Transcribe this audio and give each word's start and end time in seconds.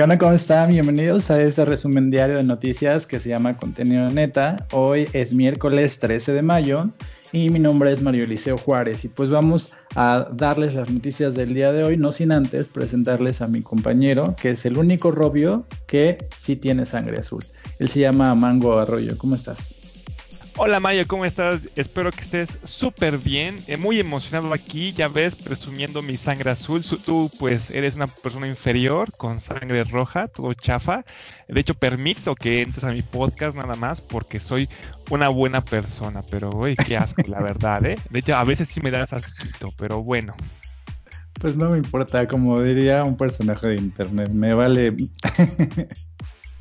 ¿Qué? 0.00 0.18
¿Cómo 0.18 0.32
están? 0.32 0.70
Bienvenidos 0.70 1.30
a 1.30 1.42
este 1.42 1.62
resumen 1.66 2.10
diario 2.10 2.36
de 2.36 2.42
noticias 2.42 3.06
que 3.06 3.20
se 3.20 3.28
llama 3.28 3.58
Contenido 3.58 4.08
Neta. 4.08 4.66
Hoy 4.72 5.06
es 5.12 5.34
miércoles 5.34 5.98
13 5.98 6.32
de 6.32 6.40
mayo 6.40 6.90
y 7.32 7.50
mi 7.50 7.58
nombre 7.58 7.92
es 7.92 8.00
Mario 8.00 8.24
Eliseo 8.24 8.56
Juárez 8.56 9.04
y 9.04 9.08
pues 9.08 9.28
vamos 9.28 9.74
a 9.94 10.26
darles 10.32 10.72
las 10.72 10.88
noticias 10.88 11.34
del 11.34 11.52
día 11.52 11.74
de 11.74 11.84
hoy, 11.84 11.98
no 11.98 12.12
sin 12.12 12.32
antes 12.32 12.70
presentarles 12.70 13.42
a 13.42 13.46
mi 13.46 13.60
compañero, 13.60 14.34
que 14.40 14.48
es 14.48 14.64
el 14.64 14.78
único 14.78 15.10
robio 15.10 15.66
que 15.86 16.16
sí 16.34 16.56
tiene 16.56 16.86
sangre 16.86 17.18
azul. 17.18 17.44
Él 17.78 17.90
se 17.90 18.00
llama 18.00 18.34
Mango 18.34 18.78
Arroyo. 18.78 19.18
¿Cómo 19.18 19.34
estás? 19.34 19.82
Hola 20.62 20.78
Maya, 20.78 21.06
¿cómo 21.06 21.24
estás? 21.24 21.70
Espero 21.74 22.12
que 22.12 22.20
estés 22.20 22.58
súper 22.64 23.16
bien, 23.16 23.58
eh, 23.66 23.78
muy 23.78 23.98
emocionado 23.98 24.52
aquí, 24.52 24.92
ya 24.92 25.08
ves, 25.08 25.34
presumiendo 25.34 26.02
mi 26.02 26.18
sangre 26.18 26.50
azul. 26.50 26.84
tú 27.02 27.30
pues 27.38 27.70
eres 27.70 27.96
una 27.96 28.08
persona 28.08 28.46
inferior 28.46 29.10
con 29.16 29.40
sangre 29.40 29.84
roja, 29.84 30.28
todo 30.28 30.52
chafa. 30.52 31.06
De 31.48 31.58
hecho, 31.58 31.72
permito 31.72 32.34
que 32.34 32.60
entres 32.60 32.84
a 32.84 32.92
mi 32.92 33.00
podcast 33.00 33.56
nada 33.56 33.74
más 33.74 34.02
porque 34.02 34.38
soy 34.38 34.68
una 35.08 35.30
buena 35.30 35.64
persona, 35.64 36.22
pero 36.30 36.50
uy, 36.50 36.74
qué 36.76 36.98
asco, 36.98 37.22
la 37.26 37.40
verdad, 37.40 37.82
¿eh? 37.86 37.96
De 38.10 38.18
hecho, 38.18 38.36
a 38.36 38.44
veces 38.44 38.68
sí 38.68 38.82
me 38.82 38.90
das 38.90 39.14
asquito, 39.14 39.70
pero 39.78 40.02
bueno. 40.02 40.36
Pues 41.40 41.56
no 41.56 41.70
me 41.70 41.78
importa, 41.78 42.28
como 42.28 42.60
diría 42.60 43.02
un 43.04 43.16
personaje 43.16 43.66
de 43.66 43.76
internet, 43.76 44.28
me 44.30 44.52
vale 44.52 44.94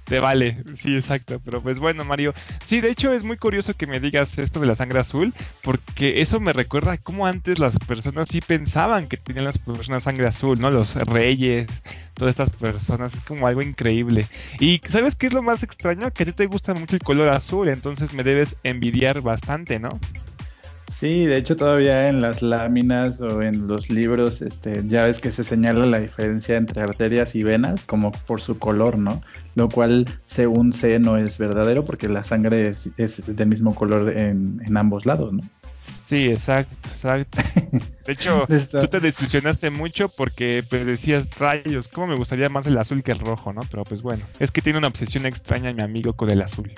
te 0.09 0.20
vale, 0.20 0.58
sí, 0.73 0.95
exacto. 0.95 1.40
Pero 1.45 1.62
pues 1.62 1.80
bueno, 1.80 2.04
Mario, 2.04 2.34
sí, 2.66 2.81
de 2.81 2.90
hecho 2.90 3.13
es 3.13 3.23
muy 3.23 3.38
curioso 3.38 3.76
que 3.76 3.86
me 3.86 3.99
digas 3.99 4.40
esto 4.40 4.59
de 4.59 4.66
la 4.66 4.76
sangre 4.76 4.99
azul, 4.99 5.34
porque 5.62 6.22
eso 6.22 6.40
me 6.40 6.52
recuerda 6.52 6.98
cómo 6.98 7.27
antes 7.27 7.59
las 7.59 7.77
personas 7.77 8.27
sí 8.30 8.41
pensaban 8.41 9.08
que 9.08 9.18
tenían 9.18 9.45
las 9.45 9.59
personas 9.59 10.04
sangre 10.04 10.27
azul, 10.27 10.59
¿no? 10.59 10.72
Los 10.72 10.95
reyes, 10.95 11.68
todas 12.16 12.32
estas 12.32 12.49
personas, 12.49 13.13
es 13.13 13.22
como 13.22 13.45
algo 13.45 13.62
increíble. 13.62 14.27
Y 14.59 14.82
¿sabes 14.88 15.16
qué 15.16 15.27
es 15.27 15.34
lo 15.34 15.44
más 15.44 15.62
extraño? 15.62 16.10
Que 16.12 16.23
a 16.23 16.26
ti 16.26 16.32
te 16.34 16.48
gusta 16.48 16.73
mucho 16.73 16.96
el 16.96 17.04
color 17.04 17.30
azul, 17.30 17.70
entonces 17.70 18.13
me 18.13 18.24
debes 18.24 18.57
envidiar 18.63 19.21
bastante, 19.21 19.80
¿no? 19.80 19.99
Sí, 20.90 21.27
de 21.27 21.37
hecho 21.37 21.55
todavía 21.55 22.09
en 22.09 22.20
las 22.20 22.41
láminas 22.41 23.21
o 23.21 23.43
en 23.43 23.68
los 23.68 23.91
libros, 23.91 24.41
este, 24.41 24.82
ya 24.85 25.04
ves 25.04 25.20
que 25.20 25.29
se 25.29 25.43
señala 25.43 25.85
la 25.85 25.99
diferencia 25.99 26.57
entre 26.57 26.81
arterias 26.81 27.35
y 27.35 27.43
venas 27.43 27.84
como 27.84 28.12
por 28.12 28.41
su 28.41 28.57
color, 28.57 28.98
¿no? 28.98 29.21
Lo 29.54 29.70
cual, 29.70 30.07
según 30.26 30.73
sé, 30.73 30.98
no 30.98 31.15
es 31.15 31.37
verdadero 31.37 31.85
porque 31.85 32.09
la 32.09 32.23
sangre 32.23 32.70
es, 32.70 33.23
del 33.27 33.48
mismo 33.48 33.76
color 33.76 34.18
en, 34.18 34.59
ambos 34.76 35.05
lados, 35.05 35.31
¿no? 35.31 35.43
Sí, 36.01 36.27
exacto, 36.27 36.90
exacto. 36.90 37.37
De 38.07 38.13
hecho, 38.13 38.48
tú 38.48 38.87
te 38.87 38.99
desilusionaste 38.99 39.70
mucho 39.70 40.09
porque 40.09 40.65
pues 40.68 40.87
decías, 40.87 41.29
rayos, 41.37 41.87
¿cómo 41.87 42.07
me 42.07 42.15
gustaría 42.15 42.49
más 42.49 42.65
el 42.65 42.76
azul 42.79 43.03
que 43.03 43.12
el 43.12 43.20
rojo, 43.20 43.53
no? 43.53 43.62
Pero 43.70 43.84
pues 43.84 44.01
bueno, 44.01 44.26
es 44.40 44.49
que 44.49 44.63
tiene 44.63 44.79
una 44.79 44.87
obsesión 44.87 45.27
extraña 45.27 45.71
mi 45.71 45.84
amigo 45.84 46.13
con 46.13 46.31
el 46.31 46.41
azul. 46.41 46.74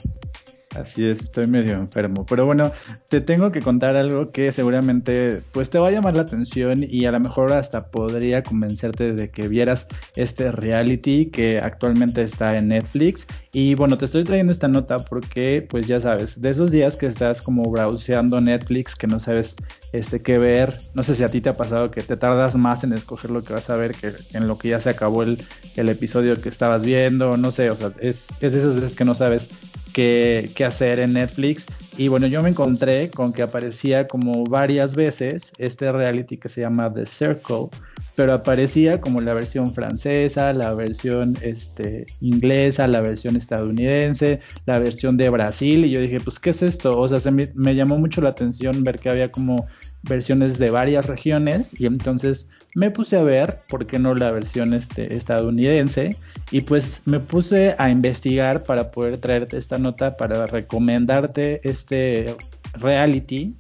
Así 0.76 1.06
es, 1.06 1.22
estoy 1.24 1.48
medio 1.48 1.74
enfermo. 1.74 2.26
Pero 2.26 2.46
bueno, 2.46 2.72
te 3.10 3.20
tengo 3.20 3.52
que 3.52 3.62
contar 3.62 3.98
algo 3.98 4.32
que 4.32 4.52
seguramente 4.54 5.44
pues 5.52 5.70
te 5.70 5.80
va 5.80 5.90
a 5.90 5.92
llamar 5.92 6.16
la 6.16 6.22
atención 6.22 6.86
y 6.88 7.06
a 7.06 7.12
lo 7.12 7.20
mejor 7.20 7.52
hasta 7.52 7.92
podría 7.92 8.42
convencerte 8.42 9.14
de 9.14 9.30
que 9.30 9.50
vieras 9.50 9.90
este 10.16 10.52
reality 10.52 11.26
que 11.26 11.60
actualmente 11.60 12.22
está 12.22 12.56
en 12.56 12.70
Netflix. 12.70 13.28
Y 13.52 13.76
bueno, 13.76 13.98
te 13.98 14.06
estoy 14.06 14.24
trayendo 14.24 14.54
esta 14.54 14.70
nota 14.70 14.98
porque 15.00 15.66
pues 15.70 15.88
ya 15.88 16.00
sabes, 16.00 16.42
de 16.42 16.50
esos 16.50 16.72
días 16.72 16.96
que 16.96 17.08
estás 17.08 17.42
como 17.42 17.64
browseando 17.64 18.40
Netflix, 18.40 18.96
que 18.96 19.08
no 19.08 19.20
sabes 19.20 19.58
este 19.94 20.22
qué 20.22 20.38
ver, 20.38 20.80
no 20.94 21.04
sé 21.04 21.16
si 21.16 21.24
a 21.24 21.30
ti 21.30 21.42
te 21.42 21.50
ha 21.50 21.58
pasado 21.58 21.92
que 21.92 22.02
te 22.02 22.18
tardas 22.18 22.56
más 22.56 22.84
en 22.84 22.94
escoger 22.94 23.32
lo 23.32 23.44
que 23.44 23.54
vas 23.54 23.70
a 23.70 23.76
ver 23.76 23.94
que 23.94 24.14
en 24.34 24.48
lo 24.48 24.58
que 24.58 24.70
ya 24.70 24.80
se 24.80 24.90
acabó 24.90 25.24
el, 25.24 25.44
el 25.76 25.90
episodio 25.90 26.40
que 26.40 26.50
estabas 26.50 26.86
viendo, 26.86 27.38
no 27.38 27.52
sé, 27.52 27.70
o 27.70 27.76
sea, 27.76 27.92
es, 28.00 28.30
es 28.40 28.54
de 28.54 28.60
esas 28.60 28.76
veces 28.76 28.96
que 28.96 29.06
no 29.06 29.16
sabes 29.16 29.50
qué, 29.92 30.50
qué 30.56 30.66
hacer 30.66 31.00
en 31.00 31.14
Netflix. 31.14 31.68
Y 31.98 32.08
bueno, 32.08 32.28
yo 32.28 32.42
me 32.42 32.50
encontré 32.50 33.10
con 33.10 33.34
que 33.34 33.42
aparecía 33.42 34.08
como 34.08 34.46
varias 34.46 34.96
veces 34.96 35.54
este 35.58 35.92
reality 35.92 36.38
que 36.38 36.50
se 36.50 36.62
llama 36.62 36.92
The 36.94 37.06
Circle, 37.06 37.68
pero 38.16 38.34
aparecía 38.34 39.02
como 39.02 39.22
la 39.22 39.34
versión 39.34 39.74
francesa, 39.74 40.54
la 40.54 40.74
versión 40.74 41.38
este, 41.42 42.06
inglesa, 42.20 42.88
la 42.88 43.02
versión 43.02 43.36
estadounidense, 43.36 44.40
la 44.66 44.80
versión 44.80 45.18
de 45.18 45.30
Brasil. 45.30 45.86
Y 45.86 45.92
yo 45.92 46.00
dije, 46.00 46.20
pues, 46.20 46.40
¿qué 46.40 46.52
es 46.52 46.64
esto? 46.64 47.00
O 47.00 47.08
sea, 47.08 47.20
se 47.20 47.32
me 47.32 47.76
llamó 47.76 47.98
mucho 47.98 48.22
la 48.22 48.30
atención 48.30 48.84
ver 48.84 49.00
que 49.00 49.10
había 49.10 49.32
como 49.32 49.68
versiones 50.04 50.58
de 50.58 50.72
varias 50.72 51.06
regiones 51.06 51.80
y 51.80 51.86
entonces 51.86 52.50
me 52.74 52.90
puse 52.90 53.18
a 53.18 53.24
ver, 53.24 53.62
¿por 53.68 53.86
qué 53.86 54.00
no 54.00 54.16
la 54.16 54.32
versión 54.32 54.74
este, 54.74 55.14
estadounidense? 55.14 56.16
Y 56.52 56.62
pues 56.62 57.04
me 57.06 57.20
puse 57.20 57.76
a 57.78 57.90
investigar 57.90 58.64
para 58.64 58.92
poder 58.92 59.18
traerte 59.18 59.58
esta 59.58 59.78
nota, 59.78 60.18
para 60.18 60.46
recomendarte 60.46 61.68
este 61.68 62.36
reality 62.74 63.58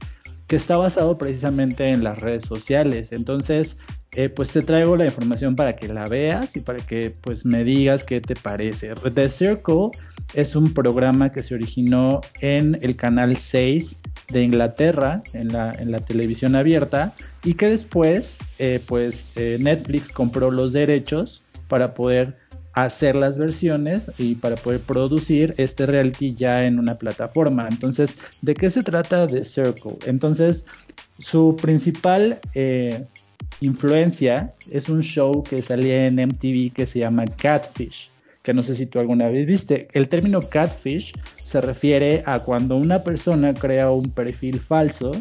que 0.48 0.56
está 0.56 0.78
basado 0.78 1.18
precisamente 1.18 1.90
en 1.90 2.04
las 2.04 2.20
redes 2.20 2.44
sociales. 2.44 3.12
Entonces, 3.12 3.80
eh, 4.14 4.28
pues 4.28 4.52
te 4.52 4.62
traigo 4.62 4.98
la 4.98 5.06
información 5.06 5.56
para 5.56 5.78
que 5.78 5.88
la 5.88 6.06
veas 6.08 6.58
y 6.58 6.59
para 6.59 6.86
que 6.86 7.14
pues 7.22 7.46
me 7.46 7.64
digas 7.64 8.03
qué 8.03 8.20
te 8.20 8.36
parece. 8.36 8.94
The 8.94 9.30
Circle 9.30 9.92
es 10.34 10.56
un 10.58 10.74
programa 10.74 11.32
que 11.32 11.42
se 11.42 11.56
originó 11.56 12.20
en 12.42 12.78
el 12.82 12.98
canal 12.98 13.38
6 13.38 14.02
de 14.31 14.44
Inglaterra, 14.44 15.24
en 15.34 15.50
la, 15.50 15.72
en 15.72 15.92
la 15.92 16.00
televisión 16.00 16.56
abierta, 16.56 17.14
y 17.44 17.56
que 17.56 17.69
después 17.69 18.40
eh, 18.59 18.81
pues 18.86 19.30
eh, 19.36 19.58
Netflix 19.59 20.12
compró 20.12 20.52
los 20.52 20.74
derechos 20.74 21.44
para 21.68 21.94
poder 21.94 22.38
hacer 22.74 23.16
las 23.16 23.38
versiones 23.38 24.12
y 24.18 24.36
para 24.36 24.56
poder 24.56 24.81
producir 24.81 25.53
este 25.58 25.86
reality 25.86 26.34
ya 26.34 26.66
en 26.66 26.80
una 26.80 26.96
plataforma. 26.96 27.68
Entonces, 27.70 28.20
¿de 28.41 28.53
qué 28.53 28.70
se 28.70 28.84
trata 28.84 29.28
The 29.28 29.44
Circle? 29.44 29.97
Entonces, 30.06 30.66
su 31.20 31.58
principal 31.62 32.40
eh, 32.56 33.06
influencia 33.59 34.53
es 34.70 34.90
un 34.90 35.02
show 35.02 35.44
que 35.44 35.62
salía 35.62 36.08
en 36.08 36.16
MTV 36.16 36.74
que 36.74 36.86
se 36.86 37.00
llama 37.00 37.25
Catfish, 37.25 38.09
que 38.44 38.53
no 38.53 38.63
sé 38.63 38.75
si 38.75 38.85
tú 38.85 39.00
alguna 39.00 39.29
vez 39.29 39.46
viste. 39.46 39.88
El 39.94 40.07
término 40.07 40.41
catfish 40.41 41.13
se 41.41 41.62
refiere 41.62 42.24
a 42.25 42.40
cuando 42.40 42.75
una 42.75 43.03
persona 43.03 43.53
crea 43.53 43.91
un 43.91 44.09
perfil 44.09 44.59
falso 44.59 45.12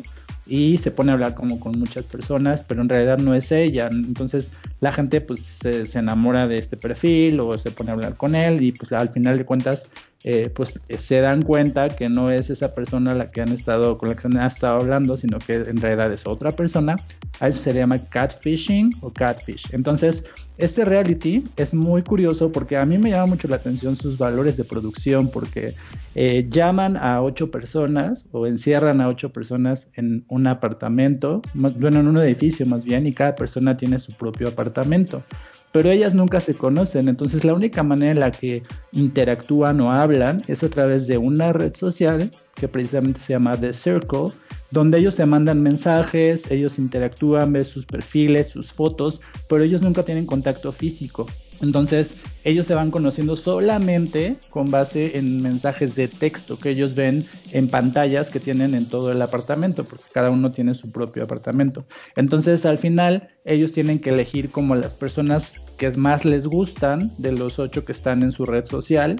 y 0.46 0.78
se 0.78 0.90
pone 0.90 1.10
a 1.10 1.14
hablar 1.14 1.34
como 1.34 1.60
con 1.60 1.78
muchas 1.78 2.06
personas, 2.06 2.64
pero 2.64 2.82
en 2.82 2.88
realidad 2.88 3.18
no 3.18 3.34
es 3.34 3.52
ella. 3.52 3.88
Entonces 3.92 4.54
la 4.80 4.90
gente 4.90 5.20
pues 5.20 5.40
se, 5.40 5.84
enamora 5.98 6.48
de 6.48 6.58
este 6.58 6.76
perfil 6.76 7.40
o 7.40 7.56
se 7.56 7.70
pone 7.70 7.90
a 7.90 7.94
hablar 7.94 8.16
con 8.16 8.34
él 8.34 8.62
y 8.62 8.72
pues 8.72 8.90
al 8.92 9.10
final 9.10 9.38
de 9.38 9.44
cuentas 9.44 9.88
eh, 10.22 10.50
pues 10.54 10.80
se 10.98 11.20
dan 11.20 11.42
cuenta 11.42 11.88
que 11.88 12.10
no 12.10 12.30
es 12.30 12.50
esa 12.50 12.74
persona 12.74 13.14
la 13.14 13.30
que 13.30 13.40
han 13.40 13.52
estado 13.52 13.96
con 13.96 14.10
la 14.10 14.14
que 14.14 14.26
han 14.26 14.36
estado 14.36 14.78
hablando, 14.78 15.16
sino 15.16 15.38
que 15.38 15.54
en 15.54 15.78
realidad 15.78 16.12
es 16.12 16.26
otra 16.26 16.52
persona. 16.52 16.96
A 17.38 17.48
eso 17.48 17.62
se 17.62 17.72
le 17.72 17.80
llama 17.80 17.98
catfishing 17.98 18.92
o 19.00 19.10
catfish. 19.10 19.68
Entonces, 19.72 20.26
este 20.58 20.84
reality 20.84 21.44
es 21.56 21.72
muy 21.72 22.02
curioso 22.02 22.52
porque 22.52 22.76
a 22.76 22.84
mí 22.84 22.98
me 22.98 23.10
llama 23.10 23.26
mucho 23.26 23.48
la 23.48 23.56
atención 23.56 23.96
sus 23.96 24.18
valores 24.18 24.58
de 24.58 24.64
producción 24.64 25.30
porque 25.30 25.74
eh, 26.14 26.46
llaman 26.50 26.98
a 26.98 27.22
ocho 27.22 27.50
personas 27.50 28.26
o 28.32 28.46
encierran 28.46 29.00
a 29.00 29.08
ocho 29.08 29.32
personas 29.32 29.88
en 29.94 30.26
un 30.28 30.46
apartamento, 30.46 31.40
bueno, 31.54 32.00
en 32.00 32.08
un 32.08 32.18
edificio 32.18 32.66
más 32.66 32.84
bien, 32.84 33.06
y 33.06 33.12
cada 33.14 33.34
persona 33.34 33.78
tiene 33.78 33.98
su 34.00 34.12
propio 34.12 34.48
apartamento 34.48 35.24
pero 35.72 35.90
ellas 35.90 36.14
nunca 36.14 36.40
se 36.40 36.54
conocen, 36.54 37.08
entonces 37.08 37.44
la 37.44 37.54
única 37.54 37.82
manera 37.82 38.12
en 38.12 38.20
la 38.20 38.32
que 38.32 38.62
interactúan 38.92 39.80
o 39.80 39.90
hablan 39.90 40.42
es 40.48 40.64
a 40.64 40.70
través 40.70 41.06
de 41.06 41.18
una 41.18 41.52
red 41.52 41.74
social 41.74 42.30
que 42.54 42.68
precisamente 42.68 43.20
se 43.20 43.34
llama 43.34 43.60
The 43.60 43.72
Circle, 43.72 44.32
donde 44.70 44.98
ellos 44.98 45.14
se 45.14 45.26
mandan 45.26 45.62
mensajes, 45.62 46.50
ellos 46.50 46.78
interactúan, 46.78 47.52
ven 47.52 47.64
sus 47.64 47.86
perfiles, 47.86 48.48
sus 48.48 48.72
fotos, 48.72 49.20
pero 49.48 49.62
ellos 49.62 49.82
nunca 49.82 50.04
tienen 50.04 50.26
contacto 50.26 50.72
físico. 50.72 51.26
Entonces 51.60 52.18
ellos 52.44 52.66
se 52.66 52.74
van 52.74 52.90
conociendo 52.90 53.36
solamente 53.36 54.38
con 54.50 54.70
base 54.70 55.18
en 55.18 55.42
mensajes 55.42 55.94
de 55.94 56.08
texto 56.08 56.58
que 56.58 56.70
ellos 56.70 56.94
ven 56.94 57.24
en 57.52 57.68
pantallas 57.68 58.30
que 58.30 58.40
tienen 58.40 58.74
en 58.74 58.86
todo 58.86 59.12
el 59.12 59.20
apartamento, 59.20 59.84
porque 59.84 60.04
cada 60.12 60.30
uno 60.30 60.52
tiene 60.52 60.74
su 60.74 60.90
propio 60.90 61.24
apartamento. 61.24 61.84
Entonces 62.16 62.64
al 62.66 62.78
final 62.78 63.28
ellos 63.44 63.72
tienen 63.72 63.98
que 63.98 64.10
elegir 64.10 64.50
como 64.50 64.74
las 64.74 64.94
personas 64.94 65.66
que 65.76 65.90
más 65.92 66.24
les 66.24 66.46
gustan 66.46 67.14
de 67.18 67.32
los 67.32 67.58
ocho 67.58 67.84
que 67.84 67.92
están 67.92 68.22
en 68.22 68.32
su 68.32 68.46
red 68.46 68.64
social. 68.64 69.16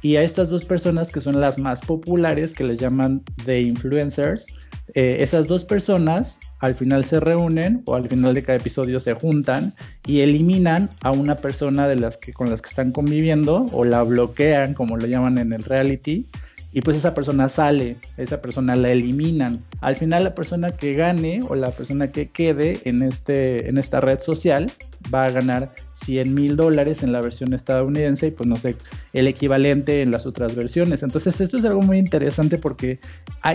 Y 0.00 0.16
a 0.16 0.22
estas 0.22 0.50
dos 0.50 0.64
personas 0.64 1.12
que 1.12 1.20
son 1.20 1.40
las 1.40 1.58
más 1.58 1.82
populares, 1.82 2.52
que 2.52 2.64
les 2.64 2.78
llaman 2.78 3.22
de 3.46 3.62
influencers, 3.62 4.46
eh, 4.94 5.18
esas 5.20 5.46
dos 5.46 5.64
personas 5.64 6.40
al 6.58 6.74
final 6.74 7.04
se 7.04 7.20
reúnen 7.20 7.82
o 7.86 7.94
al 7.94 8.08
final 8.08 8.34
de 8.34 8.42
cada 8.42 8.58
episodio 8.58 9.00
se 9.00 9.14
juntan 9.14 9.74
y 10.06 10.20
eliminan 10.20 10.90
a 11.02 11.12
una 11.12 11.36
persona 11.36 11.88
de 11.88 11.96
las 11.96 12.16
que 12.18 12.32
con 12.32 12.50
las 12.50 12.60
que 12.60 12.68
están 12.68 12.92
conviviendo 12.92 13.66
o 13.72 13.84
la 13.84 14.02
bloquean 14.02 14.74
como 14.74 14.96
lo 14.96 15.06
llaman 15.06 15.38
en 15.38 15.52
el 15.52 15.62
reality 15.62 16.26
y 16.72 16.80
pues 16.80 16.96
esa 16.96 17.14
persona 17.14 17.48
sale, 17.48 17.96
esa 18.16 18.40
persona 18.40 18.76
la 18.76 18.90
eliminan. 18.90 19.62
Al 19.80 19.94
final 19.94 20.24
la 20.24 20.34
persona 20.34 20.70
que 20.70 20.94
gane 20.94 21.42
o 21.48 21.54
la 21.54 21.70
persona 21.70 22.10
que 22.10 22.30
quede 22.30 22.80
en 22.84 23.02
este 23.02 23.68
en 23.68 23.78
esta 23.78 24.00
red 24.00 24.20
social 24.20 24.72
va 25.12 25.24
a 25.24 25.30
ganar 25.30 25.72
100 25.92 26.34
mil 26.34 26.56
dólares 26.56 27.02
en 27.02 27.12
la 27.12 27.20
versión 27.20 27.54
estadounidense 27.54 28.28
y 28.28 28.30
pues 28.30 28.48
no 28.48 28.58
sé, 28.58 28.76
el 29.12 29.26
equivalente 29.26 30.02
en 30.02 30.10
las 30.10 30.26
otras 30.26 30.54
versiones. 30.54 31.02
Entonces 31.02 31.40
esto 31.40 31.58
es 31.58 31.64
algo 31.64 31.80
muy 31.80 31.98
interesante 31.98 32.58
porque 32.58 33.00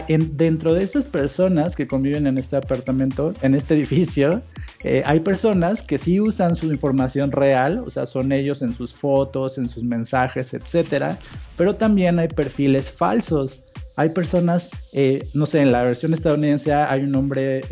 dentro 0.07 0.73
de 0.73 0.83
esas 0.83 1.07
personas 1.07 1.75
que 1.75 1.87
conviven 1.87 2.27
en 2.27 2.37
este 2.37 2.57
apartamento, 2.57 3.33
en 3.41 3.55
este 3.55 3.75
edificio, 3.75 4.41
eh, 4.83 5.03
hay 5.05 5.19
personas 5.21 5.81
que 5.81 5.97
sí 5.97 6.19
usan 6.19 6.55
su 6.55 6.67
información 6.71 7.31
real, 7.31 7.83
o 7.85 7.89
sea, 7.89 8.05
son 8.05 8.31
ellos 8.31 8.61
en 8.61 8.73
sus 8.73 8.93
fotos, 8.93 9.57
en 9.57 9.69
sus 9.69 9.83
mensajes, 9.83 10.53
etcétera, 10.53 11.19
pero 11.55 11.75
también 11.75 12.19
hay 12.19 12.27
perfiles 12.27 12.91
falsos 12.91 13.63
hay 13.97 14.09
personas, 14.09 14.71
eh, 14.93 15.27
no 15.33 15.47
sé, 15.47 15.61
en 15.61 15.71
la 15.71 15.83
versión 15.83 16.13
estadounidense 16.13 16.71
hay 16.71 17.03
un 17.03 17.15
hombre 17.15 17.63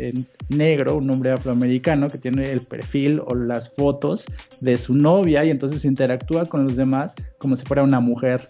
negro, 0.48 0.96
un 0.96 1.08
hombre 1.08 1.30
afroamericano 1.30 2.10
que 2.10 2.18
tiene 2.18 2.50
el 2.50 2.60
perfil 2.60 3.22
o 3.24 3.36
las 3.36 3.74
fotos 3.74 4.26
de 4.60 4.76
su 4.76 4.94
novia 4.94 5.44
y 5.44 5.50
entonces 5.50 5.84
interactúa 5.84 6.44
con 6.44 6.66
los 6.66 6.74
demás 6.74 7.14
como 7.38 7.54
si 7.54 7.64
fuera 7.64 7.84
una 7.84 8.00
mujer. 8.00 8.48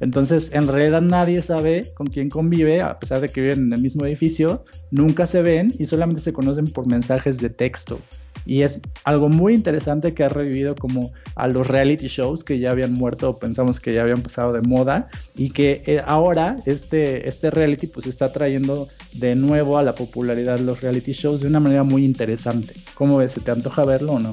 Entonces, 0.00 0.52
en 0.54 0.68
realidad 0.68 1.02
nadie 1.02 1.42
sabe 1.42 1.92
con 1.94 2.06
quién 2.06 2.30
convive, 2.30 2.80
a 2.80 2.98
pesar 2.98 3.20
de 3.20 3.28
que 3.28 3.40
viven 3.40 3.66
en 3.66 3.72
el 3.74 3.80
mismo 3.80 4.06
edificio, 4.06 4.64
nunca 4.90 5.26
se 5.26 5.42
ven 5.42 5.74
y 5.78 5.86
solamente 5.86 6.20
se 6.22 6.32
conocen 6.32 6.68
por 6.68 6.86
mensajes 6.86 7.40
de 7.40 7.50
texto. 7.50 8.00
Y 8.48 8.62
es 8.62 8.80
algo 9.04 9.28
muy 9.28 9.52
interesante 9.52 10.14
que 10.14 10.24
ha 10.24 10.30
revivido 10.30 10.74
como 10.74 11.12
a 11.34 11.48
los 11.48 11.66
reality 11.66 12.06
shows 12.06 12.44
que 12.44 12.58
ya 12.58 12.70
habían 12.70 12.94
muerto 12.94 13.28
o 13.28 13.38
pensamos 13.38 13.78
que 13.78 13.92
ya 13.92 14.00
habían 14.00 14.22
pasado 14.22 14.54
de 14.54 14.62
moda 14.62 15.08
y 15.36 15.50
que 15.50 15.82
eh, 15.84 16.02
ahora 16.06 16.56
este, 16.64 17.28
este 17.28 17.50
reality 17.50 17.88
pues 17.88 18.06
está 18.06 18.32
trayendo 18.32 18.88
de 19.12 19.36
nuevo 19.36 19.76
a 19.76 19.82
la 19.82 19.94
popularidad 19.94 20.58
los 20.60 20.80
reality 20.80 21.12
shows 21.12 21.42
de 21.42 21.48
una 21.48 21.60
manera 21.60 21.82
muy 21.82 22.06
interesante. 22.06 22.72
¿Cómo 22.94 23.18
ves? 23.18 23.32
¿Se 23.32 23.42
te 23.42 23.50
antoja 23.50 23.84
verlo 23.84 24.12
o 24.12 24.18
no? 24.18 24.30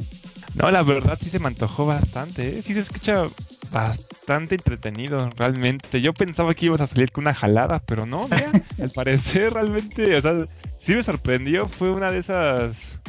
No, 0.54 0.72
la 0.72 0.82
verdad 0.82 1.20
sí 1.22 1.30
se 1.30 1.40
me 1.40 1.48
antojó 1.48 1.86
bastante, 1.86 2.58
¿eh? 2.58 2.62
sí 2.62 2.74
se 2.74 2.80
escucha 2.80 3.26
bastante 3.70 4.56
entretenido, 4.56 5.30
realmente. 5.36 6.00
Yo 6.00 6.14
pensaba 6.14 6.54
que 6.54 6.68
ibas 6.68 6.80
a 6.80 6.88
salir 6.88 7.12
con 7.12 7.26
una 7.26 7.34
jalada, 7.34 7.82
pero 7.86 8.06
no, 8.06 8.30
mira, 8.30 8.50
al 8.82 8.92
parecer 8.92 9.52
realmente, 9.52 10.16
o 10.16 10.22
sea, 10.22 10.38
sí 10.80 10.96
me 10.96 11.04
sorprendió, 11.04 11.68
fue 11.68 11.92
una 11.92 12.12
de 12.12 12.20
esas 12.20 13.02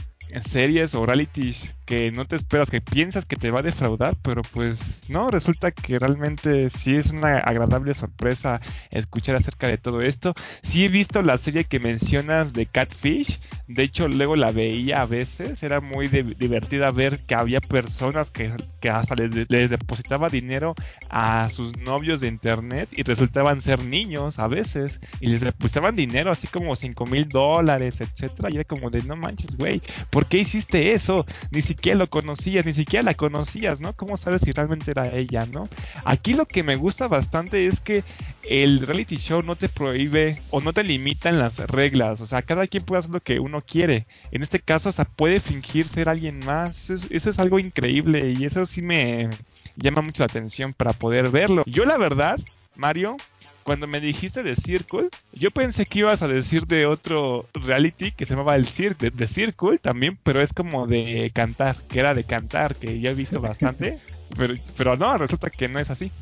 series 0.43 0.95
o 0.95 1.05
realities 1.05 1.75
que 1.87 2.11
no 2.11 2.27
te 2.27 2.37
esperas, 2.37 2.69
que 2.69 2.81
piensas 2.81 3.25
que 3.25 3.37
te 3.37 3.51
va 3.51 3.61
a 3.61 3.63
defraudar, 3.63 4.15
pero 4.23 4.43
pues 4.43 5.09
no, 5.09 5.31
resulta 5.31 5.71
que 5.71 5.99
realmente 5.99 6.69
sí 6.69 6.97
es 6.97 7.11
una 7.11 7.39
agradable 7.39 7.95
sorpresa 7.95 8.61
escuchar 8.91 9.37
acerca 9.37 9.69
de 9.69 9.79
todo 9.79 10.03
esto. 10.03 10.35
Sí 10.63 10.85
he 10.85 10.89
visto 10.89 11.23
la 11.23 11.39
serie 11.39 11.65
que 11.65 11.79
mencionas 11.79 12.53
de 12.53 12.67
Catfish, 12.67 13.39
de 13.69 13.85
hecho 13.85 14.09
luego 14.09 14.35
la 14.35 14.51
veía 14.51 15.01
a 15.01 15.07
veces, 15.07 15.63
era 15.63 15.81
muy 15.81 16.09
divertida 16.09 16.91
ver 16.91 17.21
que 17.21 17.37
había 17.37 17.61
personas 17.61 18.31
que, 18.31 18.53
hasta 18.91 19.15
les, 19.15 19.49
les, 19.49 19.71
depositaba 19.71 20.29
dinero 20.29 20.75
a 21.09 21.49
sus 21.51 21.77
novios 21.79 22.21
de 22.21 22.29
internet 22.29 22.89
y 22.93 23.05
resultaban 23.05 23.63
ser 23.63 23.85
niños 23.85 24.41
a 24.41 24.49
veces 24.49 25.01
y 25.21 25.29
les 25.29 25.41
depositaban 25.41 25.95
dinero 25.95 26.33
así 26.33 26.49
como 26.49 26.75
5 26.75 27.07
mil 27.07 27.29
dólares, 27.29 28.01
etcétera, 28.01 28.51
y 28.51 28.57
era 28.57 28.65
como 28.65 28.91
de 28.91 29.05
no 29.05 29.15
manches, 29.15 29.57
güey, 29.57 29.81
¿por 30.11 30.27
qué 30.27 30.39
hiciste 30.39 30.93
eso? 30.93 31.25
Ni 31.53 31.63
siquiera 31.63 31.76
siquiera 31.77 31.99
lo 31.99 32.09
conocías, 32.09 32.65
ni 32.67 32.73
siquiera 32.73 33.03
la 33.03 33.15
conocías, 33.15 33.81
¿no? 33.81 33.93
¿Cómo 33.93 34.17
sabes 34.17 34.43
si 34.43 34.53
realmente 34.53 34.91
era 34.91 35.15
ella, 35.15 35.47
¿no? 35.47 35.69
Aquí 36.05 36.35
lo 36.35 36.47
que 36.47 36.63
me 36.63 36.77
gusta 36.77 37.07
bastante 37.07 37.67
es 37.67 37.81
que 37.81 38.03
el 38.49 38.81
reality 38.87 39.17
show 39.17 39.43
no 39.43 39.57
te 39.57 39.69
prohíbe 39.69 40.41
o 40.51 40.61
no 40.61 40.73
te 40.73 40.83
limita 40.83 41.29
en 41.29 41.39
las 41.39 41.59
reglas, 41.59 42.21
o 42.21 42.27
sea, 42.27 42.43
cada 42.43 42.67
quien 42.67 42.85
puede 42.85 43.01
hacer 43.01 43.13
lo 43.13 43.21
que 43.21 43.41
uno 43.41 43.61
quiere. 43.61 44.07
En 44.31 44.43
este 44.43 44.59
caso 44.61 44.89
hasta 44.89 45.05
puede 45.05 45.39
fingir 45.39 45.87
ser 45.87 46.09
alguien 46.09 46.41
más, 46.41 46.91
eso 46.91 47.31
es, 47.31 47.39
algo 47.39 47.59
increíble 47.59 48.35
y 48.37 48.47
eso 48.47 48.65
sí 48.65 48.81
me 48.81 49.29
llama 49.77 50.01
mucho 50.01 50.23
la 50.23 50.27
atención 50.27 50.73
para 50.73 50.95
poder 50.95 51.31
verlo. 51.31 51.63
Yo 51.67 51.85
la 51.85 51.99
verdad, 51.99 52.41
Mario, 52.75 53.19
cuando 53.67 53.89
me 53.89 54.01
dijiste 54.01 54.45
de 54.45 54.55
Circle, 54.55 55.09
yo 55.33 55.51
pensé 55.51 55.87
que 55.87 55.99
ibas 55.99 56.23
a 56.23 56.29
decir 56.29 56.69
de 56.69 56.87
otro 56.87 57.47
reality 57.53 58.13
que 58.13 58.25
se 58.25 58.35
llamaba 58.35 58.55
el 58.55 58.69
Circle, 58.69 59.11
de, 59.11 59.27
Circle 59.27 59.79
también, 59.79 60.17
pero 60.23 60.41
es 60.41 60.53
como 60.53 60.87
de 60.87 61.33
cantar, 61.35 61.77
que 61.89 61.99
era 61.99 62.15
de 62.15 62.23
cantar, 62.23 62.77
que 62.77 63.01
ya 63.01 63.11
he 63.11 63.15
visto 63.15 63.41
bastante, 63.41 63.99
pero, 64.37 64.55
pero 64.77 64.97
no, 64.97 65.19
resulta 65.19 65.51
que 65.51 65.69
no 65.69 65.81
es 65.81 65.91
así. 65.91 66.13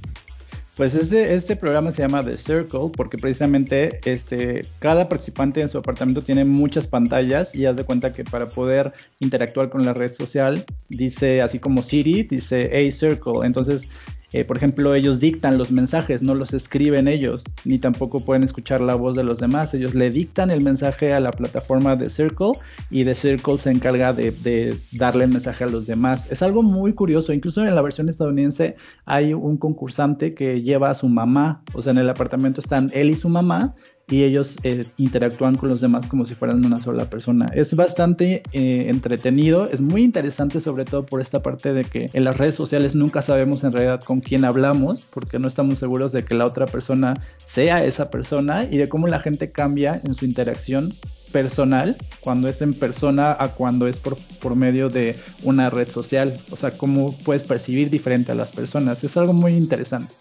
Pues 0.74 0.96
este, 0.96 1.34
este 1.34 1.54
programa 1.54 1.92
se 1.92 2.02
llama 2.02 2.24
The 2.24 2.36
Circle 2.36 2.90
porque 2.96 3.16
precisamente 3.16 4.00
este, 4.06 4.66
cada 4.80 5.08
participante 5.08 5.60
en 5.60 5.68
su 5.68 5.78
apartamento 5.78 6.22
tiene 6.22 6.44
muchas 6.44 6.88
pantallas 6.88 7.54
y 7.54 7.66
haz 7.66 7.76
de 7.76 7.84
cuenta 7.84 8.12
que 8.12 8.24
para 8.24 8.48
poder 8.48 8.92
interactuar 9.20 9.68
con 9.68 9.84
la 9.84 9.94
red 9.94 10.12
social 10.12 10.64
dice 10.88 11.42
así 11.42 11.60
como 11.60 11.84
Siri, 11.84 12.24
dice 12.24 12.70
A 12.74 12.90
Circle. 12.90 13.44
Entonces 13.46 13.88
eh, 14.34 14.44
por 14.44 14.56
ejemplo, 14.56 14.96
ellos 14.96 15.20
dictan 15.20 15.58
los 15.58 15.70
mensajes, 15.70 16.20
no 16.20 16.34
los 16.34 16.54
escriben 16.54 17.06
ellos, 17.06 17.44
ni 17.64 17.78
tampoco 17.78 18.18
pueden 18.18 18.42
escuchar 18.42 18.80
la 18.80 18.96
voz 18.96 19.14
de 19.14 19.22
los 19.22 19.38
demás. 19.38 19.72
Ellos 19.74 19.94
le 19.94 20.10
dictan 20.10 20.50
el 20.50 20.60
mensaje 20.60 21.12
a 21.12 21.20
la 21.20 21.30
plataforma 21.30 21.94
de 21.94 22.10
Circle 22.10 22.50
y 22.90 23.04
de 23.04 23.14
Circle 23.14 23.58
se 23.58 23.70
encarga 23.70 24.12
de, 24.12 24.76
darle 24.90 25.26
el 25.26 25.30
mensaje 25.30 25.62
a 25.62 25.68
los 25.68 25.86
demás. 25.86 26.32
Es 26.32 26.42
algo 26.42 26.64
muy 26.64 26.94
curioso. 26.94 27.32
Incluso 27.32 27.64
en 27.64 27.72
la 27.72 27.80
versión 27.80 28.08
estadounidense 28.08 28.74
hay 29.04 29.34
un 29.34 29.56
concursante 29.56 30.34
que 30.34 30.62
lleva 30.62 30.90
a 30.90 30.94
su 30.94 31.08
mamá. 31.08 31.62
O 31.72 31.80
sea, 31.80 31.92
en 31.92 31.98
el 31.98 32.10
apartamento 32.10 32.60
están 32.60 32.90
él 32.92 33.10
y 33.10 33.14
su 33.14 33.28
mamá 33.28 33.72
y 34.08 34.24
ellos 34.24 34.58
eh, 34.64 34.84
interactúan 34.98 35.56
con 35.56 35.68
los 35.68 35.80
demás 35.80 36.06
como 36.06 36.26
si 36.26 36.34
fueran 36.34 36.64
una 36.64 36.80
sola 36.80 37.08
persona. 37.08 37.46
Es 37.54 37.74
bastante 37.74 38.42
eh, 38.52 38.86
entretenido, 38.88 39.68
es 39.70 39.80
muy 39.80 40.02
interesante 40.02 40.60
sobre 40.60 40.84
todo 40.84 41.06
por 41.06 41.20
esta 41.20 41.42
parte 41.42 41.72
de 41.72 41.84
que 41.84 42.10
en 42.12 42.24
las 42.24 42.38
redes 42.38 42.54
sociales 42.54 42.94
nunca 42.94 43.22
sabemos 43.22 43.64
en 43.64 43.72
realidad 43.72 44.02
con 44.02 44.20
quién 44.20 44.44
hablamos 44.44 45.06
porque 45.10 45.38
no 45.38 45.48
estamos 45.48 45.78
seguros 45.78 46.12
de 46.12 46.24
que 46.24 46.34
la 46.34 46.46
otra 46.46 46.66
persona 46.66 47.14
sea 47.38 47.84
esa 47.84 48.10
persona 48.10 48.64
y 48.64 48.76
de 48.76 48.88
cómo 48.88 49.06
la 49.08 49.20
gente 49.20 49.50
cambia 49.50 50.00
en 50.04 50.14
su 50.14 50.24
interacción 50.24 50.92
personal 51.32 51.96
cuando 52.20 52.48
es 52.48 52.62
en 52.62 52.74
persona 52.74 53.36
a 53.38 53.48
cuando 53.48 53.88
es 53.88 53.98
por, 53.98 54.16
por 54.40 54.54
medio 54.54 54.88
de 54.88 55.16
una 55.42 55.68
red 55.68 55.88
social. 55.88 56.32
O 56.50 56.56
sea, 56.56 56.70
cómo 56.70 57.16
puedes 57.24 57.42
percibir 57.42 57.90
diferente 57.90 58.30
a 58.30 58.36
las 58.36 58.52
personas. 58.52 59.02
Es 59.02 59.16
algo 59.16 59.32
muy 59.32 59.56
interesante. 59.56 60.14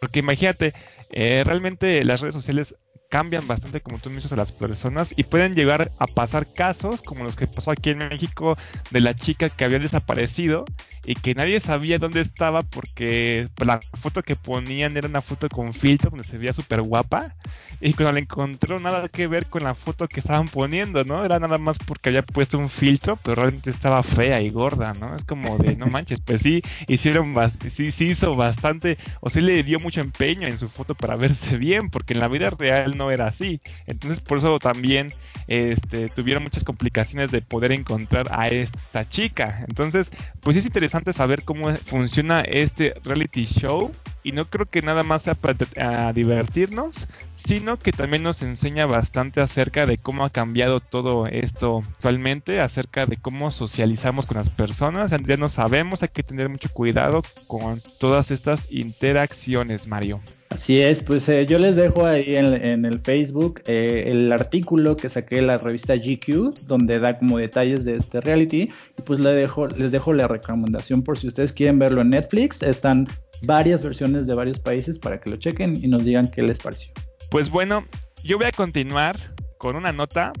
Porque 0.00 0.18
imagínate, 0.18 0.74
eh, 1.10 1.42
realmente 1.46 2.04
las 2.04 2.20
redes 2.20 2.34
sociales 2.34 2.76
cambian 3.08 3.46
bastante, 3.46 3.80
como 3.80 3.98
tú 3.98 4.10
dices, 4.10 4.32
a 4.32 4.36
las 4.36 4.52
personas 4.52 5.14
y 5.16 5.24
pueden 5.24 5.54
llegar 5.54 5.92
a 5.98 6.06
pasar 6.06 6.52
casos 6.52 7.02
como 7.02 7.24
los 7.24 7.36
que 7.36 7.46
pasó 7.46 7.70
aquí 7.70 7.90
en 7.90 7.98
México 7.98 8.56
de 8.90 9.00
la 9.00 9.14
chica 9.14 9.48
que 9.48 9.64
había 9.64 9.78
desaparecido 9.78 10.64
y 11.06 11.14
que 11.14 11.34
nadie 11.34 11.60
sabía 11.60 11.98
dónde 11.98 12.20
estaba 12.20 12.62
porque 12.62 13.48
la 13.64 13.80
foto 14.00 14.22
que 14.22 14.34
ponían 14.34 14.96
era 14.96 15.08
una 15.08 15.20
foto 15.20 15.48
con 15.48 15.72
filtro 15.72 16.10
donde 16.10 16.24
se 16.24 16.36
veía 16.36 16.52
súper 16.52 16.82
guapa 16.82 17.32
y 17.80 17.92
cuando 17.92 18.12
la 18.12 18.20
encontró 18.20 18.80
nada 18.80 19.08
que 19.08 19.28
ver 19.28 19.46
con 19.46 19.62
la 19.62 19.74
foto 19.74 20.08
que 20.08 20.20
estaban 20.20 20.48
poniendo, 20.48 21.04
¿no? 21.04 21.24
Era 21.24 21.38
nada 21.38 21.58
más 21.58 21.78
porque 21.78 22.08
había 22.08 22.22
puesto 22.22 22.58
un 22.58 22.68
filtro, 22.68 23.16
pero 23.16 23.36
realmente 23.36 23.70
estaba 23.70 24.02
fea 24.02 24.40
y 24.40 24.50
gorda, 24.50 24.94
¿no? 24.94 25.14
Es 25.14 25.24
como 25.24 25.58
de, 25.58 25.76
no 25.76 25.86
manches, 25.86 26.20
pues 26.20 26.40
sí, 26.40 26.62
hicieron, 26.88 27.34
sí, 27.70 27.92
sí 27.92 28.06
hizo 28.08 28.34
bastante, 28.34 28.98
o 29.20 29.30
sí 29.30 29.42
le 29.42 29.62
dio 29.62 29.78
mucho 29.78 30.00
empeño 30.00 30.48
en 30.48 30.58
su 30.58 30.68
foto 30.68 30.94
para 30.94 31.16
verse 31.16 31.56
bien, 31.58 31.90
porque 31.90 32.14
en 32.14 32.20
la 32.20 32.28
vida 32.28 32.50
real 32.50 32.96
no 32.96 33.10
era 33.10 33.26
así. 33.26 33.60
Entonces 33.86 34.20
por 34.20 34.38
eso 34.38 34.58
también 34.58 35.12
este, 35.46 36.08
tuvieron 36.08 36.42
muchas 36.42 36.64
complicaciones 36.64 37.30
de 37.30 37.42
poder 37.42 37.72
encontrar 37.72 38.28
a 38.30 38.48
esta 38.48 39.08
chica. 39.08 39.64
Entonces, 39.68 40.10
pues 40.40 40.56
es 40.56 40.64
interesante 40.64 40.95
saber 41.12 41.42
cómo 41.44 41.74
funciona 41.84 42.40
este 42.40 42.94
reality 43.04 43.44
show 43.44 43.92
y 44.22 44.32
no 44.32 44.50
creo 44.50 44.66
que 44.66 44.82
nada 44.82 45.04
más 45.04 45.22
sea 45.22 45.34
para 45.34 46.12
divertirnos, 46.12 47.06
sino 47.36 47.78
que 47.78 47.92
también 47.92 48.24
nos 48.24 48.42
enseña 48.42 48.84
bastante 48.84 49.40
acerca 49.40 49.86
de 49.86 49.98
cómo 49.98 50.24
ha 50.24 50.30
cambiado 50.30 50.80
todo 50.80 51.28
esto 51.28 51.84
actualmente, 51.92 52.60
acerca 52.60 53.06
de 53.06 53.18
cómo 53.18 53.52
socializamos 53.52 54.26
con 54.26 54.36
las 54.36 54.50
personas. 54.50 55.14
Ya 55.24 55.36
no 55.36 55.48
sabemos, 55.48 56.02
hay 56.02 56.08
que 56.08 56.24
tener 56.24 56.48
mucho 56.48 56.68
cuidado 56.70 57.22
con 57.46 57.80
todas 58.00 58.32
estas 58.32 58.66
interacciones, 58.70 59.86
Mario. 59.86 60.20
Así 60.48 60.80
es, 60.80 61.02
pues 61.02 61.28
eh, 61.28 61.44
yo 61.44 61.58
les 61.58 61.76
dejo 61.76 62.06
ahí 62.06 62.36
en, 62.36 62.84
el 62.84 63.00
Facebook 63.00 63.62
eh, 63.66 64.04
el 64.06 64.32
artículo 64.32 64.96
que 64.96 65.08
saqué 65.08 65.38
en 65.38 65.48
la 65.48 65.58
revista 65.58 65.96
GQ, 65.96 66.66
donde 66.66 66.98
da 67.00 67.18
como 67.18 67.38
detalles 67.38 67.84
de 67.84 67.96
este 67.96 68.20
reality, 68.20 68.70
y 68.96 69.02
pues 69.02 69.18
les 69.18 69.34
dejo, 69.34 69.66
les 69.66 69.92
dejo 69.92 70.12
la 70.12 70.28
recomendación 70.28 71.02
por 71.02 71.18
si 71.18 71.26
ustedes 71.26 71.52
quieren 71.52 71.78
verlo 71.78 72.00
en 72.02 72.10
Netflix, 72.10 72.62
están 72.62 73.06
varias 73.42 73.82
versiones 73.82 74.26
de 74.26 74.34
varios 74.34 74.60
países 74.60 74.98
para 74.98 75.20
que 75.20 75.30
lo 75.30 75.36
chequen 75.36 75.76
y 75.82 75.88
nos 75.88 76.04
digan 76.04 76.30
qué 76.30 76.42
les 76.42 76.58
pareció. 76.58 76.92
Pues 77.30 77.50
bueno, 77.50 77.84
yo 78.22 78.38
voy 78.38 78.46
a 78.46 78.52
continuar 78.52 79.16
con 79.58 79.76
una 79.76 79.92
nota 79.92 80.32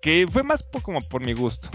que 0.00 0.26
fue 0.30 0.42
más 0.42 0.64
como 0.82 1.00
por 1.02 1.24
mi 1.24 1.32
gusto. 1.32 1.68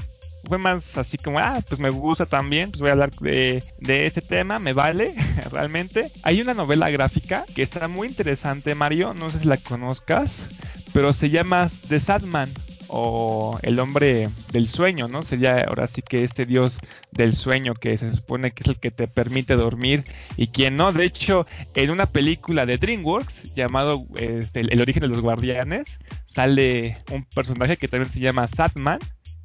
Fue 0.47 0.57
más 0.57 0.97
así 0.97 1.17
como, 1.17 1.39
ah, 1.39 1.61
pues 1.67 1.79
me 1.79 1.89
gusta 1.89 2.25
también, 2.25 2.69
pues 2.71 2.79
voy 2.81 2.89
a 2.89 2.93
hablar 2.93 3.11
de, 3.15 3.63
de 3.79 4.05
este 4.05 4.21
tema, 4.21 4.59
me 4.59 4.73
vale, 4.73 5.13
realmente. 5.51 6.09
Hay 6.23 6.39
una 6.41 6.53
novela 6.53 6.89
gráfica 6.89 7.45
que 7.53 7.61
está 7.63 7.87
muy 7.87 8.07
interesante, 8.07 8.73
Mario, 8.75 9.13
no 9.13 9.29
sé 9.31 9.39
si 9.39 9.47
la 9.47 9.57
conozcas, 9.57 10.49
pero 10.93 11.11
se 11.13 11.29
llama 11.29 11.69
The 11.89 11.99
Sadman. 11.99 12.49
o 12.89 13.59
el 13.63 13.79
hombre 13.79 14.29
del 14.53 14.69
sueño, 14.69 15.09
¿no? 15.09 15.21
Sería 15.21 15.61
ahora 15.67 15.87
sí 15.87 16.01
que 16.01 16.23
este 16.23 16.45
dios 16.45 16.79
del 17.11 17.33
sueño 17.33 17.73
que 17.73 17.97
se 17.97 18.13
supone 18.13 18.51
que 18.51 18.63
es 18.63 18.69
el 18.69 18.79
que 18.79 18.91
te 18.91 19.09
permite 19.09 19.55
dormir 19.57 20.05
y 20.37 20.47
quien 20.47 20.77
no. 20.77 20.93
De 20.93 21.03
hecho, 21.03 21.45
en 21.75 21.89
una 21.91 22.05
película 22.05 22.65
de 22.65 22.77
DreamWorks 22.77 23.53
llamado 23.55 24.05
este, 24.15 24.61
El 24.61 24.79
origen 24.81 25.01
de 25.01 25.09
los 25.09 25.19
guardianes, 25.19 25.99
sale 26.23 26.97
un 27.11 27.25
personaje 27.25 27.75
que 27.77 27.89
también 27.89 28.09
se 28.09 28.21
llama 28.21 28.47
Satman 28.47 28.99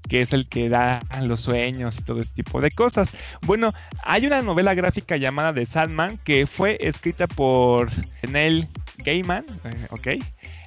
que 0.09 0.23
es 0.23 0.33
el 0.33 0.49
que 0.49 0.69
da 0.69 1.01
los 1.23 1.41
sueños 1.41 1.99
y 1.99 2.03
todo 2.03 2.21
este 2.21 2.43
tipo 2.43 2.61
de 2.61 2.71
cosas. 2.71 3.13
Bueno, 3.43 3.73
hay 4.03 4.27
una 4.27 4.43
novela 4.43 4.75
gráfica 4.75 5.17
llamada 5.17 5.55
The 5.55 5.67
Sandman 5.67 6.19
que 6.19 6.47
fue 6.47 6.79
escrita 6.81 7.27
por 7.27 7.91
Neil 8.29 8.67
Gaiman, 9.05 9.45
eh, 9.65 9.87
¿ok? 9.91 10.09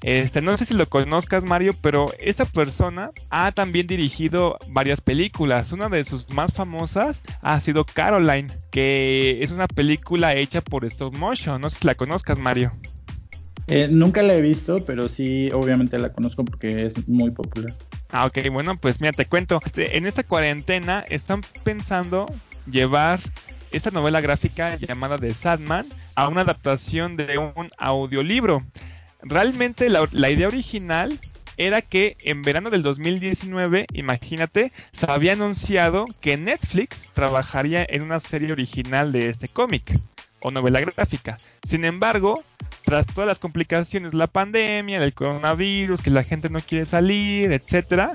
Este, 0.01 0.41
no 0.41 0.55
sé 0.57 0.65
si 0.65 0.75
lo 0.75 0.87
conozcas, 0.87 1.43
Mario, 1.45 1.73
pero 1.81 2.13
esta 2.19 2.45
persona 2.45 3.09
ha 3.31 3.51
también 3.51 3.87
dirigido 3.87 4.57
varias 4.69 5.01
películas. 5.01 5.71
Una 5.71 5.89
de 5.89 6.03
sus 6.03 6.29
más 6.29 6.53
famosas 6.53 7.23
ha 7.41 7.59
sido 7.59 7.85
Caroline, 7.85 8.47
que 8.71 9.39
es 9.41 9.51
una 9.51 9.67
película 9.67 10.35
hecha 10.35 10.61
por 10.61 10.85
stop 10.85 11.15
motion. 11.17 11.59
No 11.59 11.69
sé 11.69 11.79
si 11.79 11.87
la 11.87 11.95
conozcas, 11.95 12.37
Mario. 12.37 12.71
Eh, 13.67 13.87
nunca 13.89 14.21
la 14.21 14.35
he 14.35 14.41
visto, 14.41 14.85
pero 14.85 15.07
sí, 15.07 15.49
obviamente 15.51 15.97
la 15.97 16.09
conozco 16.09 16.45
porque 16.45 16.85
es 16.85 17.07
muy 17.07 17.31
popular. 17.31 17.73
Ah, 18.17 18.27
ok, 18.27 18.49
bueno, 18.49 18.77
pues 18.77 19.01
mira, 19.01 19.11
te 19.11 19.25
cuento. 19.25 19.59
Este, 19.65 19.97
en 19.97 20.05
esta 20.05 20.23
cuarentena 20.23 21.03
están 21.09 21.41
pensando 21.65 22.25
llevar 22.65 23.19
esta 23.71 23.91
novela 23.91 24.21
gráfica 24.21 24.77
llamada 24.77 25.17
The 25.17 25.33
Sadman 25.33 25.85
a 26.15 26.29
una 26.29 26.41
adaptación 26.41 27.17
de 27.17 27.37
un 27.37 27.71
audiolibro. 27.77 28.63
Realmente 29.21 29.89
la, 29.89 30.07
la 30.13 30.29
idea 30.29 30.47
original 30.47 31.19
era 31.57 31.81
que 31.81 32.15
en 32.21 32.41
verano 32.41 32.69
del 32.69 32.83
2019, 32.83 33.85
imagínate, 33.91 34.71
se 34.93 35.11
había 35.11 35.33
anunciado 35.33 36.05
que 36.21 36.37
Netflix 36.37 37.09
trabajaría 37.13 37.85
en 37.85 38.01
una 38.01 38.21
serie 38.21 38.53
original 38.53 39.11
de 39.11 39.27
este 39.27 39.49
cómic 39.49 39.91
o 40.45 40.51
novela 40.51 40.79
gráfica. 40.79 41.37
Sin 41.63 41.85
embargo, 41.85 42.43
tras 42.83 43.07
todas 43.07 43.27
las 43.27 43.39
complicaciones, 43.39 44.13
la 44.13 44.27
pandemia, 44.27 45.03
el 45.03 45.13
coronavirus, 45.13 46.03
que 46.03 46.11
la 46.11 46.23
gente 46.23 46.51
no 46.51 46.61
quiere 46.61 46.85
salir, 46.85 47.51
etcétera, 47.51 48.11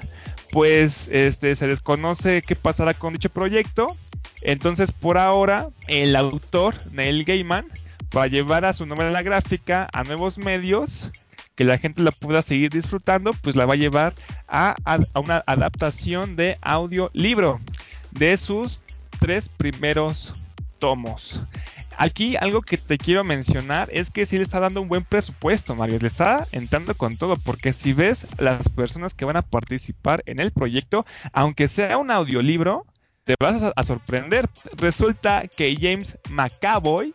pues 0.53 1.09
este 1.09 1.57
se 1.57 1.67
desconoce 1.67 2.43
qué 2.43 2.55
pasará 2.55 2.95
con 2.95 3.15
dicho 3.15 3.31
proyecto. 3.31 3.97
Entonces, 4.43 4.93
por 4.93 5.19
ahora, 5.19 5.71
el 5.89 6.15
autor, 6.15 6.77
Neil 6.93 7.25
Gaiman, 7.25 7.67
para 8.11 8.29
llevar 8.29 8.65
a 8.65 8.75
su 8.75 8.87
novela 8.87 9.23
gráfica 9.23 9.89
a 9.93 10.05
nuevos 10.05 10.39
medios, 10.39 11.11
que 11.57 11.65
la 11.65 11.79
gente 11.79 12.01
la 12.01 12.13
pueda 12.13 12.43
seguir 12.43 12.71
disfrutando, 12.71 13.33
pues 13.43 13.57
la 13.57 13.67
va 13.67 13.75
a 13.75 13.77
llevar 13.77 14.15
a, 14.47 14.77
a 14.85 15.21
una 15.21 15.43
adaptación 15.47 16.37
de 16.37 16.59
audiolibro 16.63 17.61
de 18.13 18.37
sus 18.37 18.83
tres 19.19 19.49
primeros 19.49 20.33
tomos. 20.79 21.43
Aquí 22.00 22.35
algo 22.40 22.62
que 22.62 22.78
te 22.78 22.97
quiero 22.97 23.25
mencionar 23.25 23.90
es 23.92 24.11
que 24.11 24.25
sí 24.25 24.38
le 24.38 24.42
está 24.42 24.59
dando 24.59 24.80
un 24.80 24.88
buen 24.88 25.04
presupuesto, 25.04 25.76
Mario. 25.76 25.99
Le 26.00 26.07
está 26.07 26.49
entrando 26.50 26.95
con 26.95 27.19
todo, 27.19 27.37
porque 27.37 27.75
si 27.75 27.92
ves 27.92 28.26
las 28.38 28.71
personas 28.71 29.12
que 29.12 29.26
van 29.26 29.37
a 29.37 29.42
participar 29.42 30.23
en 30.25 30.40
el 30.40 30.50
proyecto, 30.50 31.04
aunque 31.35 31.69
sea 31.69 31.99
un 31.99 32.11
audiolibro, 32.11 32.87
te 33.25 33.35
vas 33.38 33.71
a, 33.76 33.83
sorprender. 33.83 34.49
Resulta 34.78 35.47
que 35.47 35.76
James 35.78 36.16
McAvoy 36.30 37.14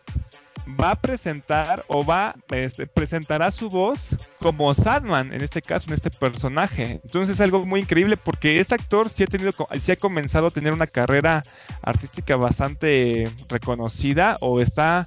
va 0.68 0.92
a 0.92 1.00
presentar 1.00 1.84
o 1.88 2.04
va 2.04 2.34
este, 2.50 2.86
presentará 2.86 3.50
su 3.50 3.68
voz 3.68 4.16
como 4.40 4.74
Sandman 4.74 5.32
en 5.32 5.42
este 5.42 5.62
caso 5.62 5.86
en 5.88 5.94
este 5.94 6.10
personaje 6.10 7.00
entonces 7.04 7.36
es 7.36 7.40
algo 7.40 7.64
muy 7.64 7.80
increíble 7.80 8.16
porque 8.16 8.58
este 8.58 8.74
actor 8.74 9.08
sí 9.08 9.22
ha 9.22 9.26
tenido 9.26 9.52
sí 9.78 9.92
ha 9.92 9.96
comenzado 9.96 10.48
a 10.48 10.50
tener 10.50 10.72
una 10.72 10.86
carrera 10.86 11.42
artística 11.82 12.36
bastante 12.36 13.30
reconocida 13.48 14.36
o 14.40 14.60
está 14.60 15.06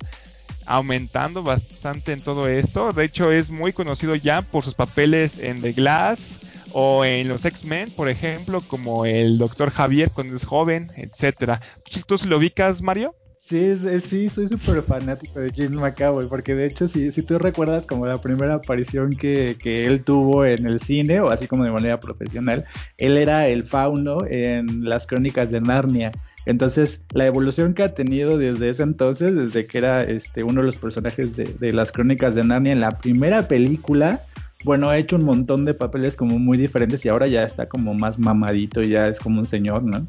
aumentando 0.66 1.44
bastante 1.44 2.14
en 2.14 2.22
todo 2.22 2.48
esto 2.48 2.94
de 2.94 3.06
hecho 3.06 3.32
es 3.32 3.52
muy 3.52 3.74
conocido 3.74 4.16
ya 4.16 4.42
por 4.42 4.64
sus 4.64 4.76
papeles 4.76 5.40
en 5.40 5.62
The 5.62 5.74
Glass 5.74 6.40
o 6.72 7.04
en 7.04 7.28
los 7.28 7.46
X-Men, 7.46 7.90
por 7.96 8.10
ejemplo, 8.10 8.62
como 8.62 9.06
el 9.06 9.40
Doctor 9.40 9.72
Javier 9.72 10.12
cuando 10.14 10.36
es 10.36 10.46
joven, 10.46 10.92
etcétera. 10.98 11.60
¿Tú 12.06 12.16
lo 12.28 12.38
ubicas, 12.38 12.84
Mario? 12.84 13.16
Sí, 13.50 13.74
sí, 14.00 14.30
soy 14.30 14.46
súper 14.46 14.84
fanático 14.84 15.40
de 15.40 15.52
James 15.52 15.72
McAvoy, 15.72 16.28
porque 16.28 16.54
de 16.54 16.68
hecho, 16.68 16.88
si, 16.88 17.12
si 17.12 17.24
tú 17.24 17.40
recuerdas 17.40 17.88
como 17.88 18.06
la 18.06 18.22
primera 18.22 18.54
aparición 18.54 19.10
que, 19.10 19.58
que, 19.58 19.88
él 19.88 20.04
tuvo 20.04 20.46
en 20.46 20.68
el 20.68 20.78
cine, 20.78 21.20
o 21.20 21.32
así 21.32 21.48
como 21.48 21.64
de 21.64 21.72
manera 21.72 22.00
profesional, 22.00 22.66
él 23.00 23.18
era 23.18 23.48
el 23.48 23.64
fauno 23.64 24.20
en 24.30 24.88
las 24.88 25.08
crónicas 25.08 25.50
de 25.50 25.62
Narnia. 25.62 26.12
Entonces, 26.46 27.08
la 27.12 27.26
evolución 27.26 27.74
que 27.74 27.82
ha 27.82 27.96
tenido 27.96 28.38
desde 28.38 28.70
ese 28.70 28.84
entonces, 28.84 29.36
desde 29.36 29.66
que 29.66 29.80
era 29.80 30.04
este, 30.04 30.44
uno 30.44 30.62
de 30.62 30.68
los 30.68 30.78
personajes 30.78 31.36
de, 31.36 31.46
de 31.46 31.74
las 31.74 31.92
crónicas 31.92 32.36
de 32.36 32.44
Narnia 32.44 32.74
en 32.74 32.82
la 32.82 33.00
primera 33.00 33.48
película, 33.48 34.22
bueno, 34.64 34.92
ha 34.92 35.00
hecho 35.00 35.16
un 35.16 35.24
montón 35.24 35.66
de 35.66 35.74
papeles 35.74 36.16
como 36.16 36.38
muy 36.38 36.60
diferentes 36.60 37.04
y 37.04 37.10
ahora 37.10 37.26
ya 37.26 37.42
está 37.42 37.68
como 37.68 37.96
más 37.96 38.20
mamadito, 38.20 38.84
ya 38.84 39.08
es 39.08 39.20
como 39.20 39.40
un 39.40 39.48
señor, 39.48 39.82
¿no? 39.82 40.06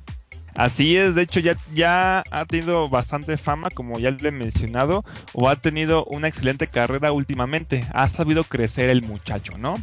Así 0.55 0.97
es, 0.97 1.15
de 1.15 1.23
hecho 1.23 1.41
ya, 1.41 1.57
ya 1.75 2.25
ha 2.31 2.45
tenido 2.45 2.89
bastante 2.89 3.37
fama, 3.37 3.71
como 3.71 3.99
ya 3.99 4.11
le 4.11 4.29
he 4.29 4.33
mencionado, 4.33 5.05
o 5.33 5.49
ha 5.49 5.57
tenido 5.57 6.05
una 6.05 6.29
excelente 6.29 6.67
carrera 6.67 7.13
últimamente. 7.13 7.87
Ha 7.93 8.09
sabido 8.09 8.45
crecer 8.45 8.91
el 8.91 9.03
muchacho, 9.03 9.57
¿no? 9.59 9.77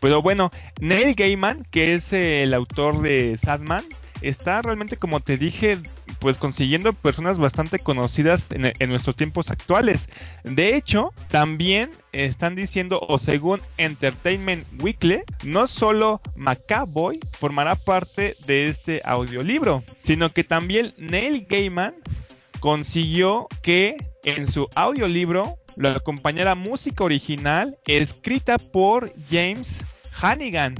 Pero 0.00 0.22
bueno, 0.22 0.50
Neil 0.80 1.14
Gaiman, 1.14 1.64
que 1.70 1.94
es 1.94 2.12
el 2.12 2.54
autor 2.54 3.00
de 3.00 3.36
Sadman, 3.36 3.84
está 4.20 4.62
realmente, 4.62 4.96
como 4.96 5.20
te 5.20 5.36
dije, 5.38 5.78
pues 6.18 6.38
consiguiendo 6.38 6.92
personas 6.92 7.38
bastante 7.38 7.78
conocidas 7.78 8.48
en, 8.50 8.88
nuestros 8.88 9.16
tiempos 9.16 9.50
actuales. 9.50 10.08
De 10.44 10.76
hecho, 10.76 11.12
también 11.28 11.90
están 12.12 12.54
diciendo, 12.54 13.00
o 13.06 13.18
según 13.18 13.60
Entertainment 13.76 14.66
Weekly, 14.82 15.22
no 15.44 15.66
solo 15.66 16.20
Macaboy 16.36 17.20
formará 17.38 17.76
parte 17.76 18.36
de 18.46 18.68
este 18.68 19.02
audiolibro, 19.04 19.84
sino 19.98 20.32
que 20.32 20.44
también 20.44 20.92
Neil 20.96 21.46
Gaiman 21.48 21.94
consiguió 22.60 23.48
que 23.62 23.96
en 24.24 24.46
su 24.46 24.68
audiolibro 24.74 25.58
lo 25.76 25.90
acompañara 25.90 26.54
música 26.54 27.04
original 27.04 27.78
escrita 27.86 28.58
por 28.58 29.12
James 29.30 29.84
Hannigan 30.20 30.74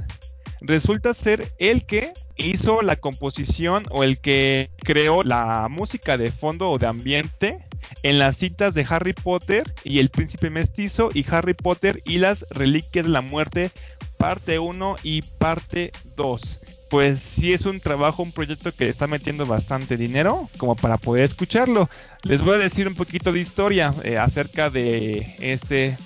resulta 0.61 1.13
ser 1.13 1.53
el 1.57 1.85
que 1.85 2.13
hizo 2.35 2.81
la 2.81 2.95
composición 2.95 3.83
o 3.89 4.03
el 4.03 4.19
que 4.19 4.69
creó 4.83 5.23
la 5.23 5.67
música 5.69 6.17
de 6.17 6.31
fondo 6.31 6.69
o 6.69 6.77
de 6.77 6.87
ambiente 6.87 7.59
en 8.03 8.19
las 8.19 8.37
citas 8.37 8.73
de 8.73 8.85
Harry 8.89 9.13
Potter 9.13 9.73
y 9.83 9.99
el 9.99 10.09
príncipe 10.09 10.49
mestizo 10.49 11.09
y 11.13 11.25
Harry 11.29 11.53
Potter 11.53 12.01
y 12.05 12.19
las 12.19 12.45
reliquias 12.49 13.05
de 13.05 13.11
la 13.11 13.21
muerte 13.21 13.71
parte 14.17 14.59
1 14.59 14.97
y 15.03 15.21
parte 15.21 15.91
2 16.15 16.61
pues 16.89 17.19
sí 17.19 17.53
es 17.53 17.65
un 17.65 17.79
trabajo, 17.79 18.23
un 18.23 18.31
proyecto 18.31 18.71
que 18.73 18.89
está 18.89 19.07
metiendo 19.07 19.45
bastante 19.45 19.97
dinero 19.97 20.49
como 20.57 20.75
para 20.75 20.97
poder 20.97 21.23
escucharlo. 21.23 21.89
Les 22.23 22.41
voy 22.41 22.55
a 22.55 22.59
decir 22.59 22.87
un 22.87 22.95
poquito 22.95 23.31
de 23.33 23.39
historia 23.39 23.93
eh, 24.03 24.17
acerca 24.17 24.69
de 24.69 25.35
este, 25.39 25.97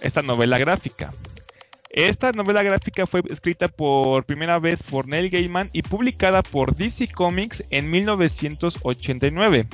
esta 0.00 0.22
novela 0.22 0.58
gráfica. 0.58 1.12
Esta 1.92 2.32
novela 2.32 2.62
gráfica 2.62 3.06
fue 3.06 3.20
escrita 3.28 3.68
por 3.68 4.24
primera 4.24 4.58
vez 4.58 4.82
por 4.82 5.06
Neil 5.06 5.28
Gaiman 5.28 5.68
y 5.74 5.82
publicada 5.82 6.42
por 6.42 6.74
DC 6.74 7.08
Comics 7.08 7.64
en 7.68 7.90
1989. 7.90 9.68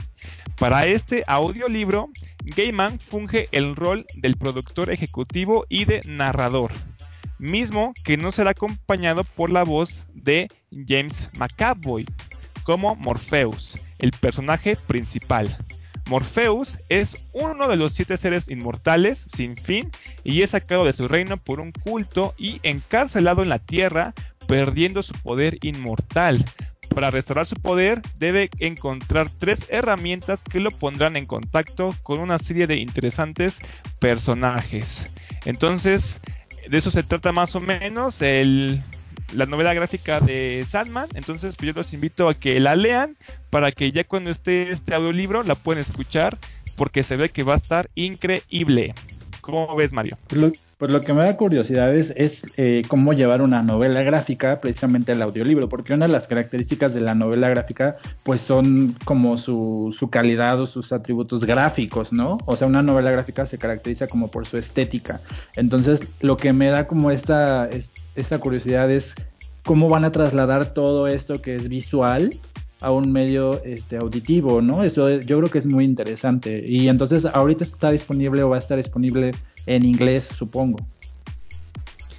Para 0.59 0.87
este 0.87 1.23
audiolibro, 1.29 2.11
Gaiman 2.43 2.99
funge 2.99 3.49
el 3.53 3.77
rol 3.77 4.05
del 4.17 4.37
productor 4.37 4.91
ejecutivo 4.91 5.65
y 5.69 5.85
de 5.85 6.01
narrador, 6.07 6.73
mismo 7.39 7.95
que 8.05 8.17
no 8.17 8.33
será 8.33 8.51
acompañado 8.51 9.23
por 9.23 9.53
la 9.53 9.63
voz 9.63 10.09
de 10.13 10.49
James 10.73 11.31
McAvoy 11.39 12.05
como 12.65 12.97
Morpheus, 12.97 13.79
el 14.01 14.11
personaje 14.11 14.75
principal. 14.89 15.57
Morpheus 16.09 16.79
es 16.89 17.29
uno 17.33 17.69
de 17.69 17.77
los 17.77 17.93
siete 17.93 18.17
seres 18.17 18.49
inmortales 18.49 19.27
sin 19.29 19.57
fin 19.57 19.91
y 20.25 20.43
es 20.43 20.51
sacado 20.51 20.85
de 20.85 20.93
su 20.93 21.07
reino 21.07 21.37
por 21.37 21.61
un 21.61 21.73
culto 21.73 22.35
y 22.39 22.61
encarcelado 22.63 23.43
en 23.43 23.51
la 23.51 23.59
tierra, 23.59 24.15
perdiendo 24.47 25.03
su 25.03 25.13
poder 25.15 25.59
inmortal. 25.63 26.45
Para 26.95 27.11
restaurar 27.11 27.47
su 27.47 27.57
poder 27.57 28.01
debe 28.19 28.49
encontrar 28.59 29.29
tres 29.31 29.67
herramientas 29.69 30.43
que 30.43 30.61
lo 30.61 30.71
pondrán 30.71 31.17
en 31.17 31.27
contacto 31.27 31.95
con 32.03 32.19
una 32.19 32.39
serie 32.39 32.67
de 32.67 32.77
interesantes 32.77 33.61
personajes. 34.01 35.11
Entonces, 35.45 36.23
de 36.69 36.79
eso 36.79 36.91
se 36.91 37.03
trata 37.03 37.33
más 37.33 37.55
o 37.55 37.61
menos 37.61 38.23
el 38.23 38.83
la 39.33 39.47
novela 39.47 39.75
gráfica 39.75 40.21
de 40.21 40.65
Sandman. 40.67 41.09
Entonces, 41.15 41.57
pues 41.57 41.69
yo 41.69 41.73
los 41.75 41.93
invito 41.93 42.29
a 42.29 42.35
que 42.35 42.61
la 42.61 42.77
lean 42.77 43.17
para 43.51 43.73
que 43.73 43.93
ya 43.93 44.05
cuando 44.05 44.31
esté 44.31 44.71
este 44.71 44.95
audiolibro 44.95 45.43
la 45.43 45.55
puedan 45.55 45.83
escuchar 45.83 46.39
porque 46.77 47.03
se 47.03 47.17
ve 47.17 47.31
que 47.31 47.43
va 47.43 47.55
a 47.55 47.59
estar 47.59 47.91
increíble. 47.95 48.95
¿Cómo 49.41 49.75
ves, 49.77 49.93
Mario? 49.93 50.19
Lo, 50.31 50.53
Pues 50.79 50.93
lo 50.93 51.01
que 51.01 51.13
me 51.13 51.25
da 51.25 51.37
curiosidad 51.37 51.93
es, 51.93 52.45
eh, 52.57 52.83
cómo 52.87 53.13
llevar 53.13 53.43
una 53.43 53.65
novela 53.65 54.03
gráfica 54.03 54.61
precisamente 54.61 55.11
al 55.11 55.21
audiolibro, 55.23 55.69
porque 55.69 55.93
una 55.93 56.07
de 56.07 56.13
las 56.13 56.29
características 56.29 56.95
de 56.95 57.01
la 57.01 57.17
novela 57.17 57.49
gráfica 57.49 57.97
pues 58.23 58.41
son 58.41 58.97
como 59.05 59.39
su, 59.39 59.93
su 59.97 60.09
calidad 60.09 60.61
o 60.61 60.67
sus 60.67 60.93
atributos 60.93 61.45
gráficos, 61.45 62.13
¿no? 62.13 62.39
O 62.47 62.57
sea, 62.57 62.69
una 62.69 62.85
novela 62.85 63.11
gráfica 63.11 63.45
se 63.45 63.59
caracteriza 63.59 64.07
como 64.07 64.29
por 64.29 64.47
su 64.47 64.57
estética. 64.57 65.21
Entonces, 65.57 66.07
lo 66.21 66.37
que 66.37 66.53
me 66.53 66.69
da 66.69 66.87
como 66.87 67.11
esta, 67.11 67.69
esta 68.15 68.39
curiosidad 68.39 68.89
es 68.89 69.17
cómo 69.65 69.89
van 69.89 70.05
a 70.05 70.13
trasladar 70.13 70.73
todo 70.73 71.09
esto 71.09 71.43
que 71.43 71.57
es 71.57 71.69
visual 71.69 72.31
a 72.81 72.93
un 72.93 73.11
medio 73.13 73.63
este, 73.65 73.97
auditivo, 73.97 74.63
¿no? 74.63 74.85
Eso 74.85 75.11
yo 75.11 75.39
creo 75.39 75.51
que 75.51 75.59
es 75.59 75.67
muy 75.67 75.85
interesante. 75.85 76.63
Y 76.65 76.89
entonces 76.89 77.25
ahorita 77.25 77.65
está 77.65 77.91
disponible 77.91 78.45
o 78.45 78.51
va 78.51 78.57
a 78.57 78.61
estar 78.61 78.77
disponible 78.77 79.33
en 79.67 79.85
inglés, 79.85 80.25
supongo. 80.25 80.79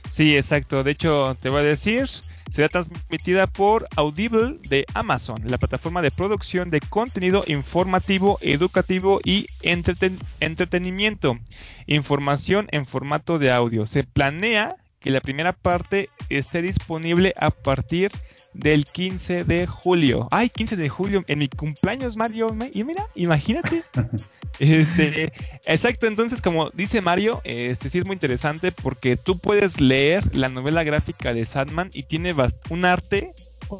Sí, 0.10 0.36
exacto. 0.36 0.84
De 0.84 0.91
hecho, 0.91 1.36
te 1.39 1.50
voy 1.50 1.62
a 1.62 1.63
decir, 1.63 2.08
será 2.50 2.67
transmitida 2.67 3.48
por 3.48 3.88
Audible 3.96 4.60
de 4.67 4.86
Amazon, 4.93 5.39
la 5.46 5.58
plataforma 5.58 6.01
de 6.01 6.12
producción 6.12 6.69
de 6.69 6.81
contenido 6.81 7.43
informativo, 7.48 8.39
educativo 8.41 9.19
y 9.24 9.48
entretenimiento. 9.62 11.38
Información 11.86 12.67
en 12.72 12.86
formato 12.86 13.39
de 13.39 13.51
audio. 13.51 13.86
Se 13.86 14.03
planea 14.03 14.75
que 15.00 15.12
la 15.12 15.22
primera 15.22 15.53
parte 15.53 16.10
esté 16.29 16.62
disponible 16.62 17.34
a 17.38 17.51
partir 17.51 18.12
del 18.53 18.86
15 18.86 19.44
de 19.44 19.68
julio. 19.68 20.27
Ay, 20.32 20.50
15 20.50 20.75
de 20.75 20.89
julio, 20.89 21.24
en 21.27 21.39
mi 21.39 21.48
cumpleaños, 21.48 22.15
Mario. 22.15 22.56
Y 22.74 22.84
mira, 22.84 23.08
imagínate. 23.15 23.82
Este, 24.58 25.32
exacto, 25.68 26.06
entonces 26.06 26.41
como 26.41 26.70
dice 26.72 27.00
Mario, 27.00 27.39
este 27.46 27.89
sí 27.89 28.00
es 28.00 28.06
muy 28.06 28.15
interesante 28.15 28.74
porque 28.74 29.15
tú 29.15 29.39
puedes 29.39 29.79
leer 29.79 30.36
la 30.36 30.50
novela 30.50 30.84
gráfica 30.84 31.34
de 31.34 31.46
Sandman 31.46 31.89
y 31.94 32.03
tiene 32.03 32.36
un 32.70 32.84
arte, 32.84 33.32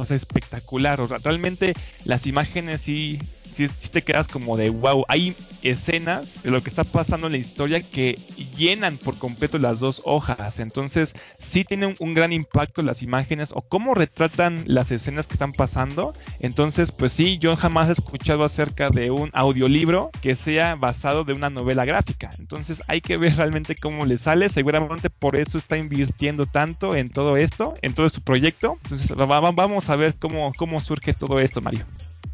espectacular. 0.10 1.02
O 1.02 1.08
sea, 1.08 1.18
realmente 1.20 1.74
las 2.06 2.28
imágenes 2.28 2.82
sí 2.82 3.20
si 3.50 3.90
te 3.90 4.02
quedas 4.02 4.28
como 4.28 4.58
de 4.58 4.70
wow. 4.70 5.06
Hay 5.08 5.36
escenas 5.62 6.44
de 6.44 6.52
lo 6.52 6.62
que 6.62 6.70
está 6.70 6.84
pasando 6.84 7.28
en 7.28 7.34
la 7.34 7.40
historia 7.40 7.82
que 7.82 8.18
llenan 8.58 8.98
por 8.98 9.18
completo 9.18 9.58
las 9.58 9.80
dos 9.80 10.02
hojas. 10.06 10.60
Entonces, 10.60 11.16
sí 11.38 11.66
tienen 11.66 11.96
un, 12.00 12.14
gran 12.14 12.32
impacto 12.32 12.82
las 12.82 13.02
imágenes 13.02 13.52
o 13.54 13.62
cómo 13.62 13.94
retratan 13.94 14.64
las 14.68 14.92
escenas 14.92 15.28
que 15.28 15.34
están 15.34 15.52
pasando. 15.52 16.14
Entonces, 16.40 16.92
pues 16.92 17.14
sí, 17.14 17.38
yo 17.40 17.56
jamás 17.56 17.90
he 17.90 17.94
escuchado 17.94 18.44
acerca 18.44 18.90
de 18.90 19.12
un 19.12 19.30
audiolibro 19.34 20.12
que 20.22 20.36
sea 20.36 20.76
basado 20.76 21.24
de 21.24 21.34
una 21.34 21.50
novela 21.50 21.86
gráfica. 21.86 22.30
Entonces, 22.40 22.82
hay 22.88 23.02
que 23.02 23.18
ver 23.18 23.36
realmente 23.36 23.76
cómo 23.76 24.06
le 24.06 24.18
sale. 24.18 24.50
Seguramente 24.50 25.10
por 25.10 25.36
eso 25.36 25.58
está 25.58 25.78
invirtiendo 25.78 26.46
tanto 26.46 26.96
en 26.96 27.10
todo 27.10 27.38
esto, 27.38 27.76
en 27.82 27.94
todo 27.94 28.08
su 28.10 28.22
proyecto. 28.22 28.78
Entonces, 28.84 29.16
vamos 29.16 29.79
a 29.88 29.96
ver 29.96 30.16
cómo, 30.20 30.52
cómo 30.58 30.82
surge 30.82 31.14
todo 31.14 31.40
esto, 31.40 31.62
Mario. 31.62 31.86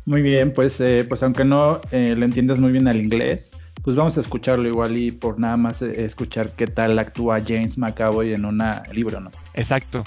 Muy 0.05 0.21
bien, 0.21 0.53
pues, 0.53 0.79
eh, 0.81 1.05
pues 1.07 1.21
aunque 1.23 1.45
no 1.45 1.81
eh, 1.91 2.15
le 2.17 2.25
entiendas 2.25 2.59
muy 2.59 2.71
bien 2.71 2.87
al 2.87 3.01
inglés, 3.01 3.51
pues 3.83 3.95
vamos 3.95 4.17
a 4.17 4.21
escucharlo 4.21 4.67
igual 4.67 4.97
y 4.97 5.11
por 5.11 5.39
nada 5.39 5.57
más 5.57 5.81
eh, 5.81 6.05
escuchar 6.05 6.51
qué 6.51 6.67
tal 6.67 6.97
actúa 6.97 7.39
James 7.45 7.77
McAvoy 7.77 8.33
en 8.33 8.45
un 8.45 8.61
libro, 8.91 9.19
¿no? 9.19 9.31
Exacto. 9.53 10.03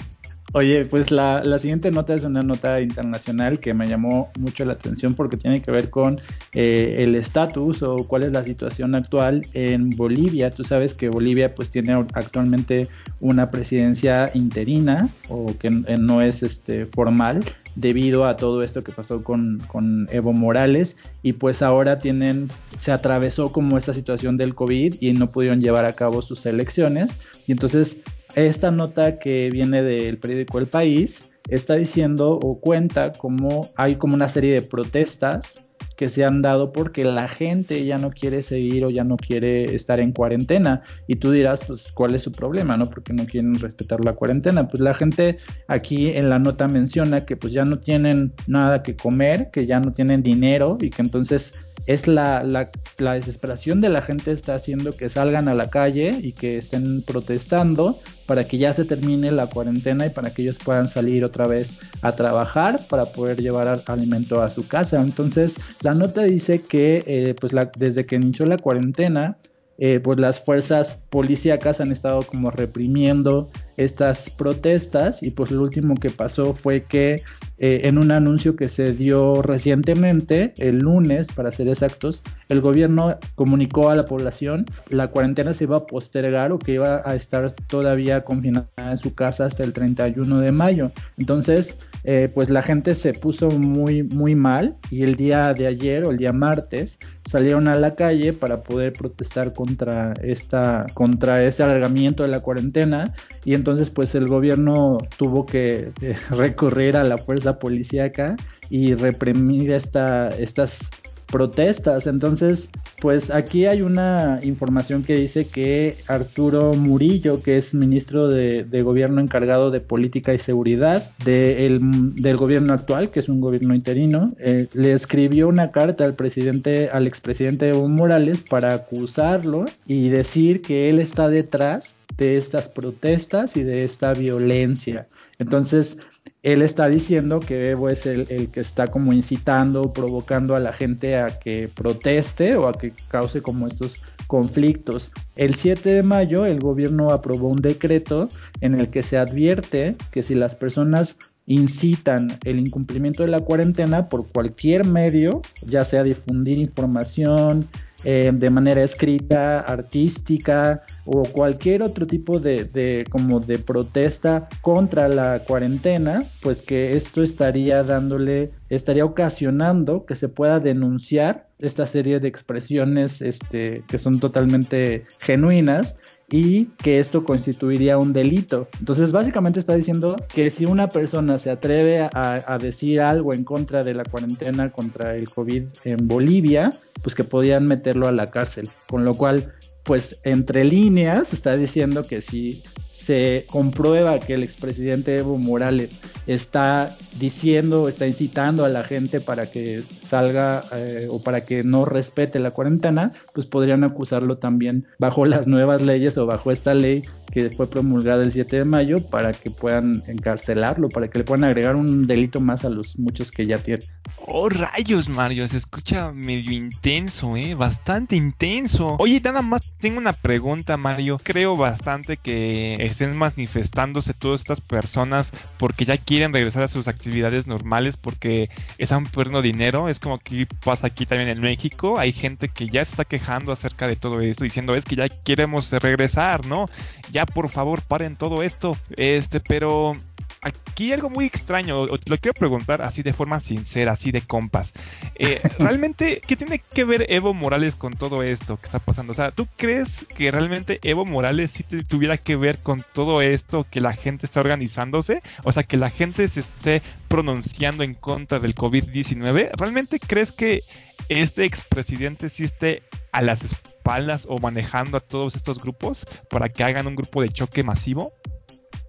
Oye, 0.53 0.83
pues 0.85 1.11
la, 1.11 1.43
la, 1.43 1.59
siguiente 1.59 1.91
nota 1.91 2.15
es 2.15 2.23
una 2.23 2.41
nota 2.41 2.81
internacional 2.81 3.59
que 3.59 3.75
me 3.75 3.87
llamó 3.87 4.29
mucho 4.39 4.65
la 4.65 4.73
atención 4.73 5.13
porque 5.13 5.37
tiene 5.37 5.61
que 5.61 5.69
ver 5.69 5.91
con 5.91 6.19
eh, 6.53 6.95
el 6.99 7.13
estatus 7.13 7.83
o 7.83 7.97
cuál 8.07 8.23
es 8.23 8.31
la 8.31 8.43
situación 8.43 8.95
actual 8.95 9.45
en 9.53 9.91
Bolivia. 9.91 10.49
Tú 10.49 10.63
sabes 10.63 10.95
que 10.95 11.09
Bolivia 11.09 11.53
pues 11.53 11.69
tiene 11.69 11.93
actualmente 12.13 12.87
una 13.19 13.51
presidencia 13.51 14.31
interina 14.33 15.09
o 15.27 15.55
que 15.55 15.69
no 15.69 16.23
es 16.23 16.41
este 16.41 16.87
formal 16.87 17.43
debido 17.75 18.25
a 18.25 18.35
todo 18.35 18.63
esto 18.63 18.83
que 18.83 18.91
pasó 18.91 19.23
con, 19.23 19.61
con, 19.67 20.09
Evo 20.11 20.33
Morales 20.33 20.97
y 21.21 21.33
pues 21.33 21.61
ahora 21.61 21.99
tienen, 21.99 22.49
se 22.75 22.91
atravesó 22.91 23.51
como 23.51 23.77
esta 23.77 23.93
situación 23.93 24.35
del 24.35 24.55
COVID 24.55 24.95
y 24.99 25.13
no 25.13 25.29
pudieron 25.29 25.61
llevar 25.61 25.85
a 25.85 25.93
cabo 25.93 26.23
sus 26.23 26.47
elecciones 26.47 27.19
y 27.45 27.51
entonces 27.51 28.01
esta 28.45 28.71
nota 28.71 29.19
que 29.19 29.49
viene 29.51 29.81
del 29.81 30.17
periódico 30.17 30.59
El 30.59 30.67
País 30.67 31.31
está 31.49 31.75
diciendo 31.75 32.31
o 32.31 32.59
cuenta 32.59 33.11
cómo 33.11 33.69
hay 33.75 33.95
como 33.95 34.13
una 34.13 34.29
serie 34.29 34.53
de 34.53 34.61
protestas 34.61 35.69
que 35.99 36.07
se 36.07 36.23
han 36.23 36.41
dado 36.41 36.71
porque 36.71 37.03
la 37.03 37.27
gente 37.27 37.83
ya 37.83 37.97
no 37.97 38.11
quiere 38.11 38.41
seguir 38.41 38.85
o 38.85 38.89
ya 38.89 39.03
no 39.03 39.17
quiere 39.17 39.75
estar 39.75 39.99
en 39.99 40.13
cuarentena. 40.13 40.81
Y 41.07 41.17
tú 41.17 41.31
dirás, 41.31 41.65
pues, 41.65 41.91
¿cuál 41.91 42.15
es 42.15 42.21
su 42.21 42.31
problema? 42.31 42.77
¿No? 42.77 42.89
Porque 42.89 43.11
no 43.11 43.25
quieren 43.25 43.59
respetar 43.59 44.03
la 44.05 44.13
cuarentena. 44.13 44.65
Pues 44.69 44.79
la 44.81 44.93
gente 44.93 45.35
aquí 45.67 46.11
en 46.11 46.29
la 46.29 46.39
nota 46.39 46.69
menciona 46.69 47.25
que 47.25 47.35
pues 47.35 47.51
ya 47.51 47.65
no 47.65 47.79
tienen 47.79 48.33
nada 48.47 48.81
que 48.81 48.95
comer, 48.95 49.51
que 49.51 49.65
ya 49.65 49.81
no 49.81 49.91
tienen 49.91 50.23
dinero 50.23 50.77
y 50.79 50.89
que 50.89 51.01
entonces 51.01 51.65
es 51.85 52.07
la, 52.07 52.43
la, 52.43 52.69
la, 52.97 53.13
desesperación 53.13 53.81
de 53.81 53.89
la 53.89 54.01
gente 54.01 54.31
está 54.31 54.55
haciendo 54.55 54.91
que 54.91 55.09
salgan 55.09 55.47
a 55.47 55.53
la 55.53 55.69
calle 55.69 56.17
y 56.21 56.33
que 56.33 56.57
estén 56.57 57.01
protestando 57.01 57.99
para 58.25 58.43
que 58.43 58.57
ya 58.57 58.73
se 58.73 58.85
termine 58.85 59.31
la 59.31 59.47
cuarentena 59.47 60.05
y 60.05 60.09
para 60.09 60.31
que 60.31 60.43
ellos 60.43 60.59
puedan 60.63 60.87
salir 60.87 61.25
otra 61.25 61.47
vez 61.47 61.79
a 62.01 62.15
trabajar 62.15 62.79
para 62.89 63.05
poder 63.05 63.41
llevar 63.41 63.81
alimento 63.87 64.41
a 64.41 64.49
su 64.49 64.67
casa. 64.67 65.01
Entonces, 65.01 65.57
la 65.81 65.93
nota 65.93 66.23
dice 66.23 66.61
que 66.61 67.03
eh, 67.07 67.35
pues 67.39 67.53
la, 67.53 67.71
desde 67.77 68.05
que 68.05 68.15
inició 68.15 68.45
la 68.45 68.57
cuarentena, 68.57 69.37
eh, 69.81 70.01
pues 70.01 70.19
las 70.19 70.43
fuerzas 70.43 71.01
policíacas 71.09 71.79
han 71.79 71.91
estado 71.91 72.23
como 72.23 72.51
reprimiendo 72.51 73.49
estas 73.79 74.29
protestas 74.29 75.23
y 75.23 75.31
pues 75.31 75.51
lo 75.51 75.61
último 75.61 75.95
que 75.95 76.11
pasó 76.11 76.53
fue 76.53 76.83
que 76.83 77.23
eh, 77.57 77.81
en 77.83 77.97
un 77.97 78.11
anuncio 78.11 78.55
que 78.55 78.67
se 78.67 78.93
dio 78.93 79.41
recientemente, 79.41 80.53
el 80.57 80.79
lunes 80.79 81.29
para 81.33 81.51
ser 81.51 81.69
exactos, 81.69 82.23
el 82.49 82.59
gobierno 82.59 83.17
comunicó 83.35 83.89
a 83.89 83.95
la 83.95 84.05
población 84.05 84.65
la 84.89 85.07
cuarentena 85.07 85.53
se 85.53 85.63
iba 85.63 85.77
a 85.77 85.87
postergar 85.87 86.51
o 86.51 86.59
que 86.59 86.73
iba 86.73 87.01
a 87.05 87.15
estar 87.15 87.51
todavía 87.51 88.23
confinada 88.23 88.91
en 88.91 88.97
su 88.97 89.13
casa 89.13 89.45
hasta 89.45 89.63
el 89.63 89.71
31 89.71 90.39
de 90.39 90.51
mayo. 90.51 90.91
Entonces, 91.17 91.79
eh, 92.03 92.29
pues 92.33 92.49
la 92.49 92.61
gente 92.61 92.95
se 92.95 93.13
puso 93.13 93.51
muy, 93.51 94.03
muy 94.03 94.35
mal 94.35 94.77
y 94.89 95.03
el 95.03 95.15
día 95.15 95.53
de 95.53 95.67
ayer 95.67 96.05
o 96.05 96.11
el 96.11 96.17
día 96.17 96.33
martes 96.33 96.99
salieron 97.25 97.67
a 97.67 97.75
la 97.75 97.95
calle 97.95 98.33
para 98.33 98.63
poder 98.63 98.93
protestar 98.93 99.53
contra 99.53 100.13
esta, 100.21 100.85
contra 100.93 101.43
este 101.43 101.63
alargamiento 101.63 102.23
de 102.23 102.29
la 102.29 102.39
cuarentena 102.39 103.13
y 103.43 103.53
entonces 103.53 103.68
pues 103.93 104.15
el 104.15 104.27
gobierno 104.27 104.97
tuvo 105.17 105.45
que 105.45 105.91
eh, 106.01 106.15
recurrir 106.31 106.97
a 106.97 107.03
la 107.03 107.17
fuerza 107.17 107.59
policíaca 107.59 108.35
y 108.69 108.93
reprimir 108.93 109.71
esta, 109.71 110.29
estas 110.29 110.91
protestas. 111.31 112.07
Entonces, 112.07 112.69
pues 113.01 113.31
aquí 113.31 113.65
hay 113.65 113.81
una 113.81 114.39
información 114.43 115.03
que 115.03 115.15
dice 115.15 115.47
que 115.47 115.97
Arturo 116.07 116.73
Murillo, 116.73 117.41
que 117.41 117.57
es 117.57 117.73
ministro 117.73 118.27
de, 118.27 118.65
gobierno 118.79 119.21
encargado 119.21 119.71
de 119.71 119.81
política 119.81 120.33
y 120.33 120.39
seguridad 120.39 121.11
del 121.23 122.37
gobierno 122.37 122.73
actual, 122.73 123.11
que 123.11 123.19
es 123.19 123.29
un 123.29 123.41
gobierno 123.41 123.75
interino, 123.75 124.33
eh, 124.39 124.67
le 124.73 124.93
escribió 124.93 125.47
una 125.47 125.71
carta 125.71 126.05
al 126.05 126.15
presidente, 126.15 126.89
al 126.91 127.07
expresidente 127.07 127.69
Evo 127.69 127.87
Morales 127.87 128.41
para 128.41 128.73
acusarlo 128.73 129.65
y 129.85 130.09
decir 130.09 130.61
que 130.61 130.89
él 130.89 130.99
está 130.99 131.29
detrás 131.29 131.97
de 132.17 132.37
estas 132.37 132.67
protestas 132.67 133.57
y 133.57 133.63
de 133.63 133.83
esta 133.83 134.13
violencia. 134.13 135.07
Entonces, 135.39 135.99
él 136.43 136.61
está 136.61 136.87
diciendo 136.87 137.39
que 137.39 137.71
Evo 137.71 137.89
es 137.89 138.05
el, 138.05 138.49
que 138.49 138.59
está 138.59 138.87
como 138.87 139.11
incitando, 139.11 139.93
provocando 139.93 140.55
a 140.55 140.59
la 140.59 140.71
gente 140.71 141.17
a 141.17 141.39
que 141.39 141.67
proteste 141.67 142.55
o 142.55 142.67
a 142.67 142.73
que 142.73 142.93
cause 143.09 143.41
como 143.41 143.67
estos 143.67 144.01
conflictos. 144.27 145.11
El 145.35 145.55
7 145.55 145.89
de 145.89 146.03
mayo 146.03 146.45
el 146.45 146.59
gobierno 146.59 147.11
aprobó 147.11 147.49
un 147.49 147.61
decreto 147.61 148.29
en 148.61 148.75
el 148.75 148.89
que 148.89 149.03
se 149.03 149.17
advierte 149.17 149.97
que 150.11 150.23
si 150.23 150.35
las 150.35 150.55
personas 150.55 151.17
incitan 151.45 152.37
el 152.45 152.59
incumplimiento 152.59 153.23
de 153.23 153.29
la 153.29 153.39
cuarentena 153.39 154.07
por 154.07 154.27
cualquier 154.27 154.85
medio, 154.85 155.41
ya 155.65 155.83
sea 155.83 156.03
difundir 156.03 156.59
información, 156.59 157.67
eh, 158.03 158.31
de 158.33 158.49
manera 158.49 158.81
escrita, 158.81 159.61
artística 159.61 160.83
o 161.05 161.23
cualquier 161.23 161.83
otro 161.83 162.07
tipo 162.07 162.39
de, 162.39 163.05
como 163.09 163.39
de 163.39 163.59
protesta 163.59 164.47
contra 164.61 165.09
la 165.09 165.43
cuarentena, 165.43 166.23
pues 166.41 166.61
que 166.61 166.93
esto 166.93 167.23
estaría 167.23 167.83
dándole, 167.83 168.51
estaría 168.69 169.05
ocasionando 169.05 170.05
que 170.05 170.15
se 170.15 170.29
pueda 170.29 170.59
denunciar 170.59 171.47
esta 171.59 171.85
serie 171.87 172.19
de 172.19 172.27
expresiones 172.27 173.21
este, 173.21 173.83
que 173.87 173.97
son 173.97 174.19
totalmente 174.19 175.05
genuinas 175.19 175.97
y 176.31 176.65
que 176.77 176.99
esto 176.99 177.23
constituiría 177.23 177.97
un 177.97 178.13
delito. 178.13 178.67
Entonces, 178.79 179.11
básicamente 179.11 179.59
está 179.59 179.75
diciendo 179.75 180.15
que 180.27 180.49
si 180.49 180.65
una 180.65 180.89
persona 180.89 181.37
se 181.37 181.49
atreve 181.49 182.09
a, 182.13 182.57
decir 182.59 183.01
algo 183.01 183.33
en 183.33 183.43
contra 183.43 183.83
de 183.83 183.93
la 183.93 184.03
cuarentena 184.03 184.71
contra 184.71 185.15
el 185.15 185.29
COVID 185.29 185.63
en 185.85 186.07
Bolivia, 186.07 186.73
pues 187.01 187.15
que 187.15 187.23
podían 187.23 187.67
meterlo 187.67 188.07
a 188.07 188.11
la 188.11 188.29
cárcel. 188.29 188.69
Con 188.87 189.05
lo 189.05 189.15
cual, 189.15 189.53
pues 189.83 190.19
entre 190.23 190.63
líneas 190.63 191.33
está 191.33 191.55
diciendo 191.55 192.05
que 192.05 192.21
si 192.21 192.63
se 193.09 193.47
comprueba 193.49 194.19
que 194.19 194.35
el 194.35 194.43
expresidente 194.43 195.17
Evo 195.17 195.39
Morales 195.39 195.99
está 196.27 196.95
diciendo, 197.17 197.87
está 197.87 198.05
incitando 198.05 198.65
a 198.65 198.69
la 198.69 198.83
gente 198.83 199.19
para 199.19 199.49
que 199.49 199.81
salga 199.81 200.63
eh, 200.75 201.07
o 201.09 201.19
para 201.19 201.43
que 201.43 201.63
no 201.63 201.85
respete 201.85 202.37
la 202.37 202.51
cuarentena, 202.51 203.11
pues 203.33 203.47
podrían 203.47 203.83
acusarlo 203.83 204.37
también 204.37 204.85
bajo 204.99 205.25
las 205.25 205.47
nuevas 205.47 205.81
leyes 205.81 206.19
o 206.19 206.27
bajo 206.27 206.51
esta 206.51 206.75
ley 206.75 207.01
que 207.31 207.49
fue 207.49 207.67
promulgada 207.67 208.21
el 208.21 208.31
7 208.31 208.57
de 208.57 208.65
mayo 208.65 208.99
para 209.09 209.33
que 209.33 209.49
puedan 209.49 210.03
encarcelarlo, 210.07 210.89
para 210.89 211.09
que 211.09 211.17
le 211.17 211.23
puedan 211.23 211.45
agregar 211.45 211.75
un 211.75 212.05
delito 212.05 212.39
más 212.39 212.63
a 212.63 212.69
los 212.69 212.99
muchos 212.99 213.31
que 213.31 213.47
ya 213.47 213.57
tienen. 213.63 213.87
Oh, 214.27 214.49
rayos, 214.49 215.09
Mario, 215.09 215.47
se 215.47 215.57
escucha 215.57 216.11
medio 216.11 216.51
intenso, 216.51 217.35
¿eh? 217.35 217.55
Bastante 217.55 218.15
intenso. 218.15 218.97
Oye, 218.99 219.19
nada 219.23 219.41
más 219.41 219.73
tengo 219.79 219.97
una 219.97 220.13
pregunta, 220.13 220.77
Mario. 220.77 221.19
Creo 221.23 221.55
bastante 221.55 222.17
que 222.17 222.75
estén 222.99 223.15
manifestándose 223.15 224.13
todas 224.13 224.41
estas 224.41 224.59
personas 224.59 225.31
porque 225.57 225.85
ya 225.85 225.97
quieren 225.97 226.33
regresar 226.33 226.63
a 226.63 226.67
sus 226.67 226.89
actividades 226.89 227.47
normales 227.47 227.95
porque 227.95 228.49
están 228.77 229.05
perdiendo 229.05 229.41
dinero. 229.41 229.87
Es 229.87 229.99
como 229.99 230.19
que 230.19 230.45
pasa 230.65 230.87
aquí 230.87 231.05
también 231.05 231.29
en 231.29 231.39
México. 231.39 231.97
Hay 231.97 232.11
gente 232.11 232.49
que 232.49 232.67
ya 232.67 232.81
está 232.81 233.05
quejando 233.05 233.53
acerca 233.53 233.87
de 233.87 233.95
todo 233.95 234.19
esto, 234.19 234.43
diciendo 234.43 234.75
es 234.75 234.83
que 234.83 234.97
ya 234.97 235.07
queremos 235.07 235.71
regresar, 235.71 236.45
¿no? 236.45 236.69
Ya 237.11 237.25
por 237.25 237.49
favor 237.49 237.81
paren 237.81 238.17
todo 238.17 238.43
esto. 238.43 238.77
Este, 238.97 239.39
pero 239.39 239.95
aquí 240.41 240.93
algo 240.93 241.09
muy 241.09 241.25
extraño, 241.25 241.87
te 241.87 242.09
lo 242.09 242.17
quiero 242.17 242.33
preguntar 242.33 242.81
así 242.81 243.03
de 243.03 243.13
forma 243.13 243.39
sincera, 243.39 243.93
así 243.93 244.11
de 244.11 244.21
compas. 244.21 244.73
Eh, 245.15 245.39
¿Realmente 245.59 246.21
qué 246.25 246.35
tiene 246.35 246.59
que 246.59 246.83
ver 246.83 247.05
Evo 247.09 247.33
Morales 247.33 247.75
con 247.75 247.93
todo 247.93 248.23
esto 248.23 248.57
que 248.57 248.65
está 248.65 248.79
pasando? 248.79 249.11
O 249.11 249.15
sea, 249.15 249.31
¿tú 249.31 249.47
crees 249.57 250.05
que 250.15 250.31
realmente 250.31 250.79
Evo 250.83 251.05
Morales 251.05 251.51
sí 251.51 251.63
tuviera 251.63 252.17
que 252.17 252.35
ver 252.35 252.59
con 252.59 252.85
todo 252.93 253.21
esto 253.21 253.65
que 253.69 253.81
la 253.81 253.93
gente 253.93 254.25
está 254.25 254.39
organizándose? 254.39 255.21
O 255.43 255.51
sea, 255.51 255.63
que 255.63 255.77
la 255.77 255.89
gente 255.89 256.27
se 256.27 256.39
esté 256.39 256.81
pronunciando 257.07 257.83
en 257.83 257.93
contra 257.93 258.39
del 258.39 258.55
COVID-19. 258.55 259.51
¿Realmente 259.57 259.99
crees 259.99 260.31
que 260.31 260.63
este 261.09 261.45
expresidente 261.45 262.29
sí 262.29 262.43
esté 262.43 262.83
a 263.11 263.21
las 263.21 263.43
espaldas 263.43 264.27
o 264.29 264.37
manejando 264.37 264.97
a 264.97 265.01
todos 265.01 265.35
estos 265.35 265.59
grupos 265.59 266.05
para 266.29 266.49
que 266.49 266.63
hagan 266.63 266.87
un 266.87 266.95
grupo 266.95 267.21
de 267.21 267.29
choque 267.29 267.63
masivo? 267.63 268.13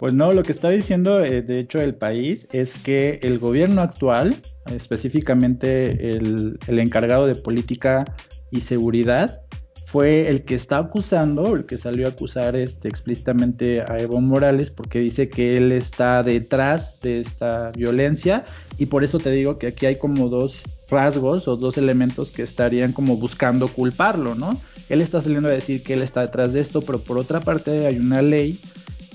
Pues 0.00 0.14
no, 0.14 0.32
lo 0.32 0.42
que 0.42 0.52
está 0.52 0.70
diciendo 0.70 1.22
eh, 1.22 1.42
de 1.42 1.58
hecho 1.58 1.78
el 1.78 1.94
país 1.94 2.48
es 2.52 2.72
que 2.72 3.20
el 3.22 3.38
gobierno 3.38 3.82
actual, 3.82 4.40
específicamente 4.72 6.12
el, 6.12 6.58
encargado 6.66 7.26
de 7.26 7.34
política 7.34 8.06
y 8.50 8.62
seguridad, 8.62 9.42
fue 9.90 10.28
el 10.28 10.44
que 10.44 10.54
está 10.54 10.78
acusando, 10.78 11.56
el 11.56 11.66
que 11.66 11.76
salió 11.76 12.06
a 12.06 12.10
acusar 12.10 12.54
este, 12.54 12.86
explícitamente 12.86 13.80
a 13.80 13.98
Evo 13.98 14.20
Morales 14.20 14.70
porque 14.70 15.00
dice 15.00 15.28
que 15.28 15.56
él 15.56 15.72
está 15.72 16.22
detrás 16.22 17.00
de 17.00 17.18
esta 17.18 17.72
violencia 17.72 18.44
y 18.78 18.86
por 18.86 19.02
eso 19.02 19.18
te 19.18 19.32
digo 19.32 19.58
que 19.58 19.66
aquí 19.66 19.86
hay 19.86 19.96
como 19.96 20.28
dos 20.28 20.62
rasgos 20.88 21.48
o 21.48 21.56
dos 21.56 21.76
elementos 21.76 22.30
que 22.30 22.42
estarían 22.42 22.92
como 22.92 23.16
buscando 23.16 23.66
culparlo, 23.66 24.36
¿no? 24.36 24.56
Él 24.88 25.00
está 25.00 25.20
saliendo 25.20 25.48
a 25.48 25.52
decir 25.52 25.82
que 25.82 25.94
él 25.94 26.02
está 26.02 26.20
detrás 26.20 26.52
de 26.52 26.60
esto, 26.60 26.82
pero 26.82 27.00
por 27.00 27.18
otra 27.18 27.40
parte 27.40 27.88
hay 27.88 27.98
una 27.98 28.22
ley 28.22 28.60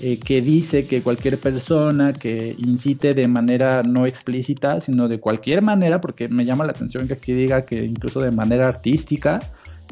eh, 0.02 0.18
que 0.18 0.42
dice 0.42 0.86
que 0.86 1.00
cualquier 1.00 1.38
persona 1.38 2.12
que 2.12 2.54
incite 2.58 3.14
de 3.14 3.28
manera 3.28 3.82
no 3.82 4.04
explícita, 4.04 4.78
sino 4.80 5.08
de 5.08 5.20
cualquier 5.20 5.62
manera, 5.62 6.02
porque 6.02 6.28
me 6.28 6.44
llama 6.44 6.66
la 6.66 6.72
atención 6.72 7.08
que 7.08 7.14
aquí 7.14 7.32
diga 7.32 7.64
que 7.64 7.82
incluso 7.82 8.20
de 8.20 8.30
manera 8.30 8.68
artística, 8.68 9.40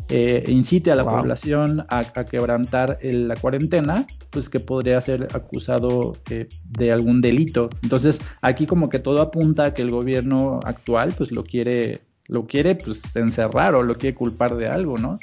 eh, 0.08 0.44
incite 0.48 0.90
a 0.90 0.96
la 0.96 1.04
población 1.04 1.86
a, 1.88 2.04
quebrantar 2.24 2.98
la 3.02 3.36
cuarentena, 3.36 4.06
pues 4.30 4.48
que 4.48 4.60
podría 4.60 5.00
ser 5.00 5.28
acusado 5.34 6.16
eh, 6.30 6.48
de 6.64 6.92
algún 6.92 7.20
delito. 7.20 7.70
Entonces, 7.82 8.20
aquí 8.42 8.66
como 8.66 8.90
que 8.90 8.98
todo 8.98 9.20
apunta 9.22 9.66
a 9.66 9.74
que 9.74 9.82
el 9.82 9.90
gobierno 9.90 10.60
actual 10.64 11.14
pues 11.16 11.32
lo 11.32 11.44
quiere 11.44 12.02
lo 12.26 12.46
quiere 12.46 12.74
pues 12.74 13.16
encerrar 13.16 13.74
o 13.74 13.82
lo 13.82 13.96
quiere 13.96 14.14
culpar 14.14 14.56
de 14.56 14.68
algo, 14.68 14.98
¿no? 14.98 15.18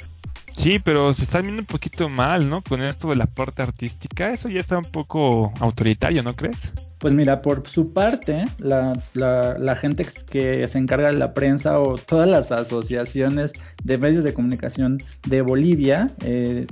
Sí, 0.56 0.78
pero 0.78 1.12
se 1.14 1.22
está 1.22 1.40
viendo 1.40 1.60
un 1.60 1.66
poquito 1.66 2.08
mal, 2.08 2.48
¿no? 2.48 2.62
Con 2.62 2.82
esto 2.82 3.08
de 3.08 3.16
la 3.16 3.26
parte 3.26 3.62
artística, 3.62 4.32
eso 4.32 4.48
ya 4.48 4.60
está 4.60 4.78
un 4.78 4.90
poco 4.90 5.52
autoritario, 5.60 6.22
¿no 6.22 6.34
crees? 6.34 6.72
Pues 6.98 7.12
mira, 7.12 7.42
por 7.42 7.68
su 7.68 7.92
parte, 7.92 8.44
la, 8.58 9.02
la, 9.14 9.76
gente 9.76 10.06
que 10.30 10.68
se 10.68 10.78
encarga 10.78 11.08
de 11.08 11.18
la 11.18 11.34
prensa 11.34 11.80
o 11.80 11.96
todas 11.96 12.28
las 12.28 12.52
asociaciones 12.52 13.54
de 13.82 13.98
medios 13.98 14.22
de 14.22 14.34
comunicación 14.34 15.02
de 15.26 15.42
Bolivia 15.42 16.12
eh, 16.24 16.66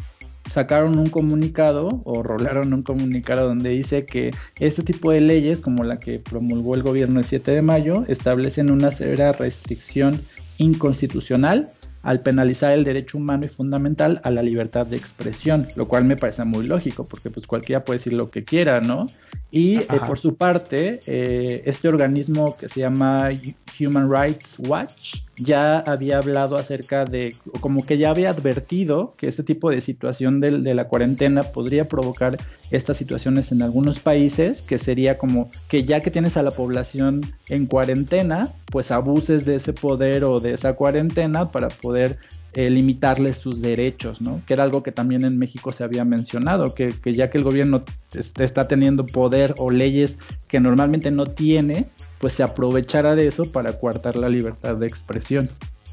sacaron 0.48 0.98
un 0.98 1.08
comunicado 1.08 2.00
o 2.04 2.22
rolaron 2.22 2.72
un 2.72 2.82
comunicado 2.82 3.48
donde 3.48 3.70
dice 3.70 4.04
que 4.04 4.32
este 4.58 4.82
tipo 4.82 5.10
de 5.10 5.20
leyes, 5.20 5.60
como 5.60 5.84
la 5.84 5.98
que 5.98 6.18
promulgó 6.18 6.74
el 6.74 6.82
gobierno 6.82 7.18
el 7.18 7.26
7 7.26 7.50
de 7.50 7.62
mayo, 7.62 8.04
establecen 8.08 8.70
una 8.70 8.90
severa 8.90 9.32
restricción 9.32 10.22
inconstitucional 10.58 11.72
al 12.02 12.20
penalizar 12.20 12.72
el 12.72 12.84
derecho 12.84 13.18
humano 13.18 13.44
y 13.44 13.48
fundamental 13.48 14.20
a 14.24 14.30
la 14.30 14.42
libertad 14.42 14.86
de 14.86 14.96
expresión, 14.96 15.68
lo 15.76 15.88
cual 15.88 16.04
me 16.04 16.16
parece 16.16 16.44
muy 16.44 16.66
lógico, 16.66 17.06
porque 17.06 17.30
pues 17.30 17.46
cualquiera 17.46 17.84
puede 17.84 17.98
decir 17.98 18.14
lo 18.14 18.30
que 18.30 18.44
quiera, 18.44 18.80
¿no? 18.80 19.06
Y 19.50 19.78
eh, 19.78 19.86
por 20.06 20.18
su 20.18 20.36
parte, 20.36 21.00
eh, 21.06 21.62
este 21.66 21.88
organismo 21.88 22.56
que 22.56 22.68
se 22.68 22.80
llama 22.80 23.30
Human 23.78 24.10
Rights 24.10 24.58
Watch 24.60 25.16
ya 25.40 25.78
había 25.78 26.18
hablado 26.18 26.56
acerca 26.56 27.04
de, 27.04 27.34
como 27.60 27.84
que 27.84 27.98
ya 27.98 28.10
había 28.10 28.30
advertido 28.30 29.14
que 29.16 29.26
este 29.26 29.42
tipo 29.42 29.70
de 29.70 29.80
situación 29.80 30.40
de, 30.40 30.58
de 30.58 30.74
la 30.74 30.88
cuarentena 30.88 31.44
podría 31.44 31.88
provocar 31.88 32.38
estas 32.70 32.96
situaciones 32.96 33.50
en 33.52 33.62
algunos 33.62 34.00
países, 34.00 34.62
que 34.62 34.78
sería 34.78 35.18
como 35.18 35.50
que 35.68 35.84
ya 35.84 36.00
que 36.00 36.10
tienes 36.10 36.36
a 36.36 36.42
la 36.42 36.50
población 36.50 37.34
en 37.48 37.66
cuarentena, 37.66 38.48
pues 38.66 38.90
abuses 38.90 39.44
de 39.44 39.56
ese 39.56 39.72
poder 39.72 40.24
o 40.24 40.40
de 40.40 40.54
esa 40.54 40.74
cuarentena 40.74 41.50
para 41.50 41.68
poder 41.68 42.18
eh, 42.52 42.68
limitarles 42.68 43.36
sus 43.36 43.60
derechos, 43.60 44.20
¿no? 44.20 44.42
Que 44.44 44.54
era 44.54 44.64
algo 44.64 44.82
que 44.82 44.90
también 44.90 45.24
en 45.24 45.38
México 45.38 45.70
se 45.70 45.84
había 45.84 46.04
mencionado, 46.04 46.74
que, 46.74 46.92
ya 47.04 47.30
que 47.30 47.38
el 47.38 47.44
gobierno 47.44 47.84
está 48.12 48.66
teniendo 48.66 49.06
poder 49.06 49.54
o 49.58 49.70
leyes 49.70 50.18
que 50.48 50.58
normalmente 50.58 51.12
no 51.12 51.26
tiene, 51.26 51.86
pues 52.20 52.34
se 52.34 52.42
aprovechara 52.42 53.16
de 53.16 53.26
eso 53.26 53.50
para 53.50 53.78
coartar 53.78 54.16
la 54.16 54.28
libertad 54.28 54.76
de 54.76 54.86
expresión. 54.86 55.50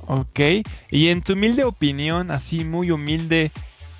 Ok, 0.08 0.40
y 0.92 1.08
en 1.08 1.22
tu 1.22 1.34
humilde 1.34 1.64
opinión, 1.64 2.32
así 2.32 2.66
muy 2.66 2.92
humilde, 2.92 3.52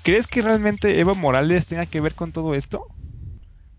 ¿crees 0.04 0.26
que 0.26 0.42
realmente 0.42 1.00
Evo 1.00 1.14
Morales 1.14 1.66
tenga 1.66 1.86
que 1.86 2.02
ver 2.02 2.14
con 2.14 2.30
todo 2.30 2.54
esto? 2.54 2.84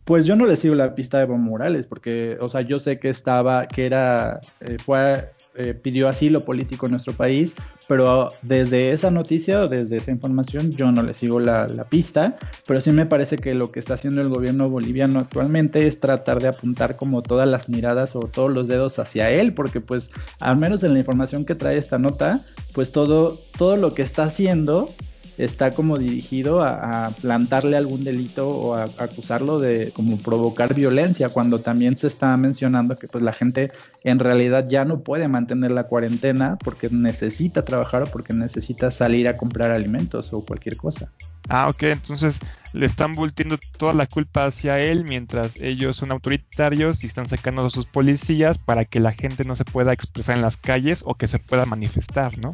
Pues 0.04 0.26
yo 0.26 0.36
no 0.36 0.48
le 0.48 0.56
sigo 0.56 0.74
la 0.74 0.96
pista 0.96 1.20
a 1.20 1.22
Evo 1.22 1.38
Morales, 1.38 1.86
porque, 1.86 2.38
o 2.42 2.50
sea, 2.50 2.62
yo 2.62 2.80
sé 2.80 3.00
que 3.00 3.10
estaba, 3.10 3.66
que 3.66 3.86
era, 3.86 4.42
eh, 4.62 4.78
fue 4.84 5.32
eh, 5.56 5.74
pidió 5.74 6.08
asilo 6.08 6.46
político 6.46 6.86
en 6.86 6.92
nuestro 6.92 7.16
país, 7.16 7.56
pero 7.88 8.30
desde 8.44 8.92
esa 8.92 9.10
noticia 9.10 9.64
o 9.64 9.68
desde 9.68 9.98
esa 9.98 10.12
información 10.12 10.72
yo 10.72 10.92
no 10.92 11.02
le 11.02 11.14
sigo 11.14 11.40
la, 11.40 11.68
pista, 11.90 12.38
pero 12.68 12.80
sí 12.82 12.92
me 12.92 13.08
parece 13.08 13.38
que 13.38 13.56
lo 13.56 13.72
que 13.72 13.80
está 13.80 13.96
haciendo 13.96 14.22
el 14.22 14.30
gobierno 14.30 14.70
boliviano 14.70 15.20
actualmente 15.20 15.88
es 15.88 16.00
tratar 16.00 16.40
de 16.40 16.50
apuntar 16.50 16.98
como 16.98 17.24
todas 17.24 17.50
las 17.50 17.68
miradas 17.68 18.16
o 18.16 18.20
todos 18.20 18.52
los 18.52 18.68
dedos 18.68 19.00
hacia 19.00 19.32
él, 19.32 19.54
porque 19.54 19.82
pues 19.82 20.12
al 20.40 20.58
menos 20.58 20.84
en 20.84 20.94
la 20.94 21.00
información 21.00 21.46
que 21.46 21.56
trae 21.56 21.78
esta 21.78 21.98
nota, 21.98 22.42
pues 22.74 22.92
todo, 22.92 23.40
todo 23.58 23.76
lo 23.76 23.94
que 23.94 24.04
está 24.04 24.24
haciendo 24.24 24.90
está 25.40 25.72
como 25.72 25.98
dirigido 25.98 26.62
a, 26.62 27.12
plantarle 27.22 27.78
algún 27.78 28.04
delito 28.04 28.50
o 28.50 28.76
a, 28.76 28.84
acusarlo 28.98 29.60
de 29.60 29.92
como 29.92 30.18
provocar 30.18 30.74
violencia, 30.74 31.30
cuando 31.30 31.60
también 31.60 31.98
se 31.98 32.08
está 32.08 32.36
mencionando 32.38 32.98
que 32.98 33.08
pues 33.08 33.24
la 33.24 33.32
gente 33.32 33.72
en 34.04 34.20
realidad 34.20 34.66
ya 34.68 34.84
no 34.84 35.00
puede 35.00 35.28
mantener 35.30 35.72
la 35.72 35.86
cuarentena 35.86 36.58
porque 36.64 36.90
necesita 36.92 37.64
trabajar 37.64 38.04
o 38.04 38.06
porque 38.08 38.34
necesita 38.34 38.92
salir 38.92 39.28
a 39.28 39.38
comprar 39.38 39.72
alimentos 39.72 40.34
o 40.34 40.42
cualquier 40.42 40.76
cosa. 40.76 41.10
Ah, 41.48 41.68
ok, 41.70 41.84
entonces 41.84 42.40
le 42.74 42.86
están 42.86 43.14
volteando 43.14 43.58
toda 43.78 43.94
la 43.94 44.06
culpa 44.06 44.46
hacia 44.46 44.80
él 44.80 45.06
mientras 45.06 45.56
ellos 45.62 45.96
son 45.96 46.12
autoritarios 46.12 47.04
y 47.04 47.08
están 47.08 47.30
sacando 47.30 47.66
a 47.66 47.70
sus 47.70 47.86
policías 47.86 48.58
para 48.58 48.86
que 48.86 49.00
la 49.00 49.14
gente 49.14 49.46
no 49.46 49.56
se 49.56 49.66
pueda 49.66 49.94
expresar 49.94 50.36
en 50.36 50.42
las 50.42 50.58
calles 50.58 51.02
o 51.06 51.16
que 51.16 51.28
se 51.28 51.40
pueda 51.40 51.66
manifestar, 51.66 52.38
¿no? 52.38 52.54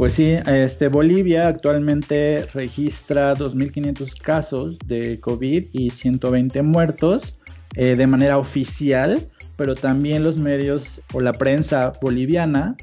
Pues 0.00 0.14
sí, 0.14 0.34
este, 0.46 0.88
Bolivia 0.88 1.46
actualmente 1.46 2.46
registra 2.54 3.36
2.500 3.36 4.18
casos 4.18 4.78
de 4.86 5.20
COVID 5.20 5.64
y 5.74 5.90
120 5.90 6.62
muertos 6.62 7.38
eh, 7.76 7.96
de 7.96 8.06
manera 8.06 8.38
oficial, 8.38 9.28
pero 9.56 9.74
también 9.74 10.24
los 10.24 10.38
medios 10.38 11.02
o 11.12 11.20
la 11.20 11.34
prensa 11.34 11.92
boliviana 12.00 12.76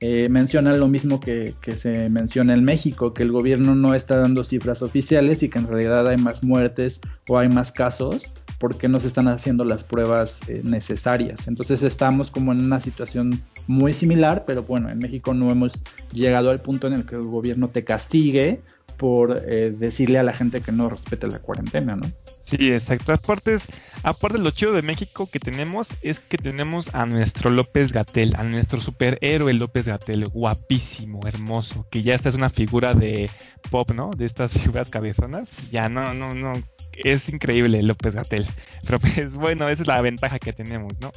eh, 0.00 0.26
mencionan 0.28 0.80
lo 0.80 0.88
mismo 0.88 1.20
que, 1.20 1.54
que, 1.60 1.76
se 1.76 2.10
menciona 2.10 2.54
en 2.54 2.64
México, 2.64 3.14
que 3.14 3.22
el 3.22 3.30
gobierno 3.30 3.76
no 3.76 3.94
está 3.94 4.16
dando 4.16 4.42
cifras 4.42 4.82
oficiales 4.82 5.44
y 5.44 5.50
que 5.50 5.60
en 5.60 5.68
realidad 5.68 6.08
hay 6.08 6.16
más 6.16 6.42
muertes 6.42 7.02
o 7.28 7.38
hay 7.38 7.48
más 7.48 7.70
casos 7.70 8.34
porque 8.64 8.88
no 8.88 8.98
se 8.98 9.08
están 9.08 9.28
haciendo 9.28 9.62
las 9.66 9.84
pruebas 9.84 10.40
eh, 10.48 10.62
necesarias. 10.64 11.48
Entonces 11.48 11.82
estamos 11.82 12.30
como 12.30 12.50
en 12.50 12.64
una 12.64 12.80
situación 12.80 13.42
muy 13.66 13.92
similar, 13.92 14.44
pero 14.46 14.62
bueno, 14.62 14.88
en 14.88 15.00
México 15.00 15.34
no 15.34 15.50
hemos 15.50 15.84
llegado 16.14 16.48
al 16.48 16.62
punto 16.62 16.86
en 16.86 16.94
el 16.94 17.04
que 17.04 17.14
el 17.14 17.24
gobierno 17.24 17.68
te 17.68 17.84
castigue 17.84 18.62
por 18.96 19.42
eh, 19.46 19.70
decirle 19.78 20.18
a 20.18 20.22
la 20.22 20.32
gente 20.32 20.62
que 20.62 20.72
no 20.72 20.88
respete 20.88 21.26
la 21.26 21.40
cuarentena, 21.40 21.94
¿no? 21.94 22.10
Sí, 22.42 22.72
exacto. 22.72 23.12
Aparte, 23.12 23.54
aparte 24.02 24.38
lo 24.38 24.50
chido 24.50 24.72
de 24.72 24.80
México 24.80 25.28
que 25.30 25.40
tenemos 25.40 25.88
es 26.00 26.20
que 26.20 26.38
tenemos 26.38 26.88
a 26.94 27.04
nuestro 27.04 27.50
López 27.50 27.92
Gatel, 27.92 28.34
a 28.38 28.44
nuestro 28.44 28.80
superhéroe 28.80 29.52
López 29.52 29.88
Gatel, 29.88 30.26
guapísimo, 30.28 31.20
hermoso, 31.26 31.86
que 31.90 32.02
ya 32.02 32.14
esta 32.14 32.30
es 32.30 32.34
una 32.34 32.48
figura 32.48 32.94
de 32.94 33.30
pop, 33.70 33.90
¿no? 33.90 34.10
De 34.16 34.24
estas 34.24 34.54
figuras 34.54 34.88
cabezonas. 34.88 35.50
Ya 35.70 35.90
no, 35.90 36.14
no, 36.14 36.30
no. 36.30 36.54
Es 36.96 37.28
increíble 37.28 37.82
López 37.82 38.14
Gatel. 38.14 38.46
Pero 38.84 38.98
pues 38.98 39.36
bueno, 39.36 39.68
esa 39.68 39.82
es 39.82 39.88
la 39.88 40.00
ventaja 40.00 40.38
que 40.38 40.52
tenemos, 40.52 40.98
¿no? 41.00 41.12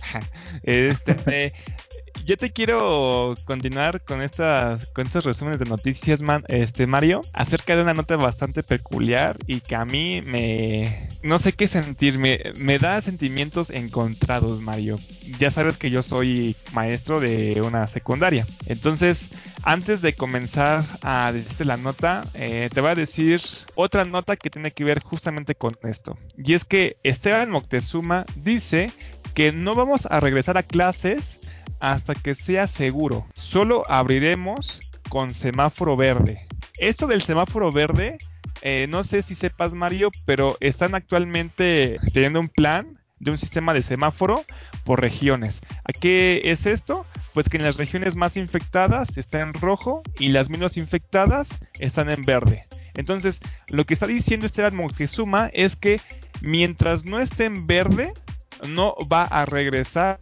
Este, 0.63 1.53
yo 2.25 2.37
te 2.37 2.51
quiero 2.51 3.35
continuar 3.45 4.03
con 4.03 4.21
estas 4.21 4.87
con 4.87 5.07
estos 5.07 5.25
resúmenes 5.25 5.59
de 5.59 5.65
noticias, 5.65 6.21
man, 6.21 6.43
este 6.47 6.87
Mario, 6.87 7.21
acerca 7.33 7.75
de 7.75 7.83
una 7.83 7.93
nota 7.93 8.15
bastante 8.17 8.63
peculiar 8.63 9.37
y 9.47 9.61
que 9.61 9.75
a 9.75 9.85
mí 9.85 10.21
me 10.21 11.07
no 11.23 11.39
sé 11.39 11.53
qué 11.53 11.67
sentir, 11.67 12.17
me, 12.19 12.79
da 12.79 13.01
sentimientos 13.01 13.69
encontrados, 13.69 14.61
Mario. 14.61 14.97
Ya 15.39 15.51
sabes 15.51 15.77
que 15.77 15.89
yo 15.89 16.03
soy 16.03 16.55
maestro 16.73 17.19
de 17.19 17.61
una 17.61 17.87
secundaria. 17.87 18.45
Entonces, 18.67 19.29
antes 19.63 20.01
de 20.01 20.13
comenzar 20.13 20.83
a 21.01 21.31
decirte 21.33 21.65
la 21.65 21.77
nota, 21.77 22.23
eh, 22.33 22.69
te 22.73 22.81
voy 22.81 22.91
a 22.91 22.95
decir 22.95 23.41
otra 23.75 24.05
nota 24.05 24.35
que 24.35 24.49
tiene 24.49 24.71
que 24.71 24.83
ver 24.83 25.01
justamente 25.01 25.55
con 25.73 25.89
esto. 25.89 26.17
Y 26.37 26.53
es 26.53 26.65
que 26.65 26.97
Esteban 27.03 27.49
Moctezuma 27.49 28.25
dice 28.35 28.91
que 29.33 29.51
no 29.51 29.75
vamos 29.75 30.07
a 30.07 30.19
regresar 30.19 30.57
a 30.57 30.63
clases 30.63 31.39
hasta 31.79 32.15
que 32.15 32.35
sea 32.35 32.67
seguro. 32.67 33.27
Solo 33.33 33.83
abriremos 33.89 34.81
con 35.09 35.33
semáforo 35.33 35.95
verde. 35.95 36.47
Esto 36.79 37.07
del 37.07 37.21
semáforo 37.21 37.71
verde, 37.71 38.17
eh, 38.61 38.87
no 38.89 39.03
sé 39.03 39.21
si 39.21 39.35
sepas 39.35 39.73
Mario, 39.73 40.11
pero 40.25 40.57
están 40.59 40.95
actualmente 40.95 41.97
teniendo 42.13 42.39
un 42.39 42.49
plan 42.49 42.99
de 43.19 43.31
un 43.31 43.37
sistema 43.37 43.73
de 43.73 43.81
semáforo 43.81 44.43
por 44.83 45.01
regiones. 45.01 45.61
¿A 45.83 45.93
qué 45.93 46.41
es 46.45 46.65
esto? 46.65 47.05
Pues 47.33 47.49
que 47.49 47.57
en 47.57 47.63
las 47.63 47.77
regiones 47.77 48.15
más 48.15 48.37
infectadas 48.37 49.17
está 49.17 49.41
en 49.41 49.53
rojo 49.53 50.01
y 50.19 50.29
las 50.29 50.49
menos 50.49 50.77
infectadas 50.77 51.59
están 51.79 52.09
en 52.09 52.23
verde. 52.23 52.67
Entonces, 52.97 53.39
lo 53.69 53.85
que 53.85 53.93
está 53.93 54.07
diciendo 54.07 54.45
Esteban 54.45 54.75
Moctezuma 54.75 55.49
es 55.53 55.75
que 55.75 56.01
mientras 56.41 57.05
no 57.05 57.19
esté 57.19 57.45
en 57.45 57.65
verde, 57.65 58.13
no 58.67 58.95
va 59.11 59.23
a 59.23 59.45
regresar 59.45 60.17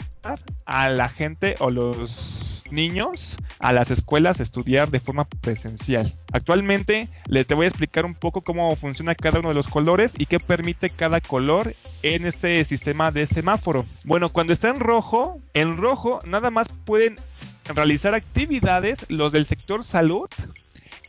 a 0.65 0.89
la 0.89 1.09
gente 1.09 1.55
o 1.59 1.69
los 1.69 2.63
niños 2.71 3.37
a 3.59 3.73
las 3.73 3.91
escuelas 3.91 4.39
a 4.39 4.43
estudiar 4.43 4.89
de 4.89 4.99
forma 4.99 5.25
presencial. 5.25 6.13
Actualmente 6.31 7.07
les 7.27 7.45
te 7.45 7.53
voy 7.53 7.65
a 7.65 7.69
explicar 7.69 8.05
un 8.05 8.15
poco 8.15 8.41
cómo 8.41 8.75
funciona 8.75 9.15
cada 9.15 9.39
uno 9.39 9.49
de 9.49 9.55
los 9.55 9.67
colores 9.67 10.13
y 10.17 10.25
qué 10.25 10.39
permite 10.39 10.89
cada 10.89 11.21
color 11.21 11.75
en 12.01 12.25
este 12.25 12.63
sistema 12.65 13.11
de 13.11 13.27
semáforo. 13.27 13.85
Bueno, 14.03 14.29
cuando 14.29 14.53
está 14.53 14.69
en 14.69 14.79
rojo, 14.79 15.39
en 15.53 15.77
rojo 15.77 16.21
nada 16.25 16.49
más 16.49 16.67
pueden 16.85 17.19
realizar 17.65 18.13
actividades 18.13 19.05
los 19.09 19.31
del 19.31 19.45
sector 19.45 19.83
salud 19.83 20.29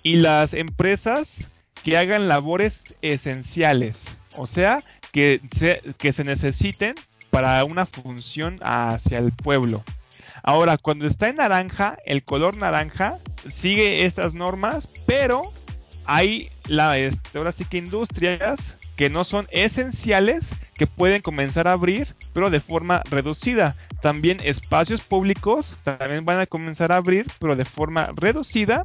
y 0.03 0.17
las 0.17 0.55
empresas 0.55 1.53
que 1.87 1.97
hagan 1.97 2.27
labores 2.27 2.97
esenciales. 3.01 4.17
O 4.37 4.49
sea, 4.49 4.83
que 5.13 5.41
se, 5.57 6.25
necesiten 6.25 6.97
para 7.31 7.65
una 7.65 7.87
función 7.87 8.59
hacia 8.61 9.21
el 9.21 9.31
pueblo. 9.31 9.85
Ahora, 10.43 10.79
cuando 10.79 11.07
está 11.07 11.29
en 11.29 11.37
naranja, 11.37 11.97
el 12.05 12.25
color 12.25 12.57
naranja 12.57 13.19
sigue 13.49 14.05
estas 14.05 14.35
normas, 14.35 14.89
pero 15.07 15.45
hay 16.07 16.51
la, 16.67 16.99
este, 16.99 17.39
ahora 17.39 17.53
sí 17.53 17.65
que 17.65 17.79
industrias 17.79 18.79
que 18.97 19.09
no 19.09 19.23
son 19.23 19.47
esenciales 19.53 20.57
que 20.75 20.89
pueden 20.89 21.23
comenzar 21.23 21.69
a 21.69 21.73
abrir, 21.73 22.17
pero 22.33 22.51
de 22.51 22.59
forma 22.59 23.05
reducida. 23.09 23.77
También 24.03 24.41
espacios 24.43 25.03
públicos 25.03 25.77
también 25.85 26.25
van 26.25 26.41
a 26.41 26.47
comenzar 26.47 26.91
a 26.91 26.97
abrir, 26.97 27.27
pero 27.39 27.55
de 27.55 27.65
forma 27.65 28.11
reducida 28.17 28.83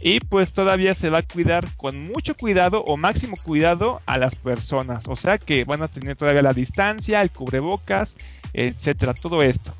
y 0.00 0.20
pues 0.20 0.52
todavía 0.52 0.94
se 0.94 1.10
va 1.10 1.18
a 1.18 1.26
cuidar 1.26 1.74
con 1.76 2.06
mucho 2.06 2.36
cuidado 2.36 2.84
o 2.84 2.96
máximo 2.96 3.36
cuidado 3.42 4.02
a 4.06 4.18
las 4.18 4.34
personas. 4.34 5.08
O 5.08 5.16
sea 5.16 5.38
que 5.38 5.64
van 5.64 5.82
a 5.82 5.88
tener 5.88 6.16
todavía 6.16 6.42
la 6.42 6.52
distancia, 6.52 7.22
el 7.22 7.30
cubrebocas, 7.30 8.16
etcétera, 8.52 9.14
todo 9.14 9.42
esto. 9.42 9.74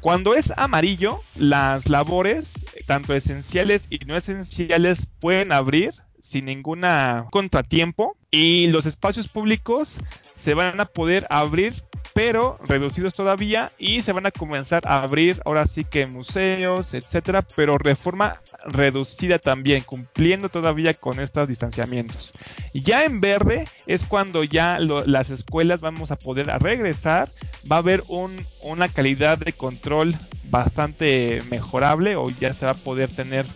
Cuando 0.00 0.34
es 0.34 0.52
amarillo, 0.56 1.20
las 1.36 1.88
labores, 1.88 2.66
tanto 2.86 3.14
esenciales 3.14 3.86
y 3.88 3.98
no 4.04 4.16
esenciales, 4.16 5.06
pueden 5.20 5.52
abrir 5.52 5.94
sin 6.18 6.46
ningún 6.46 6.82
contratiempo 7.30 8.16
y 8.30 8.68
los 8.68 8.86
espacios 8.86 9.28
públicos 9.28 10.00
se 10.34 10.54
van 10.54 10.80
a 10.80 10.86
poder 10.86 11.26
abrir 11.30 11.72
pero 12.14 12.58
reducidos 12.66 13.14
todavía 13.14 13.72
y 13.78 14.02
se 14.02 14.12
van 14.12 14.26
a 14.26 14.30
comenzar 14.30 14.82
a 14.86 15.02
abrir 15.02 15.40
ahora 15.44 15.66
sí 15.66 15.84
que 15.84 16.06
museos, 16.06 16.94
etcétera, 16.94 17.42
pero 17.56 17.76
de 17.82 17.96
forma 17.96 18.40
reducida 18.64 19.38
también, 19.38 19.82
cumpliendo 19.82 20.48
todavía 20.48 20.94
con 20.94 21.20
estos 21.20 21.48
distanciamientos. 21.48 22.32
Ya 22.74 23.04
en 23.04 23.20
verde 23.20 23.66
es 23.86 24.04
cuando 24.04 24.44
ya 24.44 24.78
las 24.78 25.30
escuelas 25.30 25.80
vamos 25.80 26.10
a 26.10 26.16
poder 26.16 26.46
regresar, 26.60 27.28
va 27.70 27.76
a 27.76 27.80
haber 27.80 28.02
una 28.62 28.88
calidad 28.88 29.38
de 29.38 29.52
control 29.52 30.14
bastante 30.50 31.42
mejorable 31.50 32.16
o 32.16 32.28
ya 32.30 32.52
se 32.52 32.66
va 32.66 32.72
a 32.72 32.74
poder 32.74 33.08
tener 33.08 33.46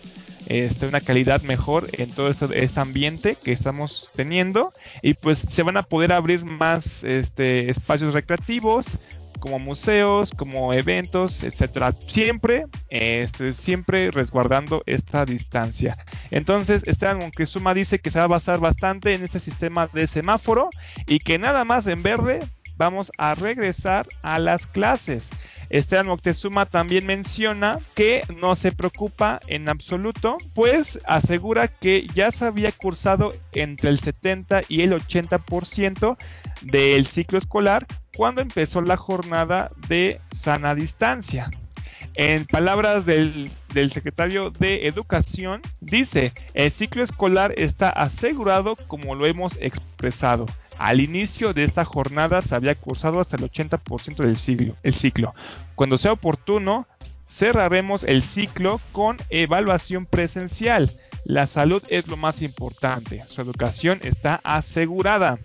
este, 0.47 0.87
una 0.87 1.01
calidad 1.01 1.41
mejor 1.43 1.87
en 1.93 2.09
todo 2.11 2.29
este, 2.29 2.79
ambiente 2.79 3.35
que 3.35 3.51
estamos 3.51 4.09
teniendo 4.15 4.71
y 5.01 5.13
pues 5.13 5.39
se 5.39 5.63
van 5.63 5.77
a 5.77 5.83
poder 5.83 6.11
abrir 6.11 6.45
más 6.45 7.03
este, 7.03 7.69
espacios 7.69 8.13
recreativos 8.13 8.99
como 9.39 9.59
museos, 9.59 10.31
como 10.35 10.73
eventos, 10.73 11.43
etcétera, 11.43 11.93
siempre, 12.07 12.65
este, 12.89 13.53
siempre 13.53 14.11
resguardando 14.11 14.83
esta 14.85 15.25
distancia. 15.25 15.95
Entonces, 16.31 16.83
Esteban 16.87 17.31
suma 17.45 17.73
dice 17.73 17.99
que 17.99 18.09
se 18.09 18.19
va 18.19 18.25
a 18.25 18.29
basar 18.29 18.59
bastante 18.59 19.13
en 19.13 19.23
este 19.23 19.39
sistema 19.39 19.87
de 19.93 20.07
semáforo 20.07 20.69
y 21.05 21.19
que 21.19 21.37
nada 21.37 21.65
más 21.65 21.87
en 21.87 22.03
verde 22.03 22.47
vamos 22.77 23.11
a 23.17 23.35
regresar 23.35 24.07
a 24.21 24.39
las 24.39 24.67
clases. 24.67 25.31
Esteban 25.69 26.07
Moctezuma 26.07 26.65
también 26.65 27.05
menciona 27.05 27.79
que 27.95 28.23
no 28.39 28.55
se 28.55 28.71
preocupa 28.71 29.39
en 29.47 29.69
absoluto, 29.69 30.37
pues 30.53 30.99
asegura 31.05 31.67
que 31.67 32.07
ya 32.13 32.31
se 32.31 32.45
había 32.45 32.71
cursado 32.71 33.33
entre 33.51 33.89
el 33.89 33.99
70 33.99 34.63
y 34.67 34.81
el 34.81 34.93
80% 34.93 36.17
del 36.61 37.05
ciclo 37.05 37.37
escolar 37.37 37.85
cuando 38.15 38.41
empezó 38.41 38.81
la 38.81 38.97
jornada 38.97 39.69
de 39.87 40.19
sana 40.31 40.73
distancia. 40.73 41.49
En 42.19 42.47
palabras 42.47 43.05
del, 43.05 43.51
secretario 43.91 44.49
de 44.49 44.87
Educación, 44.87 45.61
dice, 45.81 46.33
el 46.55 46.71
ciclo 46.71 47.03
escolar 47.03 47.53
está 47.57 47.89
asegurado 47.89 48.75
como 48.87 49.13
lo 49.13 49.27
hemos 49.27 49.55
expresado. 49.61 50.47
Al 50.79 50.99
inicio 50.99 51.53
de 51.53 51.63
esta 51.63 51.85
jornada 51.85 52.41
se 52.41 52.55
había 52.55 52.73
cursado 52.73 53.19
hasta 53.19 53.37
el 53.37 53.43
80% 53.43 54.15
del 54.15 54.35
ciclo, 54.35 54.75
el 54.81 54.95
ciclo. 54.95 55.35
Cuando 55.75 55.99
sea 55.99 56.11
oportuno, 56.13 56.87
cerraremos 57.29 58.03
el 58.03 58.23
ciclo 58.23 58.81
con 58.93 59.17
evaluación 59.29 60.07
presencial. 60.07 60.91
La 61.23 61.45
salud 61.45 61.83
es 61.89 62.07
lo 62.07 62.17
más 62.17 62.41
importante. 62.41 63.23
Su 63.27 63.41
educación 63.43 63.99
está 64.01 64.41
asegurada. 64.43 65.37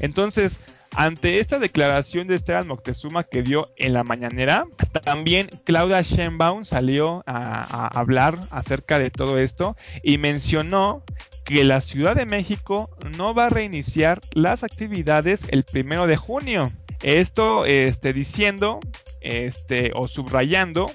Entonces, 0.00 0.60
ante 0.92 1.40
esta 1.40 1.58
declaración 1.58 2.26
de 2.26 2.34
Esteban 2.34 2.68
Moctezuma 2.68 3.24
que 3.24 3.42
dio 3.42 3.70
en 3.76 3.92
la 3.92 4.04
mañanera, 4.04 4.64
también 5.04 5.48
Claudia 5.64 6.02
Sheinbaum 6.02 6.64
salió 6.64 7.22
a, 7.26 7.86
hablar 7.98 8.38
acerca 8.50 8.98
de 8.98 9.10
todo 9.10 9.38
esto 9.38 9.76
y 10.02 10.18
mencionó 10.18 11.02
que 11.44 11.64
la 11.64 11.80
Ciudad 11.80 12.16
de 12.16 12.26
México 12.26 12.90
no 13.16 13.34
va 13.34 13.46
a 13.46 13.50
reiniciar 13.50 14.20
las 14.32 14.64
actividades 14.64 15.46
el 15.50 15.64
primero 15.64 16.06
de 16.06 16.16
junio. 16.16 16.72
Esto 17.02 17.66
este, 17.66 18.12
diciendo 18.12 18.80
este, 19.20 19.92
o 19.94 20.08
subrayando 20.08 20.92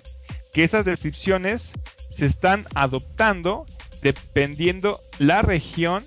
que 0.51 0.63
esas 0.63 0.83
decisiones 0.83 1.73
se 2.09 2.25
están 2.25 2.65
adoptando 2.75 3.65
dependiendo 4.01 4.99
la 5.19 5.41
región 5.41 6.03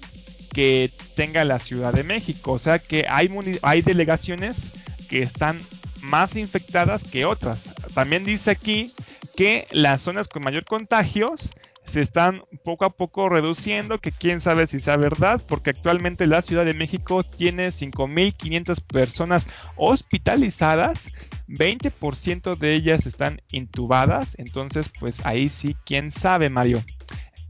que 0.54 0.90
tenga 1.16 1.44
la 1.44 1.58
Ciudad 1.58 1.92
de 1.92 2.04
México. 2.04 2.52
O 2.52 2.58
sea 2.58 2.78
que 2.78 3.06
hay, 3.08 3.30
hay 3.62 3.82
delegaciones 3.82 4.72
que 5.10 5.22
están 5.22 5.60
más 6.00 6.36
infectadas 6.36 7.04
que 7.04 7.26
otras. 7.26 7.74
También 7.92 8.24
dice 8.24 8.50
aquí 8.50 8.94
que 9.36 9.66
las 9.72 10.00
zonas 10.00 10.28
con 10.28 10.42
mayor 10.42 10.64
contagios 10.64 11.52
se 11.84 12.00
están 12.00 12.42
poco 12.64 12.86
a 12.86 12.90
poco 12.90 13.28
reduciendo, 13.28 14.00
que 14.00 14.10
quién 14.10 14.40
sabe 14.40 14.66
si 14.66 14.80
sea 14.80 14.96
verdad, 14.96 15.42
porque 15.46 15.70
actualmente 15.70 16.26
la 16.26 16.40
Ciudad 16.40 16.64
de 16.64 16.72
México 16.72 17.22
tiene 17.22 17.68
5.500 17.68 18.82
personas 18.86 19.46
hospitalizadas, 19.76 21.12
20% 21.46 22.56
de 22.56 22.74
ellas 22.74 23.04
están 23.04 23.42
intubadas, 23.52 24.34
entonces 24.38 24.90
pues 24.98 25.20
ahí 25.26 25.50
sí, 25.50 25.76
quién 25.84 26.10
sabe 26.10 26.48
Mario. 26.48 26.82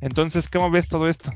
Entonces, 0.01 0.49
¿cómo 0.49 0.71
ves 0.71 0.89
todo 0.89 1.09
esto? 1.09 1.33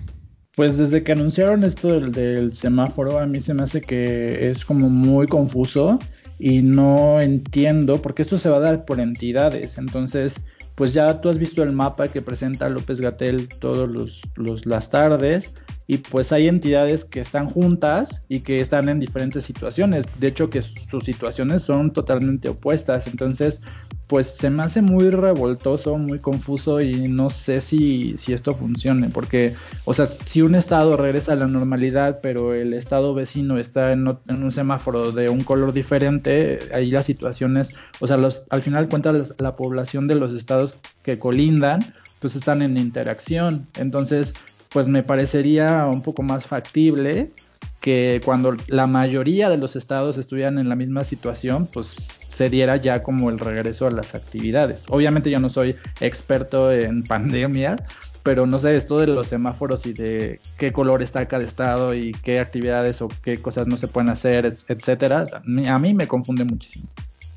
Pues 0.59 0.77
desde 0.77 1.05
que 1.05 1.13
anunciaron 1.13 1.63
esto 1.63 1.87
del, 1.87 2.11
del, 2.11 2.53
semáforo, 2.53 3.21
a 3.21 3.27
mí 3.27 3.39
se 3.39 3.55
me 3.55 3.63
hace 3.63 3.81
que 3.81 4.51
es 4.51 4.65
como 4.65 4.91
muy 4.91 5.29
confuso 5.29 6.01
y 6.41 6.63
no 6.63 7.21
entiendo, 7.21 8.03
porque 8.03 8.23
esto 8.23 8.39
se 8.39 8.51
va 8.51 8.57
a 8.57 8.61
dar 8.61 8.85
por 8.85 8.99
entidades. 8.99 9.79
Entonces, 9.79 10.43
pues 10.75 10.95
ya 10.95 11.21
tú 11.21 11.29
has 11.29 11.39
visto 11.39 11.63
el 11.63 11.71
mapa 11.71 12.09
que 12.09 12.23
presenta 12.23 12.69
López 12.71 13.01
Gatel 13.01 13.49
todos 13.61 13.89
los, 13.89 14.67
las 14.67 14.91
tardes 14.91 15.55
y 15.91 15.97
pues 15.97 16.33
hay 16.33 16.49
entidades 16.49 17.07
que 17.07 17.19
están 17.19 17.47
juntas 17.47 18.27
y 18.29 18.41
que 18.41 18.61
están 18.61 18.91
en 18.91 19.01
diferentes 19.01 19.43
situaciones. 19.43 20.05
De 20.21 20.29
hecho, 20.29 20.51
que 20.51 20.61
sus 20.61 21.03
situaciones 21.03 21.63
son 21.63 21.95
totalmente 21.95 22.51
opuestas. 22.51 23.07
Entonces, 23.07 23.63
pues 24.07 24.27
se 24.27 24.51
me 24.51 24.63
hace 24.63 24.83
muy 24.83 25.09
revoltoso, 25.09 25.97
muy 25.97 26.19
confuso 26.19 26.83
y 26.83 27.09
no 27.09 27.31
sé 27.31 27.63
si, 27.63 28.19
si 28.19 28.35
esto 28.35 28.55
funcione. 28.55 29.09
Porque, 29.09 29.55
o 29.87 29.95
sea, 29.95 30.07
si 30.07 30.43
un 30.43 30.57
estado 30.57 30.95
regresa 30.99 31.33
a 31.33 31.37
la 31.37 31.47
normalidad, 31.47 32.21
pero 32.23 32.53
el 32.53 32.75
estado 32.75 33.15
vecino 33.15 33.57
está 33.57 33.93
en, 33.93 34.07
un 34.07 34.53
semáforo 34.53 35.11
de 35.11 35.31
un 35.31 35.43
color 35.43 35.73
diferente, 35.73 36.69
ahí 36.75 36.91
las 36.91 37.07
situaciones, 37.07 37.77
o 37.99 38.07
sea, 38.07 38.19
los, 38.19 38.45
al 38.51 38.61
final 38.61 38.89
cuenta 38.89 39.15
la 39.39 39.57
población 39.57 40.07
de 40.07 40.17
los 40.17 40.35
estados 40.35 40.77
que 41.03 41.19
colindan, 41.19 41.95
pues 42.19 42.37
están 42.37 42.61
en 42.61 42.77
interacción. 42.77 43.69
Entonces, 43.75 44.35
pues 44.79 44.87
me 44.87 45.03
parecería 45.03 45.89
un 45.89 46.03
poco 46.03 46.23
más 46.23 46.47
factible 46.47 47.33
que 47.81 48.21
cuando 48.25 48.57
la 48.69 48.87
mayoría 48.87 49.51
de 49.51 49.57
los 49.57 49.75
estados 49.75 50.19
estuvieran 50.19 50.57
en 50.57 50.69
la 50.69 50.77
misma 50.77 51.03
situación, 51.03 51.67
pues 51.67 52.21
se 52.29 52.49
diera 52.49 52.77
ya 52.77 53.03
como 53.03 53.29
el 53.29 53.41
regreso 53.41 53.89
a 53.89 53.91
las 53.91 54.15
actividades. 54.15 54.85
Obviamente 54.89 55.33
yo 55.33 55.41
no 55.41 55.49
soy 55.49 55.75
experto 55.99 56.71
en 56.71 57.03
pandemias, 57.09 57.83
pero 58.23 58.47
no 58.47 58.61
sé, 58.61 58.77
esto 58.77 59.01
de 59.01 59.09
los 59.09 59.27
semáforos 59.27 59.85
y 59.85 59.95
de 59.95 60.39
qué 60.59 60.73
color 60.73 61.03
está 61.03 61.27
cada 61.27 61.43
estado 61.43 61.93
y 61.93 62.13
qué 62.13 62.39
actividades 62.39 63.03
o 63.03 63.09
qué 63.09 63.43
cosas 63.43 63.67
no 63.67 63.77
se 63.77 63.89
pueden 63.89 64.11
hacer, 64.11 64.47
etcétera, 64.47 65.25
a 65.35 65.79
mí 65.81 65.93
me 65.93 66.07
confunde 66.07 66.45
muchísimo. 66.45 66.87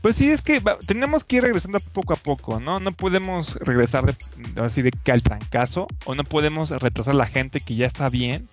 Pues 0.02 0.16
sí, 0.16 0.32
es 0.32 0.42
que 0.42 0.62
tenemos 0.88 1.24
que 1.24 1.38
ir 1.38 1.44
regresando 1.44 1.80
poco 1.94 2.14
a 2.14 2.16
poco, 2.16 2.60
¿no? 2.60 2.80
No 2.80 2.92
podemos 2.92 3.56
regresar 3.58 4.06
de, 4.06 4.62
así 4.62 4.82
de 4.82 4.92
que 4.92 5.12
al 5.12 5.22
trancazo, 5.22 5.88
o 6.06 6.16
no 6.16 6.24
podemos 6.24 6.72
retrasar 6.72 7.14
a 7.14 7.18
la 7.18 7.28
gente 7.28 7.62
que 7.62 7.76
ya 7.76 7.86
está 7.86 8.10
bien 8.10 8.50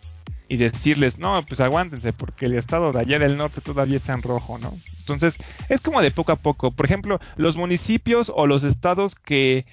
y 0.48 0.56
decirles, 0.56 1.18
no, 1.18 1.44
pues 1.46 1.60
aguántense, 1.60 2.12
porque 2.12 2.46
el 2.46 2.54
estado 2.54 2.92
de 2.92 3.00
allá 3.00 3.18
del 3.18 3.36
norte 3.36 3.62
todavía 3.62 3.96
está 3.96 4.12
en 4.12 4.22
rojo, 4.22 4.58
¿no? 4.58 4.76
Entonces, 5.00 5.38
es 5.70 5.80
como 5.80 6.02
de 6.02 6.10
poco 6.10 6.32
a 6.32 6.36
poco. 6.36 6.70
Por 6.70 6.84
ejemplo, 6.84 7.18
los 7.36 7.56
municipios 7.56 8.30
o 8.34 8.46
los 8.46 8.64
estados 8.64 9.14
que 9.14 9.64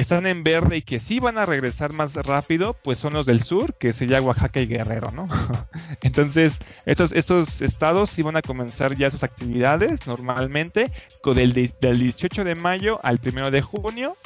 están 0.00 0.26
en 0.26 0.44
verde 0.44 0.76
y 0.76 0.82
que 0.82 1.00
sí 1.00 1.18
van 1.18 1.38
a 1.38 1.46
regresar 1.46 1.92
más 1.92 2.14
rápido, 2.14 2.74
pues 2.84 2.98
son 2.98 3.14
los 3.14 3.26
del 3.26 3.42
sur, 3.42 3.74
que 3.74 3.92
sería 3.92 4.22
Oaxaca 4.22 4.60
y 4.60 4.66
Guerrero, 4.66 5.10
¿no? 5.10 5.26
Entonces, 6.02 6.58
estos, 6.86 7.12
estos 7.12 7.62
estados 7.62 8.10
sí 8.10 8.22
van 8.22 8.36
a 8.36 8.42
comenzar 8.42 8.96
ya 8.96 9.10
sus 9.10 9.24
actividades 9.24 10.06
normalmente 10.06 10.92
con 11.22 11.38
el 11.38 11.52
del 11.52 11.98
18 11.98 12.44
de 12.44 12.54
mayo 12.54 13.00
al 13.02 13.20
1 13.24 13.50
de 13.50 13.62
junio. 13.62 14.16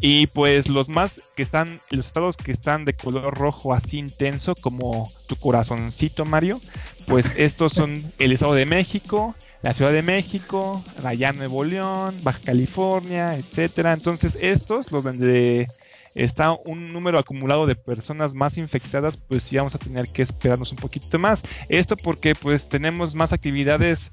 Y 0.00 0.26
pues 0.28 0.68
los 0.68 0.88
más 0.88 1.22
que 1.36 1.42
están, 1.42 1.80
los 1.90 2.06
estados 2.06 2.36
que 2.36 2.50
están 2.50 2.84
de 2.84 2.94
color 2.94 3.34
rojo 3.36 3.72
así 3.72 3.98
intenso 3.98 4.54
como 4.56 5.12
tu 5.26 5.36
corazoncito, 5.36 6.24
Mario, 6.24 6.60
pues 7.06 7.34
estos 7.38 7.72
son 7.72 8.02
el 8.18 8.32
Estado 8.32 8.54
de 8.54 8.66
México, 8.66 9.34
la 9.62 9.72
Ciudad 9.74 9.92
de 9.92 10.02
México, 10.02 10.82
Rayán 11.02 11.36
Nuevo 11.36 11.64
León, 11.64 12.14
Baja 12.22 12.40
California, 12.44 13.36
etcétera. 13.36 13.92
Entonces, 13.92 14.36
estos, 14.40 14.90
los 14.90 15.04
donde 15.04 15.68
está 16.14 16.52
un 16.52 16.92
número 16.92 17.18
acumulado 17.18 17.66
de 17.66 17.76
personas 17.76 18.34
más 18.34 18.58
infectadas, 18.58 19.16
pues 19.16 19.44
sí 19.44 19.56
vamos 19.56 19.74
a 19.74 19.78
tener 19.78 20.08
que 20.08 20.22
esperarnos 20.22 20.72
un 20.72 20.78
poquito 20.78 21.18
más. 21.18 21.42
Esto 21.68 21.96
porque 21.96 22.34
pues 22.34 22.68
tenemos 22.68 23.14
más 23.14 23.32
actividades 23.32 24.10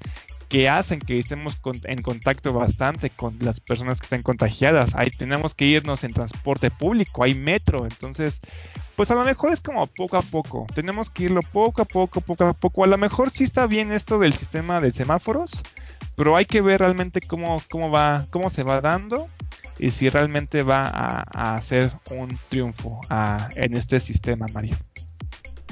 que 0.50 0.68
hacen 0.68 0.98
que 0.98 1.16
estemos 1.16 1.56
en 1.84 2.02
contacto 2.02 2.52
bastante 2.52 3.08
con 3.08 3.36
las 3.38 3.60
personas 3.60 4.00
que 4.00 4.06
están 4.06 4.22
contagiadas. 4.22 4.96
Ahí 4.96 5.08
tenemos 5.10 5.54
que 5.54 5.64
irnos 5.64 6.02
en 6.02 6.12
transporte 6.12 6.72
público, 6.72 7.22
hay 7.22 7.36
metro, 7.36 7.84
entonces, 7.84 8.40
pues 8.96 9.12
a 9.12 9.14
lo 9.14 9.24
mejor 9.24 9.52
es 9.52 9.60
como 9.60 9.86
poco 9.86 10.16
a 10.16 10.22
poco. 10.22 10.66
Tenemos 10.74 11.08
que 11.08 11.24
irlo 11.24 11.40
poco 11.52 11.82
a 11.82 11.84
poco, 11.84 12.20
poco 12.20 12.44
a 12.46 12.52
poco. 12.52 12.82
A 12.82 12.88
lo 12.88 12.98
mejor 12.98 13.30
sí 13.30 13.44
está 13.44 13.68
bien 13.68 13.92
esto 13.92 14.18
del 14.18 14.32
sistema 14.32 14.80
de 14.80 14.92
semáforos, 14.92 15.62
pero 16.16 16.34
hay 16.34 16.46
que 16.46 16.60
ver 16.60 16.80
realmente 16.80 17.20
cómo, 17.20 17.62
cómo 17.70 17.92
va, 17.92 18.26
cómo 18.30 18.50
se 18.50 18.64
va 18.64 18.80
dando 18.80 19.28
y 19.78 19.92
si 19.92 20.10
realmente 20.10 20.64
va 20.64 20.82
a, 20.92 21.54
hacer 21.54 21.92
un 22.10 22.36
triunfo 22.48 23.00
en 23.54 23.76
este 23.76 24.00
sistema, 24.00 24.46
Mario 24.52 24.76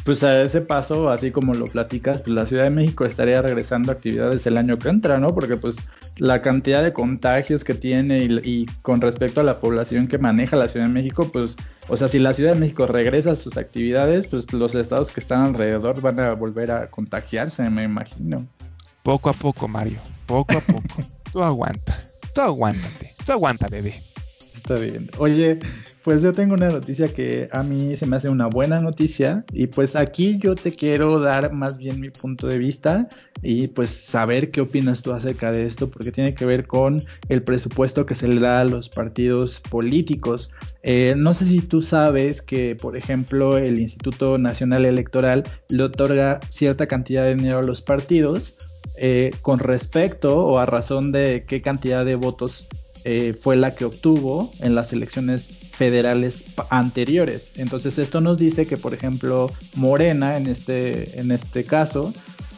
pues 0.08 0.24
a 0.24 0.40
ese 0.40 0.62
paso, 0.62 1.10
así 1.10 1.32
como 1.32 1.52
lo 1.52 1.66
platicas, 1.66 2.22
pues 2.22 2.30
la 2.30 2.46
Ciudad 2.46 2.64
de 2.64 2.70
México 2.70 3.04
estaría 3.04 3.42
regresando 3.42 3.92
a 3.92 3.94
actividades 3.94 4.46
el 4.46 4.56
año 4.56 4.78
que 4.78 4.88
entra, 4.88 5.18
¿no? 5.18 5.34
Porque 5.34 5.58
pues 5.58 5.84
la 6.16 6.40
cantidad 6.40 6.82
de 6.82 6.94
contagios 6.94 7.62
que 7.62 7.74
tiene 7.74 8.20
y, 8.42 8.64
con 8.80 9.02
respecto 9.02 9.42
a 9.42 9.44
la 9.44 9.60
población 9.60 10.08
que 10.08 10.16
maneja 10.16 10.56
la 10.56 10.66
Ciudad 10.66 10.86
de 10.86 10.92
México, 10.94 11.30
pues, 11.30 11.58
o 11.88 11.96
sea, 11.98 12.08
si 12.08 12.20
la 12.20 12.32
Ciudad 12.32 12.54
de 12.54 12.58
México 12.58 12.86
regresa 12.86 13.32
a 13.32 13.34
sus 13.34 13.58
actividades, 13.58 14.28
pues 14.28 14.50
los 14.54 14.74
estados 14.74 15.10
que 15.12 15.20
están 15.20 15.42
alrededor 15.42 16.00
van 16.00 16.18
a 16.20 16.32
volver 16.32 16.70
a 16.70 16.88
contagiarse, 16.88 17.68
me 17.68 17.84
imagino. 17.84 18.48
Poco 19.02 19.28
a 19.28 19.34
poco, 19.34 19.68
Mario, 19.68 20.00
poco 20.24 20.56
a 20.56 20.60
poco. 20.72 21.06
tú 21.34 21.42
aguanta, 21.42 21.98
tú 22.34 22.40
aguántate, 22.40 23.14
tú 23.26 23.32
aguanta, 23.32 23.68
bebé. 23.68 24.02
Está 24.54 24.76
bien. 24.76 25.10
Oye, 25.18 25.58
pues 26.02 26.22
yo 26.22 26.32
tengo 26.32 26.54
una 26.54 26.70
noticia 26.70 27.12
que 27.12 27.48
a 27.52 27.62
mí 27.62 27.96
se 27.96 28.06
me 28.06 28.16
hace 28.16 28.28
una 28.28 28.46
buena 28.46 28.80
noticia 28.80 29.44
y 29.52 29.66
pues 29.66 29.96
aquí 29.96 30.38
yo 30.38 30.54
te 30.54 30.72
quiero 30.72 31.18
dar 31.18 31.52
más 31.52 31.78
bien 31.78 32.00
mi 32.00 32.10
punto 32.10 32.46
de 32.46 32.58
vista 32.58 33.08
y 33.42 33.68
pues 33.68 33.90
saber 33.90 34.50
qué 34.50 34.60
opinas 34.60 35.02
tú 35.02 35.12
acerca 35.12 35.52
de 35.52 35.64
esto 35.64 35.90
porque 35.90 36.12
tiene 36.12 36.34
que 36.34 36.44
ver 36.44 36.66
con 36.66 37.02
el 37.28 37.42
presupuesto 37.42 38.06
que 38.06 38.14
se 38.14 38.28
le 38.28 38.40
da 38.40 38.60
a 38.60 38.64
los 38.64 38.88
partidos 38.88 39.60
políticos. 39.60 40.52
Eh, 40.82 41.14
no 41.16 41.32
sé 41.32 41.44
si 41.44 41.60
tú 41.60 41.82
sabes 41.82 42.42
que 42.42 42.76
por 42.76 42.96
ejemplo 42.96 43.58
el 43.58 43.78
Instituto 43.78 44.38
Nacional 44.38 44.84
Electoral 44.84 45.44
le 45.68 45.82
otorga 45.82 46.40
cierta 46.48 46.86
cantidad 46.86 47.24
de 47.24 47.34
dinero 47.34 47.58
a 47.58 47.62
los 47.62 47.82
partidos 47.82 48.54
eh, 48.96 49.32
con 49.42 49.58
respecto 49.60 50.38
o 50.38 50.58
a 50.58 50.66
razón 50.66 51.12
de 51.12 51.44
qué 51.46 51.62
cantidad 51.62 52.04
de 52.04 52.16
votos 52.16 52.68
eh, 53.10 53.32
fue 53.32 53.56
la 53.56 53.74
que 53.74 53.86
obtuvo 53.86 54.52
en 54.60 54.74
las 54.74 54.92
elecciones 54.92 55.48
federales 55.72 56.44
anteriores. 56.68 57.52
Entonces 57.56 57.98
esto 57.98 58.20
nos 58.20 58.36
dice 58.36 58.66
que, 58.66 58.76
por 58.76 58.92
ejemplo, 58.92 59.50
Morena 59.76 60.36
en 60.36 60.46
este, 60.46 61.18
en 61.18 61.30
este 61.30 61.64
caso 61.64 62.12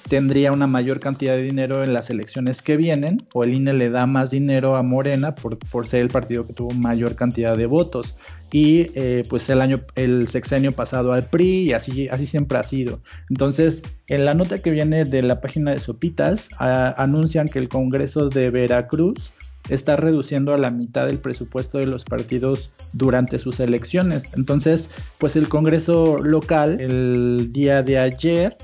tendría 0.08 0.50
una 0.50 0.66
mayor 0.66 0.98
cantidad 0.98 1.34
de 1.36 1.44
dinero 1.44 1.84
en 1.84 1.94
las 1.94 2.10
elecciones 2.10 2.62
que 2.62 2.76
vienen, 2.76 3.18
o 3.32 3.44
el 3.44 3.54
INE 3.54 3.74
le 3.74 3.90
da 3.90 4.06
más 4.06 4.32
dinero 4.32 4.74
a 4.74 4.82
Morena 4.82 5.36
por, 5.36 5.56
por 5.56 5.86
ser 5.86 6.02
el 6.02 6.08
partido 6.08 6.48
que 6.48 6.52
tuvo 6.52 6.72
mayor 6.72 7.14
cantidad 7.14 7.56
de 7.56 7.66
votos. 7.66 8.16
Y 8.50 8.90
eh, 8.98 9.22
pues 9.30 9.48
el 9.50 9.60
año, 9.60 9.78
el 9.94 10.26
sexenio 10.26 10.72
pasado 10.72 11.12
al 11.12 11.30
PRI, 11.30 11.68
y 11.68 11.72
así, 11.74 12.08
así 12.08 12.26
siempre 12.26 12.58
ha 12.58 12.64
sido. 12.64 12.98
Entonces, 13.28 13.84
en 14.08 14.24
la 14.24 14.34
nota 14.34 14.58
que 14.58 14.72
viene 14.72 15.04
de 15.04 15.22
la 15.22 15.40
página 15.40 15.70
de 15.70 15.78
Sopitas, 15.78 16.48
anuncian 16.58 17.48
que 17.48 17.60
el 17.60 17.68
Congreso 17.68 18.30
de 18.30 18.50
Veracruz 18.50 19.30
está 19.70 19.96
reduciendo 19.96 20.52
a 20.52 20.58
la 20.58 20.70
mitad 20.70 21.08
el 21.08 21.18
presupuesto 21.18 21.78
de 21.78 21.86
los 21.86 22.04
partidos 22.04 22.70
durante 22.92 23.38
sus 23.38 23.60
elecciones. 23.60 24.34
Entonces, 24.34 24.90
pues 25.18 25.36
el 25.36 25.48
Congreso 25.48 26.18
local 26.18 26.80
el 26.80 27.52
día 27.52 27.82
de 27.82 27.98
ayer 27.98 28.56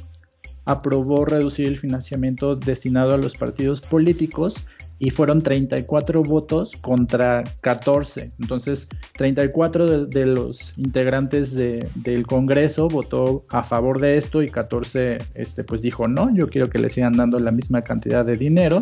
aprobó 0.64 1.24
reducir 1.24 1.68
el 1.68 1.76
financiamiento 1.76 2.56
destinado 2.56 3.14
a 3.14 3.18
los 3.18 3.36
partidos 3.36 3.80
políticos 3.80 4.64
y 4.98 5.10
fueron 5.10 5.42
34 5.42 6.22
votos 6.22 6.74
contra 6.76 7.44
14. 7.60 8.32
Entonces, 8.40 8.88
34 9.16 10.06
de, 10.06 10.26
los 10.26 10.76
integrantes 10.78 11.54
del 11.54 12.26
Congreso 12.26 12.88
votó 12.88 13.44
a 13.50 13.62
favor 13.62 14.00
de 14.00 14.16
esto 14.16 14.42
y 14.42 14.48
14 14.48 15.18
este, 15.34 15.64
pues 15.64 15.82
dijo 15.82 16.08
no, 16.08 16.34
yo 16.34 16.48
quiero 16.48 16.70
que 16.70 16.78
le 16.78 16.88
sigan 16.88 17.16
dando 17.16 17.38
la 17.38 17.52
misma 17.52 17.82
cantidad 17.82 18.24
de 18.24 18.36
dinero. 18.36 18.80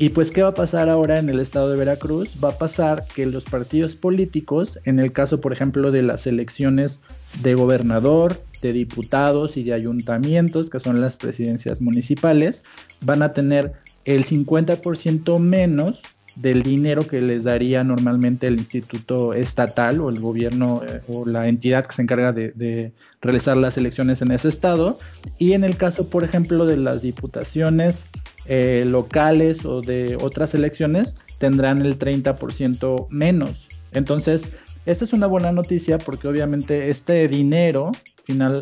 Y 0.00 0.10
pues, 0.10 0.30
¿qué 0.30 0.42
va 0.42 0.50
a 0.50 0.54
pasar 0.54 0.88
ahora 0.88 1.18
en 1.18 1.28
el 1.28 1.40
estado 1.40 1.70
de 1.70 1.76
Veracruz? 1.76 2.36
Va 2.42 2.50
a 2.50 2.58
pasar 2.58 3.04
que 3.16 3.26
los 3.26 3.46
partidos 3.46 3.96
políticos, 3.96 4.78
en 4.84 5.00
el 5.00 5.10
caso, 5.10 5.40
por 5.40 5.52
ejemplo, 5.52 5.90
de 5.90 6.02
las 6.02 6.28
elecciones 6.28 7.02
de 7.42 7.54
gobernador, 7.54 8.40
de 8.62 8.72
diputados 8.72 9.56
y 9.56 9.64
de 9.64 9.72
ayuntamientos, 9.72 10.70
que 10.70 10.78
son 10.78 11.00
las 11.00 11.16
presidencias 11.16 11.80
municipales, 11.80 12.62
van 13.00 13.22
a 13.22 13.32
tener 13.32 13.72
el 14.04 14.22
50% 14.22 15.40
menos 15.40 16.04
del 16.36 16.62
dinero 16.62 17.08
que 17.08 17.20
les 17.20 17.42
daría 17.42 17.82
normalmente 17.82 18.46
el 18.46 18.58
instituto 18.58 19.34
estatal 19.34 20.00
o 20.00 20.10
el 20.10 20.20
gobierno 20.20 20.82
eh, 20.86 21.00
o 21.08 21.26
la 21.26 21.48
entidad 21.48 21.84
que 21.84 21.92
se 21.92 22.02
encarga 22.02 22.32
de, 22.32 22.52
de, 22.52 22.92
realizar 23.20 23.56
las 23.56 23.76
elecciones 23.76 24.22
en 24.22 24.30
ese 24.30 24.46
estado. 24.46 24.96
Y 25.38 25.54
en 25.54 25.64
el 25.64 25.76
caso, 25.76 26.08
por 26.08 26.22
ejemplo, 26.22 26.66
de 26.66 26.76
las 26.76 27.02
diputaciones 27.02 28.06
eh, 28.48 28.84
locales 28.86 29.64
o 29.64 29.80
de 29.80 30.16
otras 30.20 30.54
elecciones 30.54 31.18
tendrán 31.38 31.82
el 31.82 31.98
30% 31.98 33.06
menos. 33.10 33.68
Entonces, 33.92 34.56
esta 34.86 35.04
es 35.04 35.12
una 35.12 35.26
buena 35.26 35.52
noticia 35.52 35.98
porque 35.98 36.28
obviamente 36.28 36.88
este 36.88 37.28
dinero 37.28 37.92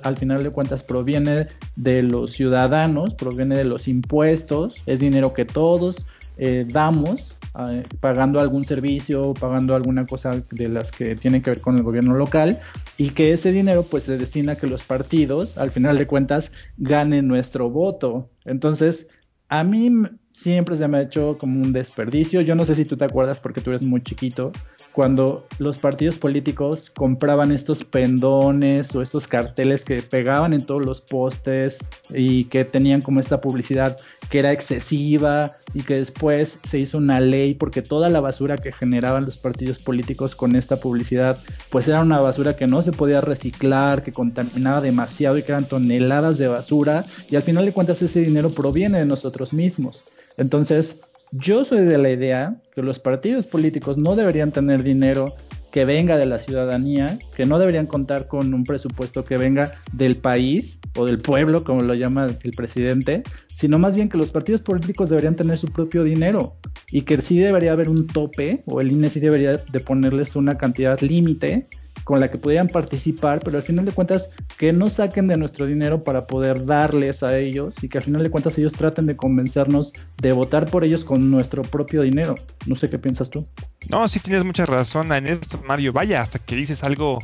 al 0.03 0.17
final 0.17 0.45
de 0.45 0.51
cuentas 0.51 0.83
proviene 0.85 1.47
de 1.75 2.03
los 2.03 2.33
ciudadanos, 2.33 3.15
proviene 3.15 3.57
de 3.57 3.65
los 3.65 3.89
impuestos, 3.89 4.83
es 4.87 5.01
dinero 5.01 5.33
que 5.35 5.45
todos 5.45 6.07
eh, 6.39 6.67
damos 6.69 7.37
eh, 7.59 7.85
pagando 8.01 8.41
algún 8.41 8.65
servicio, 8.65 9.33
pagando 9.35 9.75
alguna 9.75 10.07
cosa 10.07 10.43
de 10.51 10.69
las 10.69 10.93
que 10.93 11.17
tienen 11.17 11.43
que 11.43 11.51
ver 11.51 11.61
con 11.63 11.77
el 11.77 11.83
gobierno 11.83 12.15
local 12.15 12.61
y 12.99 13.11
que 13.11 13.33
ese 13.33 13.53
dinero 13.53 13.87
pues 13.89 14.03
se 14.03 14.19
destina 14.19 14.53
a 14.53 14.57
que 14.57 14.67
los 14.67 14.83
partidos 14.83 15.57
al 15.57 15.71
final 15.71 15.97
de 15.97 16.07
cuentas 16.07 16.53
ganen 16.77 17.27
nuestro 17.27 17.71
voto. 17.71 18.29
Entonces, 18.45 19.09
a 19.49 19.65
mí 19.65 19.91
siempre 20.31 20.77
se 20.77 20.87
me 20.89 20.99
ha 20.99 21.03
hecho 21.03 21.39
como 21.39 21.63
un 21.63 21.73
desperdicio. 21.73 22.41
Yo 22.41 22.55
no 22.55 22.65
sé 22.65 22.75
si 22.75 22.85
tú 22.85 22.97
te 22.97 23.05
acuerdas 23.05 23.41
porque 23.41 23.61
tú 23.61 23.71
eres 23.71 23.83
muy 23.83 24.03
chiquito, 24.03 24.53
cuando 24.97 25.47
los 25.59 25.77
partidos 25.77 26.17
políticos 26.17 26.89
compraban 26.89 27.53
estos 27.53 27.85
pendones 27.85 28.95
o 28.95 29.03
estos 29.03 29.29
carteles 29.29 29.85
que 29.85 30.03
pegaban 30.03 30.55
en 30.55 30.65
todos 30.65 30.87
los 30.87 31.03
postes 31.03 31.81
y 32.15 32.45
que 32.45 32.65
tenían 32.65 33.03
como 33.03 33.21
esta 33.21 33.43
publicidad 33.43 33.99
que 34.31 34.39
era 34.39 34.53
excesiva 34.53 35.53
y 35.75 35.83
que 35.83 35.97
después 35.97 36.61
se 36.63 36.79
hizo 36.79 36.97
una 36.97 37.21
ley 37.21 37.53
porque 37.53 37.83
toda 37.83 38.09
la 38.09 38.23
basura 38.23 38.57
que 38.57 38.73
generaban 38.73 39.27
los 39.27 39.37
partidos 39.37 39.81
políticos 39.81 40.35
con 40.35 40.57
esta 40.57 40.77
publicidad 40.77 41.37
pues 41.69 41.87
era 41.89 42.01
una 42.01 42.21
basura 42.21 42.57
que 42.57 42.67
no 42.67 42.81
se 42.81 42.93
podía 42.93 43.21
reciclar, 43.21 44.03
que 44.03 44.13
contaminaba 44.13 44.81
demasiado 44.81 45.37
y 45.37 45.43
que 45.43 45.53
eran 45.53 45.69
toneladas 45.69 46.39
de 46.39 46.49
basura 46.49 47.05
y 47.29 47.37
al 47.37 47.43
final 47.43 47.67
de 47.67 47.73
cuentas 47.73 48.01
ese 48.01 48.21
dinero 48.21 48.49
proviene 48.49 49.01
de 49.01 49.05
nosotros 49.05 49.53
mismos. 49.53 50.05
Entonces, 50.39 51.03
yo 51.33 51.65
soy 51.65 51.81
de 51.81 51.99
la 51.99 52.11
idea 52.11 52.61
que 52.75 52.83
los 52.83 52.99
partidos 52.99 53.47
políticos 53.47 53.99
no 53.99 54.17
deberían 54.17 54.53
tener 54.53 54.83
dinero 54.83 55.33
que 55.71 55.85
venga 55.85 56.17
de 56.17 56.25
la 56.25 56.39
ciudadanía, 56.39 57.19
que 57.37 57.45
no 57.45 57.59
deberían 57.59 57.87
contar 57.87 58.29
con 58.29 58.55
un 58.55 58.65
presupuesto 58.65 59.25
que 59.27 59.37
venga 59.37 59.75
del 59.93 60.17
país 60.17 60.81
o 60.97 61.05
del 61.05 61.19
pueblo, 61.19 61.65
como 61.65 61.83
lo 61.83 61.93
llama 61.93 62.35
el 62.43 62.53
presidente, 62.53 63.23
sino 63.49 63.79
más 63.79 63.95
bien 63.95 64.09
que 64.09 64.17
los 64.17 64.31
partidos 64.31 64.63
políticos 64.63 65.11
deberían 65.11 65.37
tener 65.37 65.59
su 65.59 65.67
propio 65.69 66.03
dinero 66.03 66.57
y 66.91 67.03
que 67.03 67.21
sí 67.21 67.39
debería 67.39 67.73
haber 67.73 67.91
un 67.91 68.07
tope 68.07 68.63
o 68.65 68.81
el 68.81 68.93
INE 68.93 69.11
sí 69.11 69.21
debería 69.21 69.59
de 69.59 69.81
ponerles 69.81 70.35
una 70.35 70.57
cantidad 70.57 70.99
límite 71.01 71.67
con 72.07 72.21
la 72.21 72.31
que 72.31 72.39
pudieran 72.39 72.69
participar, 72.69 73.41
pero 73.41 73.57
al 73.57 73.65
final 73.65 73.85
de 73.85 73.91
cuentas 73.91 74.31
que 74.59 74.73
no 74.73 74.89
saquen 74.91 75.27
de 75.27 75.37
nuestro 75.37 75.67
dinero 75.67 76.05
para 76.05 76.29
poder 76.29 76.65
darles 76.65 77.25
a 77.25 77.37
ellos 77.37 77.83
y 77.83 77.89
que 77.89 77.99
al 77.99 78.05
final 78.05 78.23
de 78.23 78.31
cuentas 78.31 78.57
ellos 78.59 78.75
traten 78.75 79.07
de 79.07 79.17
convencernos 79.17 79.93
de 80.19 80.31
votar 80.31 80.71
por 80.71 80.85
ellos 80.85 81.05
con 81.05 81.33
nuestro 81.33 81.63
propio 81.63 82.03
dinero. 82.03 82.37
No 82.65 82.77
sé 82.77 82.89
qué 82.89 83.01
piensas 83.01 83.29
tú. 83.29 83.45
No, 83.89 84.07
sí 84.07 84.21
tienes 84.21 84.45
mucha 84.45 84.67
razón 84.67 85.13
en 85.13 85.27
esto, 85.27 85.61
Mario. 85.67 85.93
Vaya, 85.93 86.21
hasta 86.21 86.39
que 86.39 86.55
dices 86.55 86.85
algo 86.85 87.19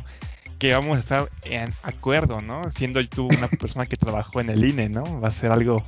que 0.59 0.73
vamos 0.73 0.97
a 0.97 0.99
estar 0.99 1.29
en 1.45 1.73
acuerdo, 1.83 2.41
¿no? 2.41 2.69
Siendo 2.69 2.99
tú 3.07 3.27
una 3.27 3.47
persona 3.47 3.85
que 3.85 3.95
trabajó 3.95 4.41
en 4.41 4.49
el 4.49 4.65
INE, 4.65 4.89
¿no? 4.89 5.21
Va 5.21 5.29
a 5.29 5.31
ser 5.31 5.53
algo 5.53 5.81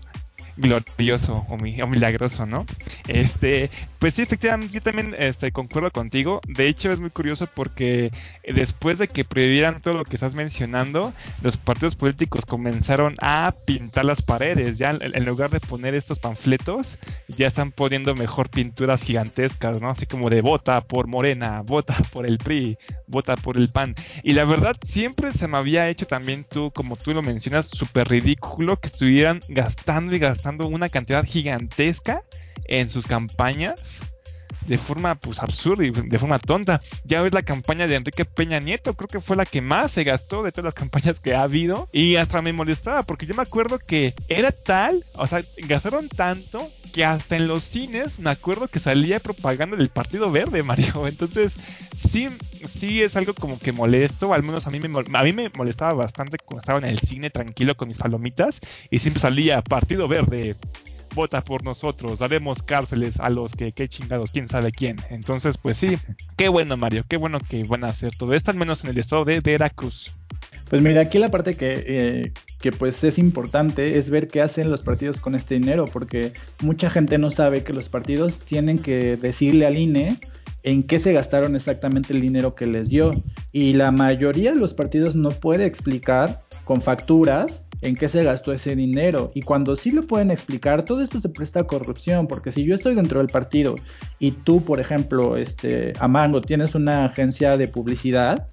glorioso 0.58 1.46
o, 1.50 1.58
milagroso, 1.58 2.46
¿no? 2.46 2.66
Este, 3.08 3.70
pues 4.00 4.16
sí, 4.16 4.22
efectivamente, 4.22 4.74
yo 4.74 4.82
también 4.82 5.16
este, 5.18 5.52
concuerdo 5.52 5.92
contigo. 5.92 6.42
De 6.48 6.68
hecho, 6.68 6.92
es 6.92 7.00
muy 7.00 7.10
curioso 7.10 7.48
porque 7.48 8.12
después 8.48 8.98
de 8.98 9.08
que 9.08 9.26
prohibieran 9.26 9.82
todo 9.82 9.96
lo 9.96 10.06
que 10.06 10.16
estás 10.16 10.36
mencionando, 10.36 11.14
los 11.42 11.58
partidos 11.58 11.96
políticos 11.96 12.46
comenzaron 12.46 13.16
a 13.22 13.54
pintar 13.66 14.06
las 14.06 14.22
paredes. 14.22 14.78
Ya 14.78 14.92
en 14.92 15.26
lugar 15.26 15.50
de 15.52 15.60
poner 15.60 15.96
estos 15.96 16.20
panfletos, 16.20 17.00
ya 17.28 17.48
están 17.48 17.72
poniendo 17.72 18.16
mejor 18.16 18.50
pinturas 18.50 19.04
gigantescas, 19.04 19.82
¿no? 19.82 19.90
Así 19.90 20.06
como 20.06 20.30
de 20.30 20.42
vota 20.42 20.82
por 20.82 21.08
Morena, 21.08 21.62
vota 21.62 21.96
por 22.12 22.26
el 22.26 22.38
PRI, 22.38 22.78
vota 23.08 23.36
por 23.36 23.58
el 23.58 23.70
PAN. 23.70 23.96
Y 24.24 24.34
la 24.34 24.46
verdad, 24.46 24.78
siempre 24.82 25.34
se 25.34 25.48
me 25.48 25.58
había 25.58 25.90
hecho 25.90 26.06
también 26.06 26.46
tú, 26.50 26.72
como 26.72 26.96
tú 26.96 27.14
lo 27.14 27.22
mencionas, 27.22 27.68
súper 27.68 28.08
ridículo 28.08 28.80
que 28.80 28.88
estuvieran 28.88 29.42
gastando 29.50 30.16
y 30.16 30.20
gastando 30.20 30.45
una 30.68 30.90
cantidad 30.90 31.26
gigantesca 31.26 32.22
en 32.68 32.90
sus 32.90 33.08
campañas 33.08 34.02
de 34.68 34.78
forma 34.78 35.16
pues 35.16 35.42
absurda 35.42 35.86
y 35.86 35.92
de 35.92 36.20
forma 36.20 36.40
tonta. 36.40 36.82
Ya 37.04 37.22
ves 37.22 37.34
la 37.34 37.44
campaña 37.44 37.88
de 37.88 37.96
Enrique 37.96 38.26
Peña 38.26 38.60
Nieto, 38.60 38.94
creo 38.94 39.08
que 39.08 39.20
fue 39.20 39.36
la 39.36 39.46
que 39.46 39.62
más 39.62 39.92
se 39.92 40.04
gastó 40.04 40.44
de 40.44 40.52
todas 40.52 40.66
las 40.66 40.74
campañas 40.74 41.20
que 41.20 41.36
ha 41.36 41.44
habido 41.44 41.88
y 41.92 42.16
hasta 42.16 42.42
me 42.42 42.54
molestaba 42.54 43.04
porque 43.04 43.26
yo 43.26 43.36
me 43.36 43.44
acuerdo 43.44 43.80
que 43.80 44.14
era 44.28 44.52
tal, 44.52 45.04
o 45.16 45.28
sea, 45.28 45.44
gastaron 45.58 46.10
tanto 46.10 46.68
que 46.94 47.04
hasta 47.04 47.36
en 47.36 47.48
los 47.48 47.64
cines 47.64 48.20
me 48.20 48.30
acuerdo 48.30 48.68
que 48.68 48.80
salía 48.80 49.20
propaganda 49.20 49.78
del 49.78 49.90
Partido 49.90 50.32
Verde, 50.32 50.64
Mario. 50.64 51.08
Entonces, 51.08 51.56
sí 51.96 52.30
sí 52.68 53.04
es 53.04 53.16
algo 53.16 53.34
como 53.34 53.60
que 53.60 53.72
molesto, 53.72 54.34
al 54.34 54.44
menos 54.44 54.68
a 54.68 54.72
mí 54.72 54.80
me 54.80 55.04
a 55.14 55.24
mí 55.24 55.34
me 55.34 55.50
molestaba 55.50 55.94
bastante 55.94 56.38
cuando 56.38 56.60
estaba 56.60 56.80
en 56.80 56.86
el 56.86 57.00
cine 57.00 57.30
tranquilo 57.30 57.76
con 57.76 57.88
mis 57.88 57.98
palomitas 57.98 58.62
y 58.90 59.00
siempre 59.00 59.22
salía 59.22 59.62
Partido 59.62 60.08
Verde 60.08 60.56
vota 61.16 61.42
por 61.42 61.64
nosotros, 61.64 62.20
daremos 62.20 62.62
cárceles 62.62 63.20
a 63.20 63.30
los 63.30 63.54
que, 63.54 63.72
qué 63.72 63.88
chingados, 63.88 64.32
quién 64.32 64.48
sabe 64.48 64.72
quién. 64.72 64.98
Entonces, 65.10 65.58
pues 65.58 65.78
sí, 65.78 65.96
qué 66.38 66.50
bueno 66.50 66.78
Mario, 66.78 67.04
qué 67.08 67.18
bueno 67.18 67.40
que 67.40 67.64
van 67.64 67.84
a 67.84 67.88
hacer 67.88 68.16
todo 68.16 68.34
esto, 68.34 68.52
al 68.52 68.58
menos 68.58 68.84
en 68.84 68.92
el 68.92 68.98
estado 69.00 69.26
de 69.26 69.40
Veracruz. 69.40 70.12
Pues 70.70 70.82
mira, 70.82 71.02
aquí 71.02 71.18
la 71.18 71.32
parte 71.32 71.56
que, 71.56 71.84
eh, 71.88 72.34
que 72.60 72.72
pues 72.72 73.04
es 73.04 73.18
importante 73.18 73.98
es 73.98 74.10
ver 74.10 74.28
qué 74.28 74.42
hacen 74.42 74.70
los 74.70 74.84
partidos 74.84 75.20
con 75.20 75.36
este 75.36 75.56
dinero, 75.56 75.86
porque 75.92 76.34
mucha 76.62 76.90
gente 76.90 77.18
no 77.18 77.32
sabe 77.32 77.64
que 77.64 77.74
los 77.74 77.90
partidos 77.90 78.42
tienen 78.42 78.80
que 78.80 79.18
decirle 79.18 79.66
al 79.66 79.78
INE 79.78 80.20
en 80.64 80.82
qué 80.82 80.98
se 80.98 81.14
gastaron 81.14 81.56
exactamente 81.56 82.14
el 82.14 82.22
dinero 82.22 82.56
que 82.56 82.66
les 82.66 82.90
dio. 82.90 83.12
Y 83.52 83.74
la 83.74 83.92
mayoría 83.92 84.54
de 84.54 84.60
los 84.60 84.74
partidos 84.74 85.16
no 85.16 85.30
puede 85.30 85.66
explicar 85.66 86.44
con 86.66 86.82
facturas 86.82 87.65
en 87.82 87.96
qué 87.96 88.08
se 88.08 88.24
gastó 88.24 88.54
ese 88.54 88.76
dinero. 88.76 89.32
Y 89.34 89.42
cuando 89.42 89.76
sí 89.76 89.92
lo 89.92 90.04
pueden 90.04 90.32
explicar, 90.32 90.84
todo 90.84 91.02
esto 91.02 91.20
se 91.20 91.30
presta 91.30 91.62
a 91.62 91.68
corrupción, 91.68 92.28
porque 92.28 92.52
si 92.52 92.64
yo 92.64 92.76
estoy 92.76 92.96
dentro 92.96 93.20
del 93.20 93.28
partido 93.28 93.76
y 94.20 94.32
tú, 94.32 94.64
por 94.64 94.80
ejemplo, 94.80 95.38
este, 95.38 95.94
Amango, 96.00 96.42
tienes 96.42 96.76
una 96.76 97.06
agencia 97.06 97.58
de 97.58 97.68
publicidad, 97.68 98.48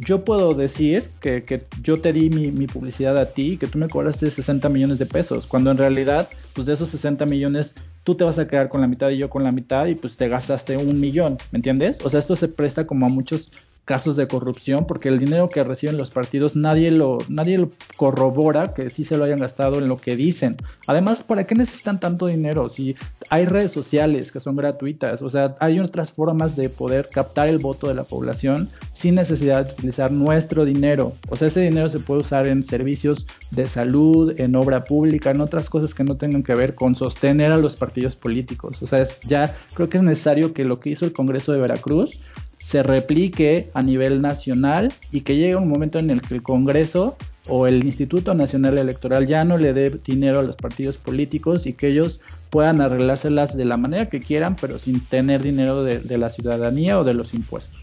yo 0.00 0.24
puedo 0.24 0.54
decir 0.54 1.10
que, 1.20 1.66
yo 1.82 2.00
te 2.00 2.12
di 2.12 2.30
mi, 2.30 2.66
publicidad 2.68 3.18
a 3.18 3.32
ti 3.32 3.56
que 3.56 3.66
tú 3.66 3.78
me 3.78 3.88
cobraste 3.88 4.30
60 4.30 4.68
millones 4.68 5.00
de 5.00 5.06
pesos, 5.06 5.46
cuando 5.46 5.72
en 5.72 5.78
realidad, 5.78 6.28
pues 6.54 6.68
de 6.68 6.74
esos 6.74 6.88
60 6.90 7.26
millones, 7.26 7.74
tú 8.04 8.14
te 8.14 8.22
vas 8.22 8.38
a 8.38 8.46
quedar 8.46 8.68
con 8.68 8.80
la 8.80 8.86
mitad 8.86 9.10
y 9.10 9.18
yo 9.18 9.28
con 9.28 9.42
la 9.42 9.50
mitad 9.50 9.86
y 9.86 9.96
pues 9.96 10.16
te 10.16 10.28
gastaste 10.28 10.76
un 10.76 11.00
millón, 11.00 11.38
¿me 11.50 11.58
entiendes? 11.58 11.98
O 12.04 12.08
sea, 12.08 12.20
esto 12.20 12.36
se 12.36 12.46
presta 12.46 12.86
como 12.86 13.06
a 13.06 13.08
muchos 13.08 13.50
casos 13.88 14.16
de 14.16 14.28
corrupción, 14.28 14.86
porque 14.86 15.08
el 15.08 15.18
dinero 15.18 15.48
que 15.48 15.64
reciben 15.64 15.96
los 15.96 16.10
partidos 16.10 16.56
nadie 16.56 16.90
lo, 16.90 17.16
nadie 17.30 17.56
lo 17.56 17.70
corrobora 17.96 18.74
que 18.74 18.90
sí 18.90 19.02
se 19.02 19.16
lo 19.16 19.24
hayan 19.24 19.40
gastado 19.40 19.78
en 19.78 19.88
lo 19.88 19.96
que 19.96 20.14
dicen. 20.14 20.58
Además, 20.86 21.22
¿para 21.22 21.44
qué 21.44 21.54
necesitan 21.54 21.98
tanto 21.98 22.26
dinero? 22.26 22.68
Si 22.68 22.96
hay 23.30 23.46
redes 23.46 23.72
sociales 23.72 24.30
que 24.30 24.40
son 24.40 24.56
gratuitas, 24.56 25.22
o 25.22 25.30
sea, 25.30 25.54
hay 25.58 25.80
otras 25.80 26.12
formas 26.12 26.54
de 26.54 26.68
poder 26.68 27.08
captar 27.08 27.48
el 27.48 27.56
voto 27.56 27.88
de 27.88 27.94
la 27.94 28.04
población 28.04 28.68
sin 28.92 29.14
necesidad 29.14 29.64
de 29.64 29.72
utilizar 29.72 30.12
nuestro 30.12 30.66
dinero. 30.66 31.14
O 31.30 31.36
sea, 31.36 31.48
ese 31.48 31.62
dinero 31.62 31.88
se 31.88 32.00
puede 32.00 32.20
usar 32.20 32.46
en 32.46 32.64
servicios 32.64 33.26
de 33.52 33.66
salud, 33.68 34.38
en 34.38 34.54
obra 34.54 34.84
pública, 34.84 35.30
en 35.30 35.40
otras 35.40 35.70
cosas 35.70 35.94
que 35.94 36.04
no 36.04 36.18
tengan 36.18 36.42
que 36.42 36.54
ver 36.54 36.74
con 36.74 36.94
sostener 36.94 37.52
a 37.52 37.56
los 37.56 37.76
partidos 37.76 38.16
políticos. 38.16 38.82
O 38.82 38.86
sea, 38.86 39.02
ya 39.26 39.54
creo 39.72 39.88
que 39.88 39.96
es 39.96 40.02
necesario 40.02 40.52
que 40.52 40.64
lo 40.64 40.78
que 40.78 40.90
hizo 40.90 41.06
el 41.06 41.14
Congreso 41.14 41.52
de 41.52 41.60
Veracruz 41.60 42.20
se 42.58 42.82
replique 42.82 43.70
a 43.74 43.82
nivel 43.82 44.20
nacional 44.20 44.92
y 45.12 45.22
que 45.22 45.36
llegue 45.36 45.56
un 45.56 45.68
momento 45.68 45.98
en 45.98 46.10
el 46.10 46.20
que 46.20 46.34
el 46.34 46.42
Congreso 46.42 47.16
o 47.48 47.66
el 47.66 47.84
Instituto 47.84 48.34
Nacional 48.34 48.78
Electoral 48.78 49.26
ya 49.26 49.44
no 49.44 49.58
le 49.58 49.72
dé 49.72 49.90
dinero 49.90 50.40
a 50.40 50.42
los 50.42 50.56
partidos 50.56 50.98
políticos 50.98 51.66
y 51.66 51.72
que 51.72 51.88
ellos 51.88 52.20
puedan 52.50 52.80
arreglárselas 52.80 53.56
de 53.56 53.64
la 53.64 53.76
manera 53.76 54.08
que 54.08 54.20
quieran, 54.20 54.56
pero 54.56 54.78
sin 54.78 55.04
tener 55.04 55.42
dinero 55.42 55.82
de, 55.82 56.18
la 56.18 56.28
ciudadanía 56.28 56.98
o 56.98 57.04
de 57.04 57.14
los 57.14 57.34
impuestos. 57.34 57.80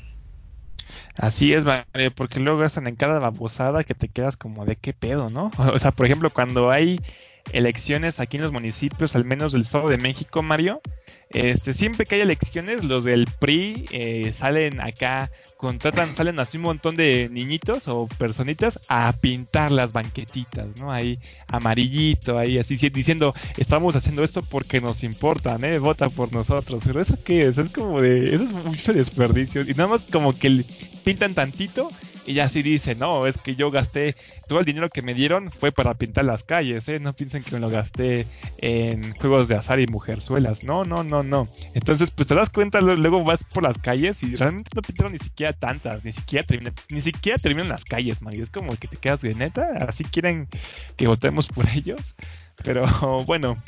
Así 1.15 1.53
es, 1.53 1.63
porque 2.15 2.39
luego 2.39 2.59
gastan 2.59 2.87
en 2.87 2.95
cada 2.95 3.19
babosada 3.19 3.85
que 3.85 3.95
te 3.95 4.09
quedas 4.09 4.35
como 4.35 4.65
de 4.65 4.75
qué 4.75 4.93
pedo, 4.93 5.29
¿no? 5.29 5.49
O 5.73 5.79
sea, 5.79 5.91
por 5.91 6.05
ejemplo, 6.05 6.29
cuando 6.29 6.69
hay 6.71 6.99
elecciones 7.53 8.19
aquí 8.19 8.37
en 8.37 8.43
los 8.43 8.51
municipios, 8.51 9.15
al 9.15 9.25
menos 9.25 9.53
del 9.53 9.61
Estado 9.61 9.87
de 9.89 9.97
México, 9.97 10.43
Mario, 10.43 10.81
este, 11.29 11.73
siempre 11.73 12.05
que 12.05 12.15
hay 12.15 12.21
elecciones, 12.21 12.83
los 12.83 13.03
del 13.03 13.27
PRI 13.39 13.85
eh, 13.91 14.31
salen 14.33 14.81
acá, 14.81 15.31
contratan, 15.57 16.07
salen 16.07 16.39
así 16.39 16.57
un 16.57 16.63
montón 16.63 16.95
de 16.95 17.29
niñitos 17.31 17.87
o 17.87 18.07
personitas 18.07 18.79
a 18.87 19.13
pintar 19.13 19.71
las 19.71 19.93
banquetitas, 19.93 20.67
¿no? 20.77 20.91
Ahí 20.91 21.19
amarillito, 21.47 22.37
ahí 22.37 22.57
así 22.57 22.77
diciendo, 22.89 23.33
estamos 23.57 23.95
haciendo 23.95 24.23
esto 24.23 24.41
porque 24.43 24.81
nos 24.81 25.03
importan, 25.03 25.63
¿eh? 25.63 25.79
Vota 25.79 26.09
por 26.09 26.31
nosotros. 26.33 26.83
Pero 26.85 27.01
eso 27.01 27.17
qué 27.23 27.47
es, 27.47 27.57
es 27.57 27.71
como 27.71 28.01
de, 28.01 28.35
eso 28.35 28.43
es 28.43 28.51
mucho 28.51 28.93
desperdicio. 28.93 29.61
Y 29.61 29.73
nada 29.73 29.87
más 29.87 30.03
como 30.11 30.37
que 30.37 30.63
pintan 31.03 31.33
tantito 31.33 31.89
y 32.25 32.33
ya 32.33 32.45
así 32.45 32.63
dice, 32.63 32.95
no, 32.95 33.27
es 33.27 33.37
que 33.37 33.55
yo 33.55 33.69
gasté 33.69 34.15
todo 34.47 34.59
el 34.59 34.65
dinero 34.65 34.89
que 34.89 35.01
me 35.01 35.13
dieron 35.13 35.51
fue 35.51 35.71
para 35.71 35.93
pintar 35.93 36.25
las 36.25 36.43
calles, 36.43 36.87
¿eh? 36.89 36.99
No 36.99 37.13
piensen 37.13 37.43
que 37.43 37.51
me 37.51 37.59
lo 37.59 37.69
gasté 37.69 38.25
en 38.57 39.13
juegos 39.15 39.47
de 39.47 39.55
azar 39.55 39.79
y 39.79 39.87
mujerzuelas. 39.87 40.63
No, 40.63 40.85
no, 40.85 41.03
no, 41.03 41.23
no. 41.23 41.47
Entonces, 41.73 42.11
pues 42.11 42.27
te 42.27 42.35
das 42.35 42.49
cuenta, 42.49 42.81
luego 42.81 43.23
vas 43.23 43.43
por 43.43 43.63
las 43.63 43.77
calles 43.77 44.23
y 44.23 44.35
realmente 44.35 44.71
no 44.75 44.81
pintaron 44.81 45.13
ni 45.13 45.19
siquiera 45.19 45.44
siquiera 45.45 45.53
tantas, 45.53 46.05
ni 46.05 46.11
siquiera 46.11 46.45
terminan, 46.45 46.73
ni 46.89 47.01
siquiera 47.01 47.37
terminan 47.37 47.69
las 47.69 47.85
calles, 47.85 48.21
Mario. 48.21 48.43
Es 48.43 48.49
como 48.49 48.75
que 48.77 48.87
te 48.87 48.97
quedas 48.97 49.21
de 49.21 49.35
neta, 49.35 49.77
así 49.87 50.03
quieren 50.03 50.47
que 50.95 51.07
votemos 51.07 51.47
por 51.47 51.67
ellos. 51.69 52.15
Pero 52.63 52.85
bueno, 53.25 53.61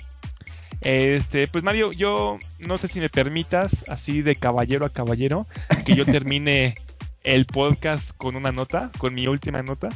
este, 0.82 1.48
pues 1.48 1.64
Mario, 1.64 1.92
yo 1.92 2.40
no 2.60 2.78
sé 2.78 2.88
si 2.88 3.00
me 3.00 3.10
permitas, 3.10 3.86
así 3.88 4.22
de 4.22 4.36
caballero 4.36 4.86
a 4.86 4.90
caballero, 4.90 5.46
que 5.86 5.96
yo 5.96 6.06
termine 6.06 6.76
el 7.24 7.46
podcast 7.46 8.12
con 8.18 8.36
una 8.36 8.52
nota, 8.52 8.92
con 8.98 9.14
mi 9.14 9.28
última 9.28 9.62
nota. 9.62 9.90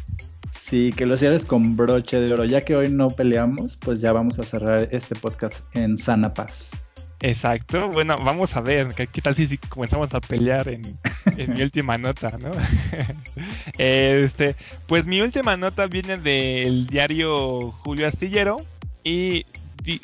Sí, 0.50 0.94
que 0.96 1.06
lo 1.06 1.16
cierres 1.16 1.46
con 1.46 1.78
broche 1.78 2.20
de 2.20 2.34
oro. 2.34 2.44
Ya 2.44 2.62
que 2.62 2.76
hoy 2.76 2.90
no 2.90 3.10
peleamos, 3.10 3.78
pues 3.78 4.02
ya 4.02 4.12
vamos 4.12 4.38
a 4.38 4.46
cerrar 4.46 4.90
este 4.92 5.16
podcast 5.16 5.74
en 5.76 5.98
sana 5.98 6.34
paz. 6.34 6.82
Exacto. 7.22 7.90
Bueno, 7.90 8.18
vamos 8.18 8.56
a 8.56 8.62
ver. 8.62 8.94
¿Qué, 8.96 9.22
tal 9.22 9.36
si, 9.36 9.58
comenzamos 9.58 10.14
a 10.14 10.22
pelear 10.22 10.68
en, 10.70 10.82
mi 11.48 11.62
última 11.62 11.98
nota, 11.98 12.38
no? 12.40 12.52
este, 13.78 14.56
pues 14.88 15.08
mi 15.08 15.22
última 15.22 15.56
nota 15.56 15.88
viene 15.88 16.18
del 16.18 16.88
diario 16.88 17.72
Julio 17.72 18.08
Astillero 18.08 18.58
y 19.04 19.46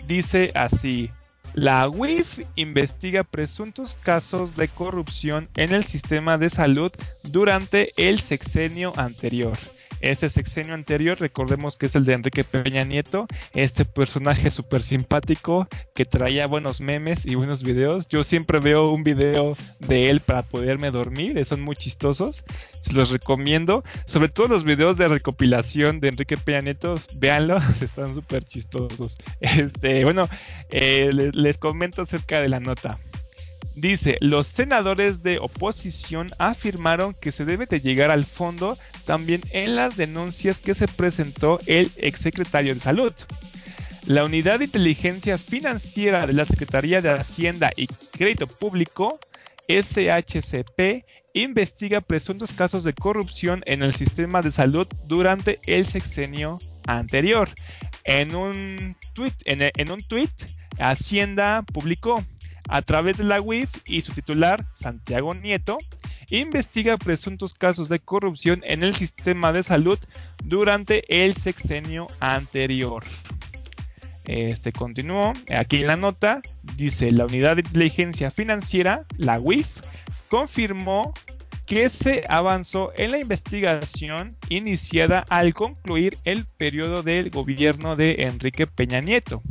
dice 0.08 0.52
así. 0.56 1.12
La 1.54 1.90
UIF 1.90 2.42
investiga 2.56 3.24
presuntos 3.24 3.96
casos 3.96 4.56
de 4.56 4.68
corrupción 4.68 5.50
en 5.56 5.74
el 5.74 5.86
sistema 5.86 6.38
de 6.38 6.52
salud 6.52 6.92
durante 7.24 7.94
el 7.98 8.20
sexenio 8.20 8.94
anterior. 8.96 9.58
Este 10.02 10.30
sexenio 10.30 10.74
anterior, 10.74 11.20
recordemos 11.20 11.76
que 11.76 11.88
es 11.88 11.96
el 11.96 12.06
de 12.06 12.14
Enrique 12.14 12.44
Peña 12.44 12.84
Nieto, 12.84 13.28
este 13.54 13.84
personaje 13.84 14.52
súper 14.52 14.84
simpático 14.84 15.68
que 15.96 16.06
traía 16.06 16.48
buenos 16.48 16.82
memes 16.82 17.26
y 17.26 17.36
buenos 17.36 17.64
videos. 17.64 18.08
Yo 18.08 18.24
siempre 18.24 18.60
veo 18.60 18.92
un 18.92 19.04
video 19.04 19.58
de 19.80 20.10
él 20.10 20.20
para 20.22 20.44
poderme 20.44 20.92
dormir, 20.92 21.44
son 21.46 21.62
muy 21.62 21.76
chistosos, 21.76 22.46
se 22.82 22.94
los 22.94 23.10
recomiendo. 23.10 23.84
Sobre 24.06 24.30
todo 24.30 24.48
los 24.48 24.64
videos 24.64 24.98
de 24.98 25.08
recopilación 25.08 26.00
de 26.00 26.10
Enrique 26.10 26.38
Peña 26.38 26.62
Nieto, 26.62 27.00
véanlos, 27.16 27.64
están 27.82 28.14
súper 28.14 28.44
chistosos. 28.44 29.18
Este, 29.40 30.04
bueno, 30.04 30.30
eh, 30.70 31.12
les 31.34 31.58
comento 31.58 32.04
acerca 32.04 32.40
de 32.40 32.50
la 32.50 32.60
nota. 32.60 33.00
Dice, 33.78 34.18
los 34.22 34.48
senadores 34.48 35.22
de 35.22 35.38
oposición 35.38 36.30
afirmaron 36.40 37.14
que 37.14 37.32
se 37.32 37.46
debe 37.46 37.68
de 37.68 37.80
llegar 37.80 38.10
al 38.10 38.26
fondo 38.26 38.76
también 39.08 39.42
en 39.52 39.76
las 39.76 39.98
denuncias 39.98 40.60
que 40.60 40.76
se 40.76 40.88
presentó 40.88 41.60
el 41.66 41.90
exsecretario 41.98 42.76
de 42.76 42.82
Salud. 42.82 43.14
La 44.06 44.26
Unidad 44.26 44.60
de 44.60 44.66
Inteligencia 44.66 45.38
Financiera 45.38 46.28
de 46.28 46.34
la 46.34 46.46
Secretaría 46.46 47.02
de 47.02 47.10
Hacienda 47.10 47.72
y 47.76 47.88
Crédito 47.88 48.48
Público, 48.48 49.18
SHCP, 49.68 51.06
investiga 51.34 52.02
presuntos 52.02 52.52
casos 52.52 52.84
de 52.84 52.94
corrupción 52.94 53.64
en 53.66 53.82
el 53.82 53.94
sistema 53.94 54.42
de 54.42 54.52
salud 54.52 54.88
durante 55.06 55.60
el 55.66 55.86
sexenio 55.86 56.60
anterior. 56.86 57.50
En 58.04 58.36
un 58.36 58.98
tweet, 59.14 59.34
en 59.46 59.92
un 59.92 60.02
tweet 60.02 60.32
Hacienda 60.80 61.64
publicó 61.64 62.24
a 62.68 62.82
través 62.82 63.18
de 63.18 63.24
la 63.24 63.42
UIF 63.42 63.72
y 63.86 64.02
su 64.02 64.14
titular, 64.14 64.66
Santiago 64.74 65.34
Nieto, 65.34 65.78
investiga 66.30 66.98
presuntos 66.98 67.54
casos 67.54 67.90
de 67.90 68.00
corrupción 68.00 68.62
en 68.66 68.84
el 68.84 68.96
sistema 68.96 69.54
de 69.54 69.64
salud 69.64 70.00
durante 70.44 71.24
el 71.24 71.36
sexenio 71.36 72.08
anterior. 72.20 73.04
Este 74.26 74.74
continuó, 74.74 75.34
aquí 75.56 75.78
en 75.78 75.88
la 75.88 75.96
nota 75.96 76.42
dice 76.76 77.12
la 77.12 77.26
unidad 77.26 77.56
de 77.56 77.62
inteligencia 77.62 78.30
financiera, 78.30 79.06
la 79.18 79.40
UIF, 79.40 79.68
confirmó 80.28 81.14
que 81.66 81.90
se 81.90 82.24
avanzó 82.28 82.92
en 82.98 83.12
la 83.12 83.20
investigación 83.20 84.36
iniciada 84.50 85.26
al 85.30 85.54
concluir 85.54 86.18
el 86.26 86.46
periodo 86.46 87.04
del 87.04 87.30
gobierno 87.30 87.96
de 87.96 88.16
Enrique 88.20 88.68
Peña 88.68 89.02
Nieto 89.02 89.42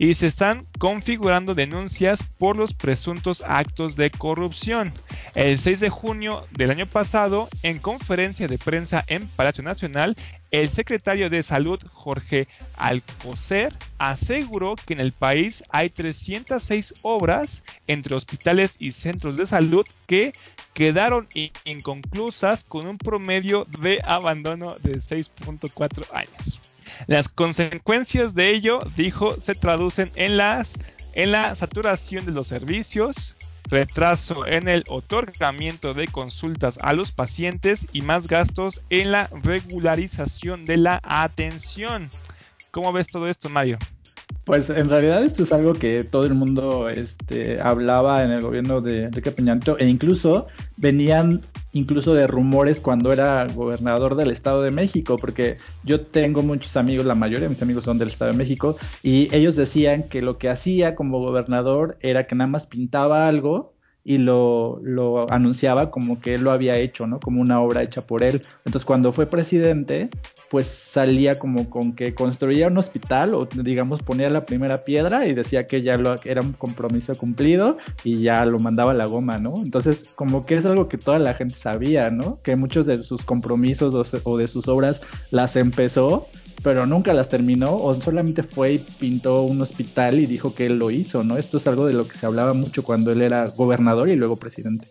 y 0.00 0.14
se 0.14 0.26
están 0.26 0.66
configurando 0.78 1.54
denuncias 1.54 2.22
por 2.38 2.56
los 2.56 2.72
presuntos 2.72 3.44
actos 3.46 3.96
de 3.96 4.10
corrupción. 4.10 4.90
El 5.34 5.58
6 5.58 5.78
de 5.78 5.90
junio 5.90 6.46
del 6.52 6.70
año 6.70 6.86
pasado, 6.86 7.50
en 7.62 7.78
conferencia 7.78 8.48
de 8.48 8.56
prensa 8.56 9.04
en 9.08 9.28
Palacio 9.28 9.62
Nacional, 9.62 10.16
el 10.52 10.70
secretario 10.70 11.28
de 11.28 11.42
Salud, 11.42 11.78
Jorge 11.92 12.48
Alcocer, 12.78 13.76
aseguró 13.98 14.74
que 14.74 14.94
en 14.94 15.00
el 15.00 15.12
país 15.12 15.64
hay 15.68 15.90
306 15.90 16.94
obras 17.02 17.62
entre 17.86 18.14
hospitales 18.14 18.76
y 18.78 18.92
centros 18.92 19.36
de 19.36 19.44
salud 19.44 19.84
que 20.06 20.32
quedaron 20.72 21.28
inconclusas 21.66 22.64
con 22.64 22.86
un 22.86 22.96
promedio 22.96 23.66
de 23.82 24.00
abandono 24.02 24.74
de 24.82 24.94
6.4 24.94 26.06
años. 26.14 26.69
Las 27.06 27.28
consecuencias 27.28 28.34
de 28.34 28.50
ello, 28.50 28.80
dijo, 28.96 29.38
se 29.38 29.54
traducen 29.54 30.10
en, 30.14 30.36
las, 30.36 30.78
en 31.14 31.32
la 31.32 31.54
saturación 31.54 32.26
de 32.26 32.32
los 32.32 32.46
servicios, 32.46 33.36
retraso 33.70 34.46
en 34.46 34.68
el 34.68 34.84
otorgamiento 34.88 35.94
de 35.94 36.08
consultas 36.08 36.78
a 36.82 36.92
los 36.92 37.12
pacientes 37.12 37.86
y 37.92 38.02
más 38.02 38.26
gastos 38.26 38.82
en 38.90 39.12
la 39.12 39.30
regularización 39.42 40.64
de 40.64 40.76
la 40.76 41.00
atención. 41.04 42.10
¿Cómo 42.70 42.92
ves 42.92 43.08
todo 43.08 43.28
esto, 43.28 43.48
Mario? 43.48 43.78
Pues 44.44 44.70
en 44.70 44.88
realidad 44.88 45.24
esto 45.24 45.42
es 45.42 45.52
algo 45.52 45.74
que 45.74 46.04
todo 46.04 46.24
el 46.24 46.34
mundo 46.34 46.88
este, 46.88 47.60
hablaba 47.60 48.24
en 48.24 48.30
el 48.30 48.40
gobierno 48.40 48.80
de 48.80 49.04
Enrique 49.04 49.30
Peña 49.32 49.54
Nieto 49.54 49.78
e 49.78 49.86
incluso 49.86 50.46
venían 50.76 51.40
incluso 51.72 52.14
de 52.14 52.26
rumores 52.26 52.80
cuando 52.80 53.12
era 53.12 53.46
gobernador 53.46 54.16
del 54.16 54.30
Estado 54.30 54.62
de 54.62 54.70
México, 54.70 55.16
porque 55.16 55.56
yo 55.84 56.00
tengo 56.00 56.42
muchos 56.42 56.76
amigos, 56.76 57.06
la 57.06 57.14
mayoría 57.14 57.44
de 57.44 57.50
mis 57.50 57.62
amigos 57.62 57.84
son 57.84 57.98
del 57.98 58.08
Estado 58.08 58.32
de 58.32 58.36
México, 58.36 58.76
y 59.02 59.34
ellos 59.34 59.56
decían 59.56 60.08
que 60.08 60.22
lo 60.22 60.38
que 60.38 60.48
hacía 60.48 60.94
como 60.94 61.20
gobernador 61.20 61.96
era 62.00 62.26
que 62.26 62.34
nada 62.34 62.48
más 62.48 62.66
pintaba 62.66 63.28
algo 63.28 63.74
y 64.02 64.18
lo, 64.18 64.80
lo, 64.82 65.30
anunciaba 65.30 65.90
como 65.90 66.20
que 66.20 66.34
él 66.34 66.42
lo 66.42 66.52
había 66.52 66.76
hecho, 66.78 67.06
¿no? 67.06 67.20
Como 67.20 67.40
una 67.40 67.60
obra 67.60 67.82
hecha 67.82 68.06
por 68.06 68.22
él. 68.22 68.42
Entonces 68.64 68.86
cuando 68.86 69.12
fue 69.12 69.26
presidente, 69.26 70.08
pues 70.50 70.66
salía 70.66 71.38
como 71.38 71.70
con 71.70 71.92
que 71.92 72.12
construía 72.12 72.66
un 72.66 72.76
hospital 72.76 73.34
o 73.34 73.46
digamos 73.46 74.02
ponía 74.02 74.28
la 74.30 74.44
primera 74.44 74.84
piedra 74.84 75.26
y 75.26 75.32
decía 75.32 75.64
que 75.64 75.82
ya 75.82 75.96
lo, 75.96 76.16
era 76.24 76.42
un 76.42 76.54
compromiso 76.54 77.16
cumplido 77.16 77.78
y 78.02 78.20
ya 78.20 78.44
lo 78.44 78.58
mandaba 78.58 78.90
a 78.90 78.94
la 78.94 79.06
goma, 79.06 79.38
¿no? 79.38 79.62
Entonces 79.62 80.10
como 80.16 80.44
que 80.46 80.56
es 80.56 80.66
algo 80.66 80.88
que 80.88 80.98
toda 80.98 81.20
la 81.20 81.34
gente 81.34 81.54
sabía, 81.54 82.10
¿no? 82.10 82.40
Que 82.42 82.56
muchos 82.56 82.86
de 82.86 83.00
sus 83.02 83.22
compromisos 83.22 83.94
o 84.24 84.36
de 84.36 84.48
sus 84.48 84.66
obras 84.66 85.02
las 85.30 85.54
empezó 85.54 86.26
pero 86.64 86.84
nunca 86.84 87.14
las 87.14 87.28
terminó 87.28 87.76
o 87.76 87.94
solamente 87.94 88.42
fue 88.42 88.74
y 88.74 88.78
pintó 88.78 89.42
un 89.42 89.62
hospital 89.62 90.18
y 90.18 90.26
dijo 90.26 90.54
que 90.54 90.66
él 90.66 90.78
lo 90.78 90.90
hizo, 90.90 91.24
¿no? 91.24 91.38
Esto 91.38 91.56
es 91.56 91.66
algo 91.68 91.86
de 91.86 91.94
lo 91.94 92.06
que 92.06 92.16
se 92.16 92.26
hablaba 92.26 92.52
mucho 92.52 92.82
cuando 92.82 93.12
él 93.12 93.22
era 93.22 93.46
gobernador 93.46 94.08
y 94.08 94.16
luego 94.16 94.36
presidente. 94.36 94.88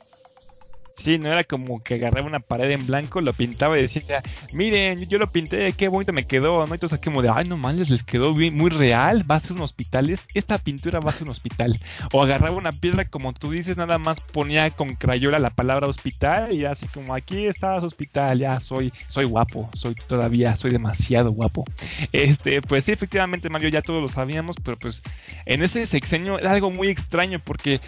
Sí, 0.99 1.17
no 1.17 1.31
era 1.31 1.45
como 1.45 1.81
que 1.81 1.93
agarraba 1.93 2.27
una 2.27 2.41
pared 2.41 2.71
en 2.71 2.85
blanco, 2.85 3.21
lo 3.21 3.31
pintaba 3.31 3.79
y 3.79 3.83
decía, 3.83 4.21
miren, 4.51 5.07
yo, 5.07 5.17
lo 5.17 5.31
pinté, 5.31 5.71
qué 5.71 5.87
bonito 5.87 6.11
me 6.11 6.27
quedó, 6.27 6.67
¿no? 6.67 6.73
Entonces 6.73 6.99
como 7.01 7.21
de, 7.21 7.29
ay, 7.33 7.47
no 7.47 7.55
manches, 7.55 7.89
les 7.89 8.03
quedó 8.03 8.33
muy 8.33 8.69
real, 8.69 9.23
va 9.29 9.35
a 9.35 9.39
ser 9.39 9.53
un 9.53 9.61
hospital, 9.61 10.13
esta 10.33 10.57
pintura 10.57 10.99
va 10.99 11.11
a 11.11 11.13
ser 11.13 11.23
un 11.23 11.31
hospital. 11.31 11.77
O 12.11 12.21
agarraba 12.21 12.57
una 12.57 12.73
piedra, 12.73 13.05
como 13.05 13.31
tú 13.31 13.49
dices, 13.51 13.77
nada 13.77 13.97
más 13.97 14.19
ponía 14.19 14.69
con 14.71 14.95
crayola 14.95 15.39
la 15.39 15.51
palabra 15.51 15.87
hospital 15.87 16.53
y 16.53 16.65
así 16.65 16.85
como, 16.87 17.15
aquí 17.15 17.45
está 17.45 17.79
su 17.79 17.85
hospital, 17.85 18.39
ya 18.39 18.59
soy, 18.59 18.91
soy 19.07 19.23
guapo, 19.23 19.69
soy 19.75 19.95
todavía, 19.95 20.57
soy 20.57 20.71
demasiado 20.71 21.31
guapo. 21.31 21.63
Este, 22.11 22.61
pues 22.61 22.83
sí, 22.83 22.91
efectivamente, 22.91 23.49
Mario, 23.49 23.69
ya 23.69 23.81
todos 23.81 24.01
lo 24.01 24.09
sabíamos, 24.09 24.57
pero 24.61 24.77
pues 24.77 25.01
en 25.45 25.63
ese 25.63 25.85
sexenio 25.85 26.37
era 26.39 26.51
algo 26.51 26.71
muy 26.71 26.89
extraño 26.89 27.39
porque 27.39 27.79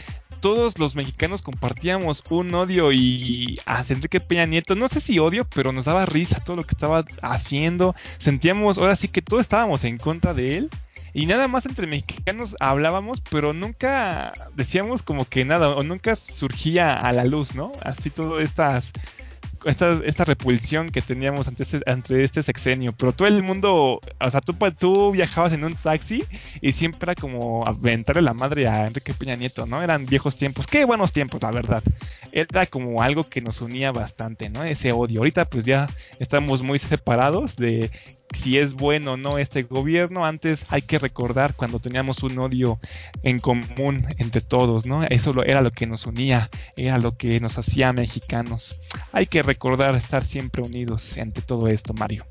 todos 0.41 0.79
los 0.79 0.95
mexicanos 0.95 1.41
compartíamos 1.41 2.23
un 2.29 2.53
odio 2.53 2.91
y 2.91 3.59
a 3.65 3.83
Enrique 3.87 4.19
Peña 4.19 4.45
Nieto, 4.45 4.75
no 4.75 4.87
sé 4.87 4.99
si 4.99 5.19
odio, 5.19 5.45
pero 5.45 5.71
nos 5.71 5.85
daba 5.85 6.05
risa 6.05 6.43
todo 6.43 6.57
lo 6.57 6.63
que 6.63 6.71
estaba 6.71 7.05
haciendo. 7.21 7.95
Sentíamos, 8.17 8.77
ahora 8.77 8.95
sí 8.95 9.07
que 9.07 9.21
todos 9.21 9.41
estábamos 9.41 9.83
en 9.83 9.97
contra 9.97 10.33
de 10.33 10.57
él. 10.57 10.69
Y 11.13 11.25
nada 11.25 11.47
más 11.47 11.65
entre 11.65 11.87
mexicanos 11.87 12.55
hablábamos, 12.59 13.21
pero 13.21 13.53
nunca 13.53 14.33
decíamos 14.55 15.03
como 15.03 15.25
que 15.25 15.43
nada, 15.43 15.69
o 15.69 15.83
nunca 15.83 16.15
surgía 16.15 16.93
a 16.93 17.11
la 17.11 17.25
luz, 17.25 17.53
¿no? 17.53 17.71
Así 17.83 18.09
todas 18.09 18.43
estas 18.43 18.93
esta, 19.65 20.25
repulsión 20.25 20.89
que 20.89 21.01
teníamos 21.01 21.47
ante 21.47 21.63
este, 21.63 22.23
este 22.23 22.43
sexenio. 22.43 22.93
Pero 22.93 23.13
todo 23.13 23.27
el 23.27 23.43
mundo, 23.43 24.01
o 24.19 24.29
sea, 24.29 24.41
tú, 24.41 24.55
tú 24.77 25.11
viajabas 25.11 25.53
en 25.53 25.63
un 25.63 25.75
taxi 25.75 26.23
y 26.61 26.71
siempre 26.73 27.11
era 27.11 27.15
como 27.15 27.65
aventarle 27.67 28.21
la 28.21 28.33
madre 28.33 28.67
a 28.67 28.87
Enrique 28.87 29.13
Peña 29.13 29.35
Nieto, 29.35 29.65
¿no? 29.65 29.81
Eran 29.83 30.05
viejos 30.05 30.37
tiempos. 30.37 30.67
Qué 30.67 30.85
buenos 30.85 31.11
tiempos, 31.11 31.41
la 31.41 31.51
verdad. 31.51 31.83
Era 32.31 32.65
como 32.65 33.01
algo 33.01 33.23
que 33.23 33.41
nos 33.41 33.61
unía 33.61 33.91
bastante, 33.91 34.49
¿no? 34.49 34.63
Ese 34.63 34.91
odio. 34.91 35.19
Ahorita 35.19 35.45
pues 35.45 35.65
ya 35.65 35.89
estamos 36.19 36.61
muy 36.61 36.79
separados 36.79 37.55
de 37.55 37.91
si 38.33 38.57
es 38.57 38.73
bueno 38.73 39.13
o 39.13 39.17
no 39.17 39.37
este 39.37 39.63
gobierno, 39.63 40.25
antes 40.25 40.65
hay 40.69 40.81
que 40.81 40.99
recordar 40.99 41.55
cuando 41.55 41.79
teníamos 41.79 42.23
un 42.23 42.39
odio 42.39 42.79
en 43.23 43.39
común 43.39 44.05
entre 44.17 44.41
todos, 44.41 44.85
¿no? 44.85 45.03
Eso 45.03 45.43
era 45.43 45.61
lo 45.61 45.71
que 45.71 45.85
nos 45.85 46.05
unía, 46.05 46.49
era 46.75 46.97
lo 46.97 47.17
que 47.17 47.39
nos 47.39 47.57
hacía 47.57 47.93
mexicanos. 47.93 48.81
Hay 49.11 49.27
que 49.27 49.43
recordar 49.43 49.95
estar 49.95 50.23
siempre 50.23 50.61
unidos 50.61 51.17
ante 51.17 51.41
todo 51.41 51.67
esto, 51.67 51.93
Mario. 51.93 52.25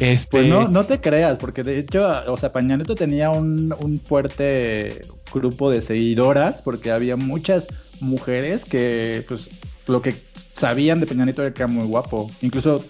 Este... 0.00 0.26
Pues 0.28 0.46
no, 0.46 0.68
no 0.68 0.86
te 0.86 1.00
creas, 1.00 1.38
porque 1.38 1.62
de 1.62 1.78
hecho, 1.78 2.06
o 2.26 2.36
sea, 2.36 2.50
Pañaneto 2.50 2.96
tenía 2.96 3.30
un, 3.30 3.74
un 3.78 4.00
fuerte 4.00 5.02
grupo 5.32 5.70
de 5.70 5.80
seguidoras, 5.80 6.62
porque 6.62 6.90
había 6.90 7.16
muchas 7.16 7.68
mujeres 8.00 8.64
que, 8.64 9.24
pues, 9.28 9.50
lo 9.86 10.02
que 10.02 10.14
sabían 10.34 11.00
de 11.00 11.06
Peña 11.06 11.24
Nieto 11.24 11.42
era 11.42 11.52
que 11.52 11.62
era 11.62 11.68
muy 11.68 11.86
guapo. 11.86 12.30
Incluso 12.40 12.84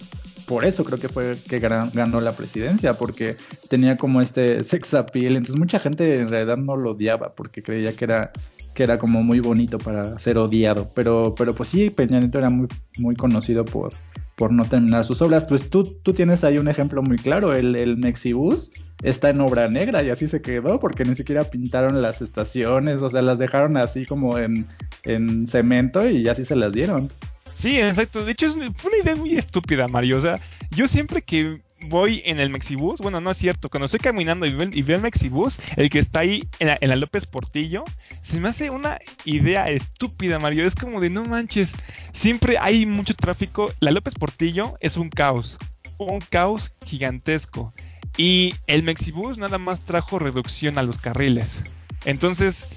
por 0.47 0.65
eso 0.65 0.83
creo 0.83 0.99
que 0.99 1.09
fue 1.09 1.37
que 1.49 1.59
ganó 1.59 2.21
la 2.21 2.33
presidencia, 2.33 2.93
porque 2.93 3.35
tenía 3.69 3.97
como 3.97 4.21
este 4.21 4.63
sex 4.63 4.93
appeal. 4.93 5.35
Entonces 5.35 5.57
mucha 5.57 5.79
gente 5.79 6.17
en 6.17 6.29
realidad 6.29 6.57
no 6.57 6.75
lo 6.75 6.91
odiaba 6.91 7.33
porque 7.33 7.63
creía 7.63 7.95
que 7.95 8.05
era 8.05 8.31
que 8.75 8.83
era 8.83 8.99
como 8.99 9.23
muy 9.23 9.39
bonito 9.39 9.79
para 9.79 10.19
ser 10.19 10.37
odiado. 10.37 10.91
Pero, 10.93 11.33
pero 11.35 11.55
pues 11.55 11.69
sí, 11.69 11.89
Peña 11.89 12.19
Nieto 12.19 12.37
era 12.37 12.49
muy, 12.49 12.67
muy 12.97 13.15
conocido 13.15 13.63
por, 13.63 13.93
por 14.35 14.51
no 14.51 14.65
terminar 14.65 15.05
sus 15.05 15.21
obras. 15.21 15.45
Pues 15.45 15.69
tú, 15.69 15.83
tú 15.83 16.13
tienes 16.13 16.43
ahí 16.43 16.57
un 16.57 16.67
ejemplo 16.67 17.01
muy 17.01 17.17
claro, 17.17 17.53
el, 17.53 17.75
el 17.75 17.97
Mexibus 17.97 18.71
está 19.01 19.29
en 19.29 19.41
obra 19.41 19.69
negra 19.69 20.03
y 20.03 20.09
así 20.09 20.27
se 20.27 20.41
quedó 20.41 20.79
porque 20.79 21.05
ni 21.05 21.15
siquiera 21.15 21.49
pintaron 21.49 22.01
las 22.01 22.21
estaciones, 22.21 23.01
o 23.01 23.09
sea, 23.09 23.21
las 23.21 23.39
dejaron 23.39 23.77
así 23.77 24.05
como 24.05 24.37
en, 24.37 24.67
en 25.03 25.47
cemento 25.47 26.07
y 26.07 26.27
así 26.27 26.43
se 26.43 26.55
las 26.55 26.73
dieron. 26.73 27.09
Sí, 27.55 27.79
exacto. 27.79 28.25
De 28.25 28.33
hecho, 28.33 28.51
fue 28.75 28.91
una 28.91 29.03
idea 29.03 29.15
muy 29.15 29.35
estúpida, 29.35 29.87
Mario. 29.87 30.17
O 30.17 30.21
sea, 30.21 30.39
yo 30.71 30.87
siempre 30.87 31.21
que 31.21 31.61
voy 31.87 32.21
en 32.25 32.39
el 32.39 32.49
Mexibus, 32.49 32.99
bueno, 32.99 33.21
no 33.21 33.31
es 33.31 33.37
cierto, 33.37 33.69
cuando 33.69 33.85
estoy 33.85 33.99
caminando 33.99 34.45
y 34.45 34.51
veo, 34.53 34.95
el 34.95 35.01
Mexibus, 35.01 35.59
el 35.77 35.89
que 35.89 35.99
está 35.99 36.19
ahí 36.19 36.47
en 36.59 36.89
la, 36.89 36.95
López 36.95 37.25
Portillo, 37.25 37.83
se 38.21 38.39
me 38.39 38.49
hace 38.49 38.69
una 38.69 38.99
idea 39.23 39.69
estúpida, 39.69 40.39
Mario. 40.39 40.65
Es 40.65 40.75
como 40.75 40.99
de 40.99 41.09
no 41.09 41.25
manches, 41.25 41.73
siempre 42.11 42.57
hay 42.59 42.85
mucho 42.85 43.15
tráfico. 43.15 43.73
La 43.79 43.91
López 43.91 44.15
Portillo 44.15 44.75
es 44.81 44.97
un 44.97 45.09
caos, 45.09 45.57
un 45.97 46.19
caos 46.19 46.73
gigantesco. 46.85 47.73
Y 48.17 48.55
el 48.67 48.83
Mexibus 48.83 49.37
nada 49.37 49.57
más 49.57 49.81
trajo 49.81 50.19
reducción 50.19 50.77
a 50.77 50.83
los 50.83 50.97
carriles. 50.97 51.63
Entonces, 52.05 52.67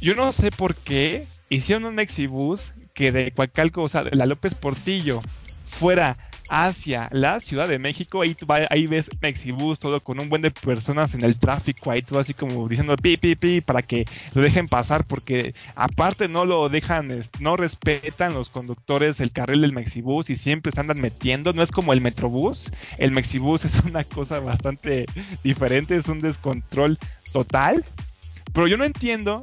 yo 0.00 0.14
no 0.14 0.32
sé 0.32 0.50
por 0.50 0.74
qué 0.74 1.26
hicieron 1.56 1.84
un 1.84 1.94
Mexibus 1.94 2.72
que 2.94 3.12
de 3.12 3.32
Coacalco, 3.32 3.82
o 3.82 3.88
sea, 3.88 4.04
de 4.04 4.16
la 4.16 4.26
López 4.26 4.54
Portillo, 4.54 5.20
fuera 5.64 6.16
hacia 6.48 7.08
la 7.12 7.40
Ciudad 7.40 7.66
de 7.66 7.78
México, 7.78 8.20
ahí, 8.20 8.36
ahí 8.68 8.86
ves 8.86 9.10
Mexibus, 9.22 9.78
todo 9.78 10.02
con 10.02 10.20
un 10.20 10.28
buen 10.28 10.42
de 10.42 10.50
personas 10.50 11.14
en 11.14 11.24
el 11.24 11.38
tráfico, 11.38 11.90
ahí 11.90 12.02
todo 12.02 12.18
así 12.18 12.34
como 12.34 12.68
diciendo 12.68 12.94
pi, 12.96 13.16
pi, 13.16 13.36
pi, 13.36 13.60
para 13.62 13.80
que 13.80 14.04
lo 14.34 14.42
dejen 14.42 14.66
pasar, 14.66 15.06
porque 15.06 15.54
aparte 15.74 16.28
no 16.28 16.44
lo 16.44 16.68
dejan, 16.68 17.08
no 17.40 17.56
respetan 17.56 18.34
los 18.34 18.50
conductores 18.50 19.20
el 19.20 19.32
carril 19.32 19.62
del 19.62 19.72
Mexibus 19.72 20.28
y 20.28 20.36
siempre 20.36 20.72
se 20.72 20.80
andan 20.80 21.00
metiendo, 21.00 21.54
no 21.54 21.62
es 21.62 21.70
como 21.70 21.94
el 21.94 22.02
Metrobús, 22.02 22.70
el 22.98 23.12
Mexibus 23.12 23.64
es 23.66 23.76
una 23.84 24.04
cosa 24.04 24.40
bastante 24.40 25.06
diferente, 25.42 25.96
es 25.96 26.08
un 26.08 26.20
descontrol 26.20 26.98
total, 27.32 27.82
pero 28.52 28.66
yo 28.66 28.76
no 28.76 28.84
entiendo 28.84 29.40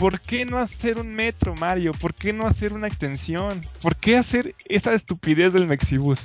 ¿Por 0.00 0.18
qué 0.18 0.46
no 0.46 0.56
hacer 0.56 0.98
un 0.98 1.14
metro, 1.14 1.54
Mario? 1.54 1.92
¿Por 1.92 2.14
qué 2.14 2.32
no 2.32 2.46
hacer 2.46 2.72
una 2.72 2.86
extensión? 2.86 3.60
¿Por 3.82 3.96
qué 3.96 4.16
hacer 4.16 4.54
esa 4.66 4.94
estupidez 4.94 5.52
del 5.52 5.66
Mexibus? 5.66 6.24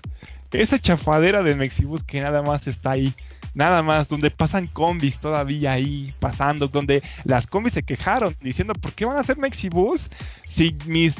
Esa 0.53 0.79
chafadera 0.79 1.43
del 1.43 1.57
Mexibus 1.57 2.01
que 2.01 2.21
nada 2.21 2.41
más 2.41 2.67
está 2.67 2.91
ahí. 2.91 3.13
Nada 3.53 3.83
más, 3.83 4.07
donde 4.07 4.31
pasan 4.31 4.67
combis 4.67 5.19
todavía 5.19 5.73
ahí 5.73 6.07
pasando, 6.21 6.69
donde 6.69 7.03
las 7.25 7.47
combis 7.47 7.73
se 7.73 7.83
quejaron 7.83 8.33
diciendo, 8.39 8.73
¿por 8.75 8.93
qué 8.93 9.03
van 9.03 9.17
a 9.17 9.19
hacer 9.19 9.37
Mexibus 9.37 10.09
si 10.47 10.77
mis, 10.85 11.17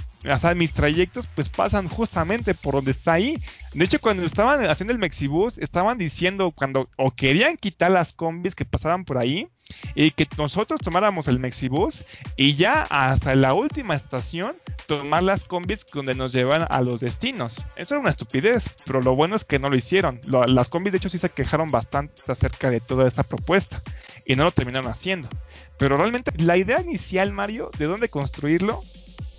mis 0.56 0.72
trayectos 0.72 1.28
pues 1.28 1.50
pasan 1.50 1.90
justamente 1.90 2.54
por 2.54 2.76
donde 2.76 2.92
está 2.92 3.12
ahí? 3.12 3.38
De 3.74 3.84
hecho, 3.84 4.00
cuando 4.00 4.24
estaban 4.24 4.66
haciendo 4.70 4.94
el 4.94 5.00
Mexibus, 5.00 5.58
estaban 5.58 5.98
diciendo 5.98 6.52
cuando 6.52 6.90
o 6.96 7.12
querían 7.12 7.58
quitar 7.58 7.92
las 7.92 8.14
combis 8.14 8.56
que 8.56 8.64
pasaban 8.64 9.04
por 9.04 9.18
ahí 9.18 9.50
y 9.96 10.12
que 10.12 10.28
nosotros 10.38 10.82
tomáramos 10.82 11.28
el 11.28 11.40
Mexibus 11.40 12.06
y 12.36 12.56
ya 12.56 12.84
hasta 12.84 13.36
la 13.36 13.54
última 13.54 13.96
estación 13.96 14.56
tomar 14.88 15.24
las 15.24 15.46
combis 15.46 15.86
donde 15.92 16.16
nos 16.16 16.34
llevan 16.34 16.68
a 16.70 16.82
los 16.82 17.02
destinos. 17.02 17.64
Eso 17.76 17.96
era 17.96 18.02
una 18.02 18.10
estupidez, 18.10 18.70
pero 18.86 19.02
lo 19.02 19.16
bueno 19.16 19.36
es 19.36 19.44
que 19.46 19.60
no 19.60 19.70
lo 19.70 19.76
hicieron. 19.76 20.22
las 20.48 20.70
combis 20.70 20.92
de 20.92 20.98
hecho 20.98 21.10
sí 21.10 21.18
se 21.18 21.30
quejaron 21.30 21.72
bastante 21.72 22.22
acerca 22.28 22.70
de 22.70 22.80
toda 22.80 23.08
esta 23.08 23.24
propuesta 23.24 23.82
y 24.26 24.36
no 24.36 24.44
lo 24.44 24.52
terminaron 24.52 24.92
haciendo. 24.92 25.30
Pero 25.78 25.98
realmente 25.98 26.32
la 26.38 26.58
idea 26.58 26.82
inicial, 26.82 27.32
Mario, 27.32 27.72
de 27.78 27.86
dónde 27.86 28.10
construirlo, 28.10 28.84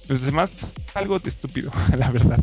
pues 0.06 0.22
es 0.22 0.32
más 0.32 0.66
algo 0.94 1.20
estúpido, 1.24 1.70
la 1.96 2.10
verdad. 2.10 2.42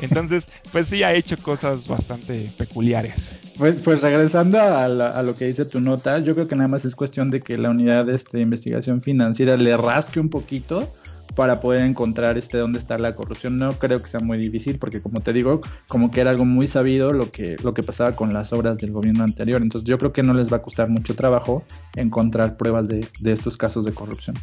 Entonces, 0.00 0.48
pues 0.72 0.88
sí 0.88 1.02
ha 1.02 1.14
hecho 1.14 1.36
cosas 1.38 1.88
bastante 1.88 2.50
peculiares. 2.56 3.43
Pues, 3.58 3.80
pues 3.80 4.02
regresando 4.02 4.58
a, 4.58 4.84
a, 4.84 5.22
lo 5.22 5.36
que 5.36 5.46
dice 5.46 5.64
tu 5.64 5.80
nota, 5.80 6.18
yo 6.18 6.34
creo 6.34 6.48
que 6.48 6.56
nada 6.56 6.66
más 6.66 6.84
es 6.84 6.96
cuestión 6.96 7.30
de 7.30 7.40
que 7.40 7.56
la 7.56 7.70
unidad 7.70 8.04
de 8.04 8.14
este, 8.14 8.40
investigación 8.40 9.00
financiera 9.00 9.56
le 9.56 9.76
rasque 9.76 10.18
un 10.18 10.28
poquito 10.28 10.92
para 11.36 11.60
poder 11.60 11.82
encontrar 11.82 12.36
este 12.36 12.58
dónde 12.58 12.78
está 12.78 12.98
la 12.98 13.14
corrupción. 13.14 13.58
No 13.58 13.78
creo 13.78 14.02
que 14.02 14.08
sea 14.08 14.20
muy 14.20 14.38
difícil 14.38 14.78
porque 14.78 15.00
como 15.00 15.20
te 15.20 15.32
digo, 15.32 15.60
como 15.88 16.10
que 16.10 16.20
era 16.20 16.30
algo 16.30 16.44
muy 16.44 16.66
sabido 16.66 17.12
lo 17.12 17.30
que 17.30 17.56
lo 17.62 17.74
que 17.74 17.82
pasaba 17.82 18.16
con 18.16 18.32
las 18.32 18.52
obras 18.52 18.78
del 18.78 18.92
gobierno 18.92 19.22
anterior. 19.22 19.62
Entonces 19.62 19.88
yo 19.88 19.98
creo 19.98 20.12
que 20.12 20.22
no 20.22 20.34
les 20.34 20.52
va 20.52 20.58
a 20.58 20.62
costar 20.62 20.88
mucho 20.88 21.14
trabajo 21.14 21.64
encontrar 21.94 22.56
pruebas 22.56 22.88
de, 22.88 23.06
de 23.20 23.32
estos 23.32 23.56
casos 23.56 23.84
de 23.84 23.92
corrupción. 23.92 24.36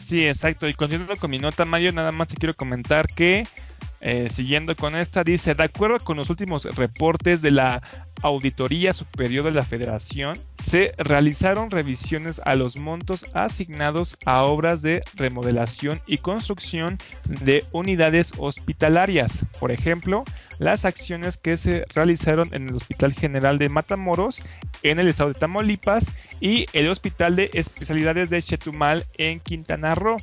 Sí, 0.00 0.26
exacto. 0.26 0.68
Y 0.68 0.74
continuando 0.74 1.16
con 1.16 1.30
mi 1.30 1.38
nota, 1.38 1.64
Mario, 1.64 1.92
nada 1.92 2.12
más 2.12 2.28
te 2.28 2.36
quiero 2.36 2.54
comentar 2.54 3.06
que 3.08 3.46
eh, 4.06 4.30
siguiendo 4.30 4.76
con 4.76 4.94
esta, 4.94 5.24
dice, 5.24 5.56
de 5.56 5.64
acuerdo 5.64 5.98
con 5.98 6.16
los 6.16 6.30
últimos 6.30 6.64
reportes 6.76 7.42
de 7.42 7.50
la 7.50 7.82
Auditoría 8.22 8.92
Superior 8.92 9.44
de 9.44 9.50
la 9.50 9.64
Federación, 9.64 10.38
se 10.56 10.94
realizaron 10.96 11.72
revisiones 11.72 12.40
a 12.44 12.54
los 12.54 12.76
montos 12.76 13.26
asignados 13.34 14.16
a 14.24 14.44
obras 14.44 14.80
de 14.80 15.02
remodelación 15.14 16.00
y 16.06 16.18
construcción 16.18 16.98
de 17.24 17.64
unidades 17.72 18.32
hospitalarias. 18.38 19.44
Por 19.58 19.72
ejemplo, 19.72 20.22
las 20.60 20.84
acciones 20.84 21.36
que 21.36 21.56
se 21.56 21.84
realizaron 21.92 22.48
en 22.52 22.68
el 22.68 22.76
Hospital 22.76 23.12
General 23.12 23.58
de 23.58 23.68
Matamoros, 23.68 24.40
en 24.84 25.00
el 25.00 25.08
estado 25.08 25.32
de 25.32 25.40
Tamaulipas, 25.40 26.12
y 26.40 26.66
el 26.74 26.88
Hospital 26.88 27.34
de 27.34 27.50
Especialidades 27.54 28.30
de 28.30 28.40
Chetumal 28.40 29.04
en 29.18 29.40
Quintana 29.40 29.96
Roo. 29.96 30.18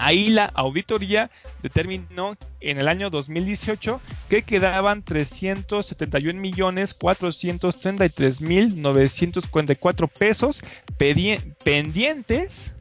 Ahí 0.00 0.30
la 0.30 0.46
auditoría 0.46 1.30
determinó 1.62 2.34
en 2.60 2.78
el 2.78 2.88
año 2.88 3.10
2018 3.10 4.00
que 4.30 4.42
quedaban 4.42 5.04
371 5.04 6.40
millones 6.40 6.94
433 6.94 8.40
mil 8.40 8.80
944 8.80 10.08
pesos 10.08 10.62
pendientes 10.96 12.74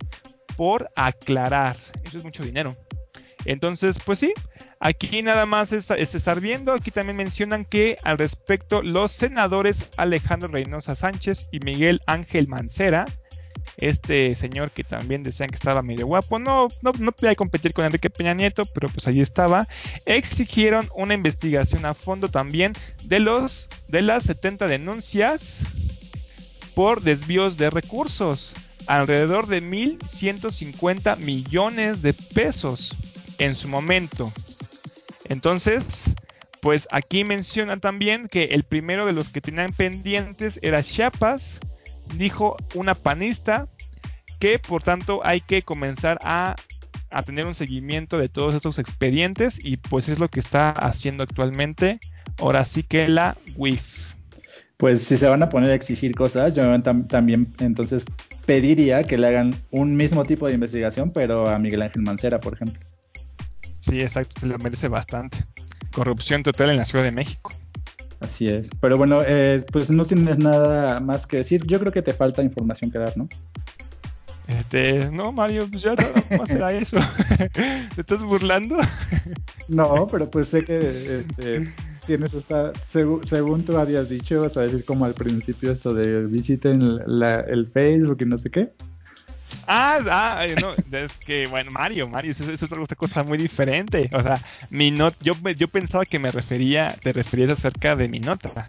por 0.55 0.89
aclarar. 0.95 1.75
Eso 2.05 2.17
es 2.17 2.23
mucho 2.23 2.43
dinero. 2.43 2.73
Entonces, 3.45 3.99
pues 3.99 4.19
sí, 4.19 4.33
aquí 4.79 5.21
nada 5.21 5.45
más 5.45 5.71
es 5.71 5.89
estar 5.89 6.39
viendo. 6.39 6.73
Aquí 6.73 6.91
también 6.91 7.17
mencionan 7.17 7.65
que 7.65 7.97
al 8.03 8.17
respecto 8.17 8.81
los 8.81 9.11
senadores 9.11 9.87
Alejandro 9.97 10.49
Reynosa 10.49 10.95
Sánchez 10.95 11.49
y 11.51 11.59
Miguel 11.59 12.01
Ángel 12.05 12.47
Mancera 12.47 13.05
este 13.79 14.35
señor 14.35 14.71
que 14.71 14.83
también 14.83 15.23
decían 15.23 15.49
que 15.49 15.55
estaba 15.55 15.81
medio 15.81 16.07
guapo, 16.07 16.39
no, 16.39 16.67
no, 16.81 16.91
no 16.99 17.11
podía 17.11 17.35
competir 17.35 17.73
con 17.73 17.85
Enrique 17.85 18.09
Peña 18.09 18.33
Nieto, 18.33 18.63
pero 18.73 18.89
pues 18.89 19.07
allí 19.07 19.21
estaba, 19.21 19.67
exigieron 20.05 20.89
una 20.95 21.13
investigación 21.13 21.85
a 21.85 21.93
fondo 21.93 22.29
también 22.29 22.73
de 23.03 23.19
los 23.19 23.69
de 23.87 24.01
las 24.01 24.23
70 24.23 24.67
denuncias 24.67 25.65
por 26.75 27.01
desvíos 27.01 27.57
de 27.57 27.69
recursos, 27.69 28.55
alrededor 28.87 29.47
de 29.47 29.61
1.150 29.61 31.17
millones 31.17 32.01
de 32.01 32.13
pesos 32.13 32.95
en 33.37 33.55
su 33.55 33.67
momento. 33.67 34.31
Entonces, 35.25 36.15
pues 36.61 36.87
aquí 36.91 37.23
mencionan 37.23 37.79
también 37.79 38.27
que 38.27 38.45
el 38.45 38.63
primero 38.63 39.05
de 39.05 39.13
los 39.13 39.29
que 39.29 39.41
tenían 39.41 39.73
pendientes 39.73 40.59
era 40.61 40.83
Chiapas, 40.83 41.59
dijo 42.15 42.55
una 42.75 42.95
panista 42.95 43.67
que 44.39 44.59
por 44.59 44.81
tanto 44.81 45.21
hay 45.23 45.41
que 45.41 45.63
comenzar 45.63 46.19
a, 46.23 46.55
tener 47.25 47.45
un 47.45 47.55
seguimiento 47.55 48.17
de 48.17 48.29
todos 48.29 48.55
estos 48.55 48.79
expedientes 48.79 49.63
y 49.63 49.77
pues 49.77 50.09
es 50.09 50.19
lo 50.19 50.29
que 50.29 50.39
está 50.39 50.71
haciendo 50.71 51.23
actualmente. 51.23 51.99
Ahora 52.37 52.63
sí 52.63 52.83
que 52.83 53.07
la 53.09 53.37
WIF. 53.57 54.13
Pues 54.77 55.03
si 55.03 55.17
se 55.17 55.27
van 55.27 55.43
a 55.43 55.49
poner 55.49 55.71
a 55.71 55.73
exigir 55.73 56.15
cosas, 56.15 56.53
yo 56.53 56.63
también 56.81 57.47
entonces 57.59 58.05
pediría 58.45 59.03
que 59.03 59.17
le 59.17 59.27
hagan 59.27 59.61
un 59.71 59.95
mismo 59.97 60.23
tipo 60.23 60.47
de 60.47 60.53
investigación, 60.53 61.11
pero 61.11 61.49
a 61.49 61.59
Miguel 61.59 61.81
Ángel 61.81 62.01
Mancera, 62.01 62.39
por 62.39 62.53
ejemplo. 62.53 62.79
Sí, 63.79 64.01
exacto, 64.01 64.39
se 64.39 64.47
lo 64.47 64.57
merece 64.59 64.87
bastante. 64.87 65.43
Corrupción 65.91 66.43
total 66.43 66.69
en 66.69 66.77
la 66.77 66.85
Ciudad 66.85 67.03
de 67.03 67.11
México. 67.11 67.51
Así 68.19 68.49
es. 68.49 68.69
Pero 68.81 68.97
bueno, 68.97 69.21
eh, 69.25 69.63
pues 69.71 69.89
no 69.89 70.05
tienes 70.05 70.37
nada 70.37 70.99
más 70.99 71.25
que 71.25 71.37
decir. 71.37 71.65
Yo 71.65 71.79
creo 71.79 71.91
que 71.91 72.01
te 72.01 72.13
falta 72.13 72.41
información 72.41 72.91
que 72.91 72.99
dar, 72.99 73.17
¿no? 73.17 73.29
Este, 74.47 75.09
no, 75.11 75.31
Mario, 75.31 75.67
pues 75.69 75.83
ya 75.83 75.95
¿cómo 76.29 76.45
será 76.47 76.73
eso? 76.73 76.97
¿Te 77.95 78.01
estás 78.01 78.23
burlando? 78.23 78.77
no, 79.69 80.07
pero 80.07 80.29
pues 80.29 80.47
sé 80.47 80.65
que 80.65 81.19
este, 81.19 81.71
tienes 82.07 82.33
esta, 82.33 82.71
según 82.81 83.63
tú 83.63 83.77
habías 83.77 84.09
dicho, 84.09 84.41
vas 84.41 84.57
a 84.57 84.61
decir 84.61 84.83
como 84.85 85.05
al 85.05 85.13
principio 85.13 85.71
esto 85.71 85.93
de 85.93 86.25
visiten 86.25 86.81
el 86.81 87.67
Facebook 87.67 88.17
y 88.21 88.25
no 88.25 88.39
sé 88.39 88.49
qué. 88.49 88.73
Ah, 89.67 89.99
ah, 90.09 90.45
no, 90.61 90.73
es 90.97 91.13
que, 91.13 91.47
bueno, 91.47 91.71
Mario, 91.71 92.07
Mario, 92.07 92.31
eso, 92.31 92.49
es 92.51 92.63
otra 92.63 92.95
cosa 92.95 93.23
muy 93.23 93.37
diferente. 93.37 94.09
O 94.13 94.21
sea, 94.21 94.43
mi 94.69 94.91
nota, 94.91 95.17
yo, 95.21 95.33
yo 95.55 95.67
pensaba 95.67 96.05
que 96.05 96.19
me 96.19 96.31
refería, 96.31 96.97
te 97.01 97.13
referías 97.13 97.51
acerca 97.51 97.95
de 97.95 98.07
mi 98.07 98.19
nota 98.19 98.67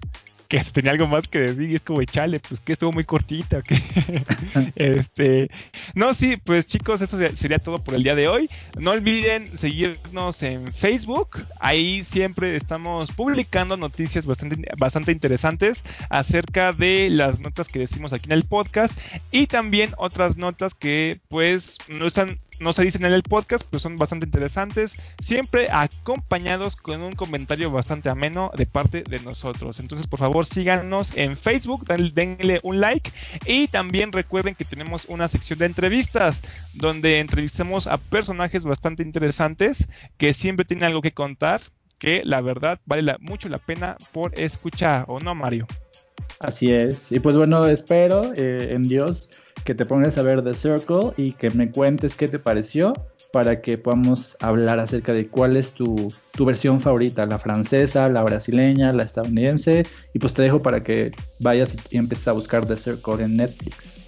que 0.50 0.58
tenía 0.72 0.90
algo 0.90 1.06
más 1.06 1.28
que 1.28 1.38
decir 1.38 1.70
y 1.70 1.76
es 1.76 1.82
como, 1.82 2.02
chale, 2.02 2.40
pues 2.40 2.58
que 2.60 2.72
estuvo 2.72 2.90
muy 2.90 3.04
cortita, 3.04 3.62
que 3.62 3.76
este, 4.74 5.48
no, 5.95 6.14
sí, 6.14 6.36
pues 6.36 6.66
chicos, 6.66 7.01
eso 7.01 7.18
sería 7.34 7.59
todo 7.59 7.82
por 7.82 7.95
el 7.95 8.03
día 8.03 8.14
de 8.14 8.28
hoy. 8.28 8.49
No 8.78 8.93
olviden 8.93 9.47
seguirnos 9.47 10.43
en 10.43 10.72
Facebook, 10.72 11.38
ahí 11.59 12.05
siempre 12.05 12.57
estamos 12.57 13.12
publicando 13.12 13.76
noticias 13.76 14.26
bastante, 14.26 15.12
interesantes 15.12 15.84
acerca 16.09 16.72
de 16.72 17.09
las 17.11 17.41
notas 17.41 17.68
que 17.68 17.78
decimos 17.78 18.12
aquí 18.12 18.26
en 18.26 18.32
el 18.32 18.45
podcast 18.45 18.99
y 19.30 19.47
también 19.47 19.95
otras 19.97 20.36
notas 20.36 20.74
que 20.74 21.20
pues 21.28 21.78
no 21.88 22.07
están 22.07 22.38
no 22.61 22.74
se 22.74 22.84
dicen 22.84 23.05
en 23.05 23.12
el 23.12 23.22
podcast, 23.22 23.66
pero 23.68 23.80
son 23.80 23.97
bastante 23.97 24.26
interesantes, 24.26 25.01
siempre 25.18 25.68
acompañados 25.70 26.76
con 26.76 27.01
un 27.01 27.12
comentario 27.12 27.70
bastante 27.70 28.11
ameno 28.11 28.53
de 28.55 28.66
parte 28.66 29.03
de 29.03 29.18
nosotros. 29.20 29.80
Entonces, 29.80 30.07
por 30.07 30.18
favor, 30.18 30.47
síganos 30.47 31.12
en 31.16 31.36
Facebook, 31.38 31.86
denle 31.86 32.61
un 32.62 32.80
like 32.80 33.11
y 33.47 33.68
también 33.68 34.12
recuerden 34.12 34.55
que 34.55 34.66
tenemos 34.66 35.07
una 35.09 35.26
sección 35.26 35.59
de 35.59 35.66
entrevistas 35.66 35.79
donde 36.74 37.20
entrevistamos 37.20 37.86
a 37.86 37.98
personajes 37.98 38.64
bastante 38.64 39.02
interesantes 39.02 39.88
que 40.18 40.32
siempre 40.32 40.64
tienen 40.64 40.84
algo 40.84 41.02
que 41.02 41.12
contar, 41.12 41.60
que 41.98 42.22
la 42.24 42.40
verdad 42.40 42.80
vale 42.86 43.16
mucho 43.20 43.48
la 43.48 43.58
pena 43.58 43.96
por 44.12 44.38
escuchar, 44.38 45.04
¿o 45.08 45.20
no, 45.20 45.34
Mario? 45.34 45.66
Así 46.40 46.72
es. 46.72 47.12
Y 47.12 47.20
pues 47.20 47.36
bueno, 47.36 47.66
espero 47.66 48.32
eh, 48.34 48.72
en 48.72 48.82
Dios 48.82 49.30
que 49.64 49.74
te 49.74 49.84
pongas 49.84 50.16
a 50.16 50.22
ver 50.22 50.42
The 50.42 50.54
Circle 50.54 51.12
y 51.16 51.32
que 51.32 51.50
me 51.50 51.70
cuentes 51.70 52.16
qué 52.16 52.28
te 52.28 52.38
pareció 52.38 52.94
para 53.32 53.60
que 53.60 53.78
podamos 53.78 54.36
hablar 54.40 54.78
acerca 54.78 55.12
de 55.12 55.28
cuál 55.28 55.56
es 55.56 55.74
tu, 55.74 56.08
versión 56.38 56.80
favorita, 56.80 57.26
la 57.26 57.38
francesa, 57.38 58.08
la 58.08 58.24
brasileña, 58.24 58.92
la 58.94 59.02
estadounidense. 59.02 59.86
Y 60.14 60.18
pues 60.18 60.32
te 60.32 60.42
dejo 60.42 60.62
para 60.62 60.82
que 60.82 61.12
vayas 61.38 61.76
y 61.90 61.98
empieces 61.98 62.28
a 62.28 62.32
buscar 62.32 62.66
The 62.66 62.76
Circle 62.76 63.22
en 63.22 63.34
Netflix. 63.34 64.06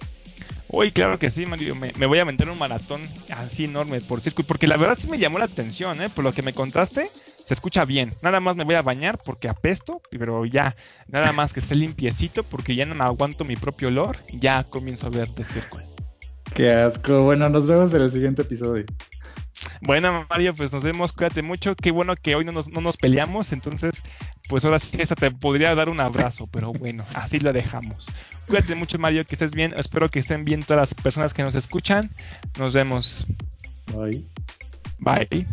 Uy, 0.75 0.91
claro 0.91 1.19
que 1.19 1.29
sí, 1.29 1.45
Mario. 1.45 1.75
Me, 1.75 2.07
voy 2.07 2.17
a 2.17 2.25
meter 2.25 2.49
un 2.49 2.57
maratón 2.57 2.99
así 3.29 3.65
enorme 3.65 4.01
por 4.01 4.21
Circle, 4.21 4.43
porque 4.43 4.65
la 4.65 4.75
verdad 4.75 4.97
sí 4.99 5.07
me 5.07 5.19
llamó 5.19 5.37
la 5.37 5.45
atención, 5.45 6.01
¿eh? 6.01 6.09
Por 6.09 6.23
lo 6.23 6.33
que 6.33 6.41
me 6.41 6.51
contaste, 6.51 7.11
se 7.45 7.53
escucha 7.53 7.85
bien. 7.85 8.11
Nada 8.23 8.39
más 8.39 8.55
me 8.55 8.63
voy 8.63 8.73
a 8.73 8.81
bañar 8.81 9.19
porque 9.23 9.47
apesto, 9.47 10.01
pero 10.09 10.45
ya, 10.45 10.75
nada 11.07 11.31
más 11.31 11.53
que 11.53 11.59
esté 11.59 11.75
limpiecito 11.75 12.41
porque 12.41 12.75
ya 12.75 12.87
no 12.87 12.95
me 12.95 13.03
aguanto 13.03 13.45
mi 13.45 13.55
propio 13.55 13.89
olor, 13.89 14.17
ya 14.33 14.63
comienzo 14.63 15.05
a 15.05 15.09
ver 15.11 15.29
The 15.29 15.43
Circle. 15.43 15.85
Qué 16.55 16.71
asco. 16.71 17.21
Bueno, 17.21 17.47
nos 17.49 17.67
vemos 17.67 17.93
en 17.93 18.01
el 18.01 18.09
siguiente 18.09 18.41
episodio. 18.41 18.85
Bueno, 19.81 20.25
Mario, 20.29 20.55
pues 20.55 20.71
nos 20.71 20.83
vemos, 20.83 21.11
cuídate 21.11 21.41
mucho. 21.41 21.75
Qué 21.75 21.91
bueno 21.91 22.15
que 22.15 22.35
hoy 22.35 22.45
no 22.45 22.51
nos, 22.51 22.69
no 22.69 22.81
nos 22.81 22.97
peleamos, 22.97 23.51
entonces, 23.51 24.03
pues 24.47 24.65
ahora 24.65 24.79
sí, 24.79 24.97
esta 24.99 25.15
te 25.15 25.31
podría 25.31 25.75
dar 25.75 25.89
un 25.89 25.99
abrazo, 25.99 26.47
pero 26.51 26.71
bueno, 26.71 27.05
así 27.13 27.39
lo 27.39 27.53
dejamos. 27.53 28.07
Cuídate 28.47 28.75
mucho, 28.75 28.99
Mario, 28.99 29.25
que 29.25 29.35
estés 29.35 29.53
bien. 29.53 29.73
Espero 29.77 30.09
que 30.09 30.19
estén 30.19 30.45
bien 30.45 30.63
todas 30.63 30.81
las 30.81 30.93
personas 30.93 31.33
que 31.33 31.43
nos 31.43 31.55
escuchan. 31.55 32.09
Nos 32.57 32.73
vemos. 32.73 33.25
Bye. 33.93 34.23
Bye. 34.99 35.47